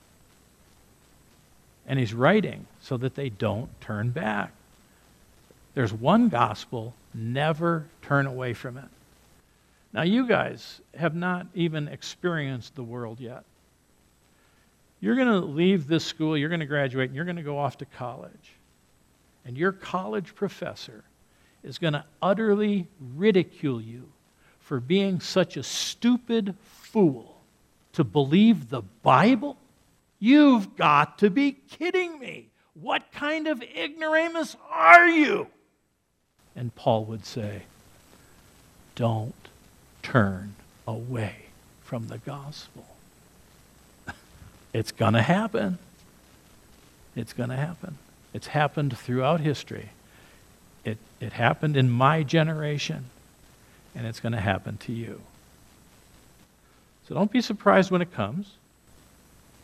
And 1.89 1.99
he's 1.99 2.15
writing 2.15 2.65
so 2.81 2.97
that 2.99 3.17
they 3.17 3.29
don't 3.29 3.69
turn 3.81 4.11
back. 4.11 4.53
There's 5.75 5.93
one 5.93 6.29
gospel, 6.29 6.95
never 7.13 7.87
turn 8.03 8.29
away 8.29 8.55
from 8.55 8.77
it. 8.77 8.85
Now, 9.93 10.03
you 10.03 10.29
guys 10.29 10.81
have 10.97 11.17
not 11.17 11.49
even 11.53 11.89
experienced 11.89 12.77
the 12.77 12.85
world 12.85 13.19
yet. 13.19 13.43
You're 15.01 15.17
going 15.17 15.27
to 15.27 15.41
leave 15.41 15.89
this 15.89 16.05
school, 16.05 16.39
you're 16.39 16.51
going 16.51 16.61
to 16.61 16.67
graduate, 16.67 17.09
and 17.09 17.17
you're 17.17 17.25
going 17.25 17.37
to 17.37 17.43
go 17.43 17.59
off 17.59 17.79
to 17.79 17.85
college 17.85 18.55
and 19.45 19.59
your 19.59 19.73
college 19.73 20.37
professor 20.37 21.03
is 21.63 21.79
going 21.79 21.93
to 21.93 22.05
utterly 22.23 22.87
ridicule 23.17 23.81
you 23.81 24.09
for 24.61 24.81
being 24.81 25.21
such 25.21 25.57
a 25.57 25.63
stupid 25.63 26.55
fool 26.65 27.37
to 27.93 28.05
believe 28.05 28.71
the 28.71 28.83
Bible? 29.03 29.57
You've 30.19 30.77
got 30.77 31.19
to 31.19 31.31
be 31.31 31.53
kidding 31.53 32.19
me. 32.19 32.49
What 32.75 33.11
kind 33.13 33.47
of 33.47 33.63
ignoramus 33.63 34.57
are 34.71 35.09
you? 35.09 35.49
And 36.55 36.75
Paul 36.75 37.05
would 37.07 37.27
say, 37.27 37.63
Don't 38.95 39.35
turn 40.03 40.55
away 40.87 41.47
from 41.83 42.09
the 42.09 42.19
gospel. 42.19 42.87
It's 44.73 44.93
going 44.93 45.15
to 45.15 45.23
happen. 45.23 45.79
It's 47.17 47.33
going 47.33 47.51
to 47.51 47.57
happen. 47.57 47.99
It's 48.33 48.47
happened 48.47 48.97
throughout 48.97 49.41
history. 49.41 49.91
It, 50.85 50.99
it 51.21 51.33
happened 51.33 51.77
in 51.77 51.91
my 51.91 52.23
generation, 52.23 53.07
and 53.95 54.07
it's 54.07 54.21
going 54.21 54.33
to 54.33 54.41
happen 54.41 54.77
to 54.79 54.93
you. 54.93 55.21
So 57.09 57.15
don't 57.15 57.31
be 57.31 57.41
surprised 57.41 57.91
when 57.91 58.03
it 58.03 58.13
comes. 58.13 58.53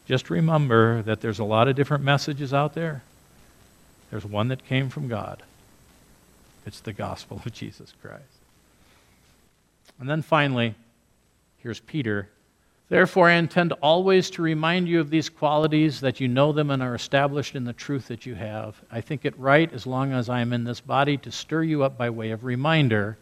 Just 0.06 0.30
remember 0.30 1.02
that 1.02 1.20
there's 1.20 1.38
a 1.38 1.44
lot 1.44 1.68
of 1.68 1.76
different 1.76 2.04
messages 2.04 2.52
out 2.52 2.74
there. 2.74 3.02
There's 4.10 4.24
one 4.24 4.48
that 4.48 4.64
came 4.64 4.88
from 4.88 5.08
God. 5.08 5.42
It's 6.64 6.80
the 6.80 6.92
gospel 6.92 7.40
of 7.44 7.52
Jesus 7.54 7.92
Christ. 8.02 8.22
And 9.98 10.08
then 10.08 10.22
finally, 10.22 10.74
here's 11.58 11.80
Peter. 11.80 12.28
Therefore, 12.88 13.28
I 13.28 13.34
intend 13.34 13.72
always 13.82 14.30
to 14.30 14.42
remind 14.42 14.86
you 14.86 15.00
of 15.00 15.10
these 15.10 15.28
qualities, 15.28 16.00
that 16.00 16.20
you 16.20 16.28
know 16.28 16.52
them 16.52 16.70
and 16.70 16.82
are 16.82 16.94
established 16.94 17.56
in 17.56 17.64
the 17.64 17.72
truth 17.72 18.06
that 18.08 18.24
you 18.26 18.36
have. 18.36 18.80
I 18.92 19.00
think 19.00 19.24
it 19.24 19.36
right, 19.38 19.72
as 19.72 19.86
long 19.86 20.12
as 20.12 20.28
I 20.28 20.40
am 20.40 20.52
in 20.52 20.62
this 20.62 20.80
body, 20.80 21.16
to 21.18 21.32
stir 21.32 21.64
you 21.64 21.82
up 21.82 21.98
by 21.98 22.10
way 22.10 22.30
of 22.30 22.44
reminder, 22.44 23.18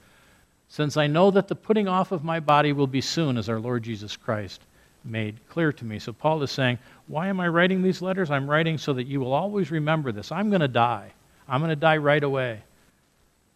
since 0.69 0.99
I 0.99 1.07
know 1.07 1.31
that 1.31 1.49
the 1.49 1.55
putting 1.55 1.89
off 1.89 2.12
of 2.12 2.25
my 2.25 2.41
body 2.41 2.73
will 2.73 2.87
be 2.87 3.01
soon, 3.01 3.39
as 3.39 3.49
our 3.49 3.59
Lord 3.59 3.83
Jesus 3.83 4.17
Christ 4.17 4.61
made 5.03 5.41
clear 5.49 5.73
to 5.73 5.85
me. 5.85 5.99
So 5.99 6.12
Paul 6.12 6.43
is 6.43 6.51
saying, 6.51 6.79
Why 7.07 7.29
am 7.29 7.41
I 7.41 7.49
writing 7.49 7.83
these 7.83 8.03
letters? 8.03 8.31
I'm 8.31 8.49
writing 8.49 8.77
so 8.77 8.93
that 8.95 9.07
you 9.07 9.21
will 9.21 9.33
always 9.33 9.71
remember 9.71 10.12
this. 10.12 10.33
I'm 10.33 10.51
going 10.51 10.61
to 10.61 10.69
die. 10.69 11.12
I'm 11.49 11.61
going 11.61 11.71
to 11.71 11.77
die 11.77 11.99
right 11.99 12.23
away. 12.23 12.62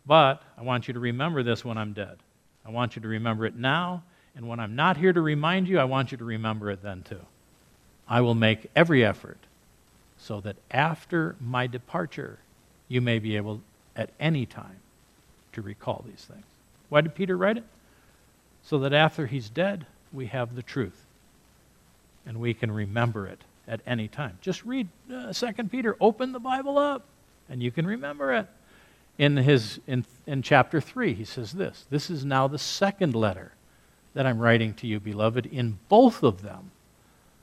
But 0.06 0.42
I 0.56 0.62
want 0.62 0.88
you 0.88 0.94
to 0.94 1.00
remember 1.00 1.42
this 1.42 1.64
when 1.64 1.76
I'm 1.76 1.92
dead. 1.92 2.16
I 2.64 2.70
want 2.70 2.96
you 2.96 3.02
to 3.02 3.08
remember 3.08 3.44
it 3.46 3.56
now. 3.56 4.02
And 4.38 4.46
when 4.46 4.60
I'm 4.60 4.76
not 4.76 4.96
here 4.96 5.12
to 5.12 5.20
remind 5.20 5.66
you, 5.66 5.80
I 5.80 5.84
want 5.84 6.12
you 6.12 6.18
to 6.18 6.24
remember 6.24 6.70
it 6.70 6.80
then 6.80 7.02
too. 7.02 7.22
I 8.08 8.20
will 8.20 8.36
make 8.36 8.70
every 8.76 9.04
effort 9.04 9.36
so 10.16 10.40
that 10.42 10.54
after 10.70 11.34
my 11.40 11.66
departure, 11.66 12.38
you 12.86 13.00
may 13.00 13.18
be 13.18 13.34
able 13.34 13.62
at 13.96 14.10
any 14.20 14.46
time 14.46 14.76
to 15.54 15.60
recall 15.60 16.04
these 16.06 16.24
things. 16.24 16.44
Why 16.88 17.00
did 17.00 17.16
Peter 17.16 17.36
write 17.36 17.56
it? 17.56 17.64
So 18.62 18.78
that 18.78 18.92
after 18.92 19.26
he's 19.26 19.50
dead, 19.50 19.86
we 20.12 20.26
have 20.26 20.54
the 20.54 20.62
truth 20.62 21.04
and 22.24 22.38
we 22.38 22.54
can 22.54 22.70
remember 22.70 23.26
it 23.26 23.40
at 23.66 23.80
any 23.88 24.06
time. 24.06 24.38
Just 24.40 24.64
read 24.64 24.86
uh, 25.12 25.32
2 25.32 25.52
Peter, 25.64 25.96
open 26.00 26.30
the 26.30 26.38
Bible 26.38 26.78
up, 26.78 27.02
and 27.48 27.60
you 27.60 27.72
can 27.72 27.88
remember 27.88 28.32
it. 28.32 28.46
In, 29.18 29.36
his, 29.36 29.80
in, 29.88 30.04
in 30.28 30.42
chapter 30.42 30.80
3, 30.80 31.12
he 31.12 31.24
says 31.24 31.54
this 31.54 31.86
This 31.90 32.08
is 32.08 32.24
now 32.24 32.46
the 32.46 32.56
second 32.56 33.16
letter 33.16 33.50
that 34.14 34.26
I'm 34.26 34.38
writing 34.38 34.74
to 34.74 34.86
you, 34.86 35.00
beloved. 35.00 35.46
In 35.46 35.78
both 35.88 36.22
of 36.22 36.42
them, 36.42 36.70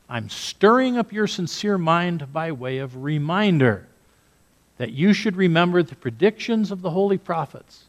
I'm 0.10 0.30
stirring 0.30 0.98
up 0.98 1.12
your 1.12 1.28
sincere 1.28 1.78
mind 1.78 2.32
by 2.32 2.52
way 2.52 2.78
of 2.78 3.04
reminder 3.04 3.88
that 4.78 4.92
you 4.92 5.14
should 5.14 5.36
remember 5.36 5.82
the 5.82 5.96
predictions 5.96 6.72
of 6.72 6.82
the 6.82 6.92
holy 6.92 7.18
prophets 7.18 7.86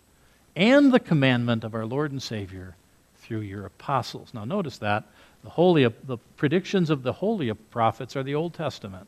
and 0.54 0.92
the 0.92 1.00
commandment 1.00 1.64
of 1.64 1.74
our 1.74 1.84
Lord 1.84 2.12
and 2.12 2.22
Savior 2.22 2.76
through 3.18 3.40
your 3.40 3.66
apostles. 3.66 4.32
Now, 4.32 4.44
notice 4.44 4.78
that 4.78 5.04
the, 5.42 5.50
holy, 5.50 5.84
the 5.84 6.18
predictions 6.36 6.90
of 6.90 7.02
the 7.02 7.12
holy 7.12 7.52
prophets 7.52 8.16
are 8.16 8.22
the 8.22 8.34
Old 8.34 8.54
Testament. 8.54 9.06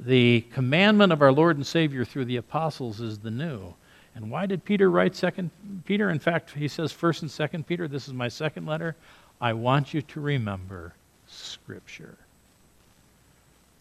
The 0.00 0.42
commandment 0.52 1.12
of 1.12 1.22
our 1.22 1.32
Lord 1.32 1.56
and 1.56 1.66
Savior 1.66 2.04
through 2.04 2.24
the 2.24 2.36
apostles 2.36 3.00
is 3.00 3.18
the 3.18 3.30
new. 3.30 3.74
And 4.14 4.30
why 4.30 4.46
did 4.46 4.64
Peter 4.64 4.90
write 4.90 5.16
Second 5.16 5.50
Peter? 5.84 6.10
In 6.10 6.18
fact, 6.18 6.52
he 6.52 6.68
says 6.68 6.92
First 6.92 7.22
and 7.22 7.30
Second 7.30 7.66
Peter. 7.66 7.88
This 7.88 8.06
is 8.06 8.14
my 8.14 8.28
second 8.28 8.66
letter. 8.66 8.94
I 9.40 9.52
want 9.52 9.92
you 9.92 10.02
to 10.02 10.20
remember 10.20 10.94
Scripture, 11.26 12.16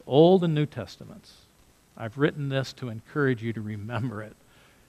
Old 0.07 0.43
and 0.43 0.55
New 0.55 0.65
Testaments. 0.65 1.33
I've 1.95 2.17
written 2.17 2.49
this 2.49 2.73
to 2.73 2.89
encourage 2.89 3.43
you 3.43 3.53
to 3.53 3.61
remember 3.61 4.23
it, 4.23 4.35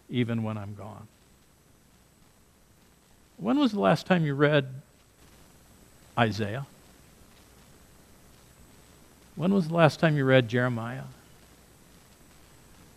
even 0.08 0.42
when 0.42 0.56
I'm 0.56 0.74
gone. 0.74 1.06
When 3.36 3.58
was 3.58 3.72
the 3.72 3.80
last 3.80 4.06
time 4.06 4.24
you 4.24 4.34
read 4.34 4.66
Isaiah? 6.18 6.66
When 9.36 9.52
was 9.52 9.68
the 9.68 9.74
last 9.74 10.00
time 10.00 10.16
you 10.16 10.24
read 10.24 10.48
Jeremiah? 10.48 11.02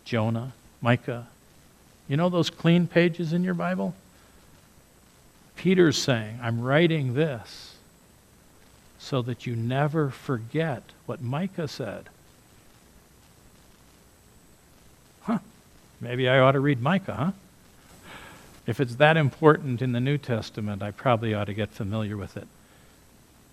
Jonah? 0.04 0.54
Micah? 0.80 1.26
You 2.08 2.16
know 2.16 2.28
those 2.28 2.50
clean 2.50 2.86
pages 2.86 3.32
in 3.32 3.44
your 3.44 3.54
Bible? 3.54 3.94
Peter's 5.56 5.98
saying, 5.98 6.38
I'm 6.42 6.60
writing 6.60 7.14
this 7.14 7.74
so 8.98 9.22
that 9.22 9.46
you 9.46 9.54
never 9.54 10.10
forget 10.10 10.82
what 11.06 11.20
Micah 11.20 11.68
said. 11.68 12.08
Huh. 15.22 15.38
Maybe 16.00 16.28
I 16.28 16.38
ought 16.38 16.52
to 16.52 16.60
read 16.60 16.80
Micah, 16.80 17.14
huh? 17.14 17.32
If 18.66 18.80
it's 18.80 18.96
that 18.96 19.16
important 19.16 19.80
in 19.80 19.92
the 19.92 20.00
New 20.00 20.18
Testament, 20.18 20.82
I 20.82 20.90
probably 20.90 21.34
ought 21.34 21.44
to 21.44 21.54
get 21.54 21.70
familiar 21.70 22.16
with 22.16 22.36
it 22.36 22.46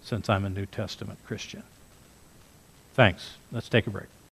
since 0.04 0.30
I'm 0.30 0.46
a 0.46 0.50
New 0.50 0.66
Testament 0.66 1.20
Christian. 1.26 1.64
Thanks. 2.94 3.36
Let's 3.52 3.70
take 3.70 3.88
a 3.88 3.90
break. 3.90 4.08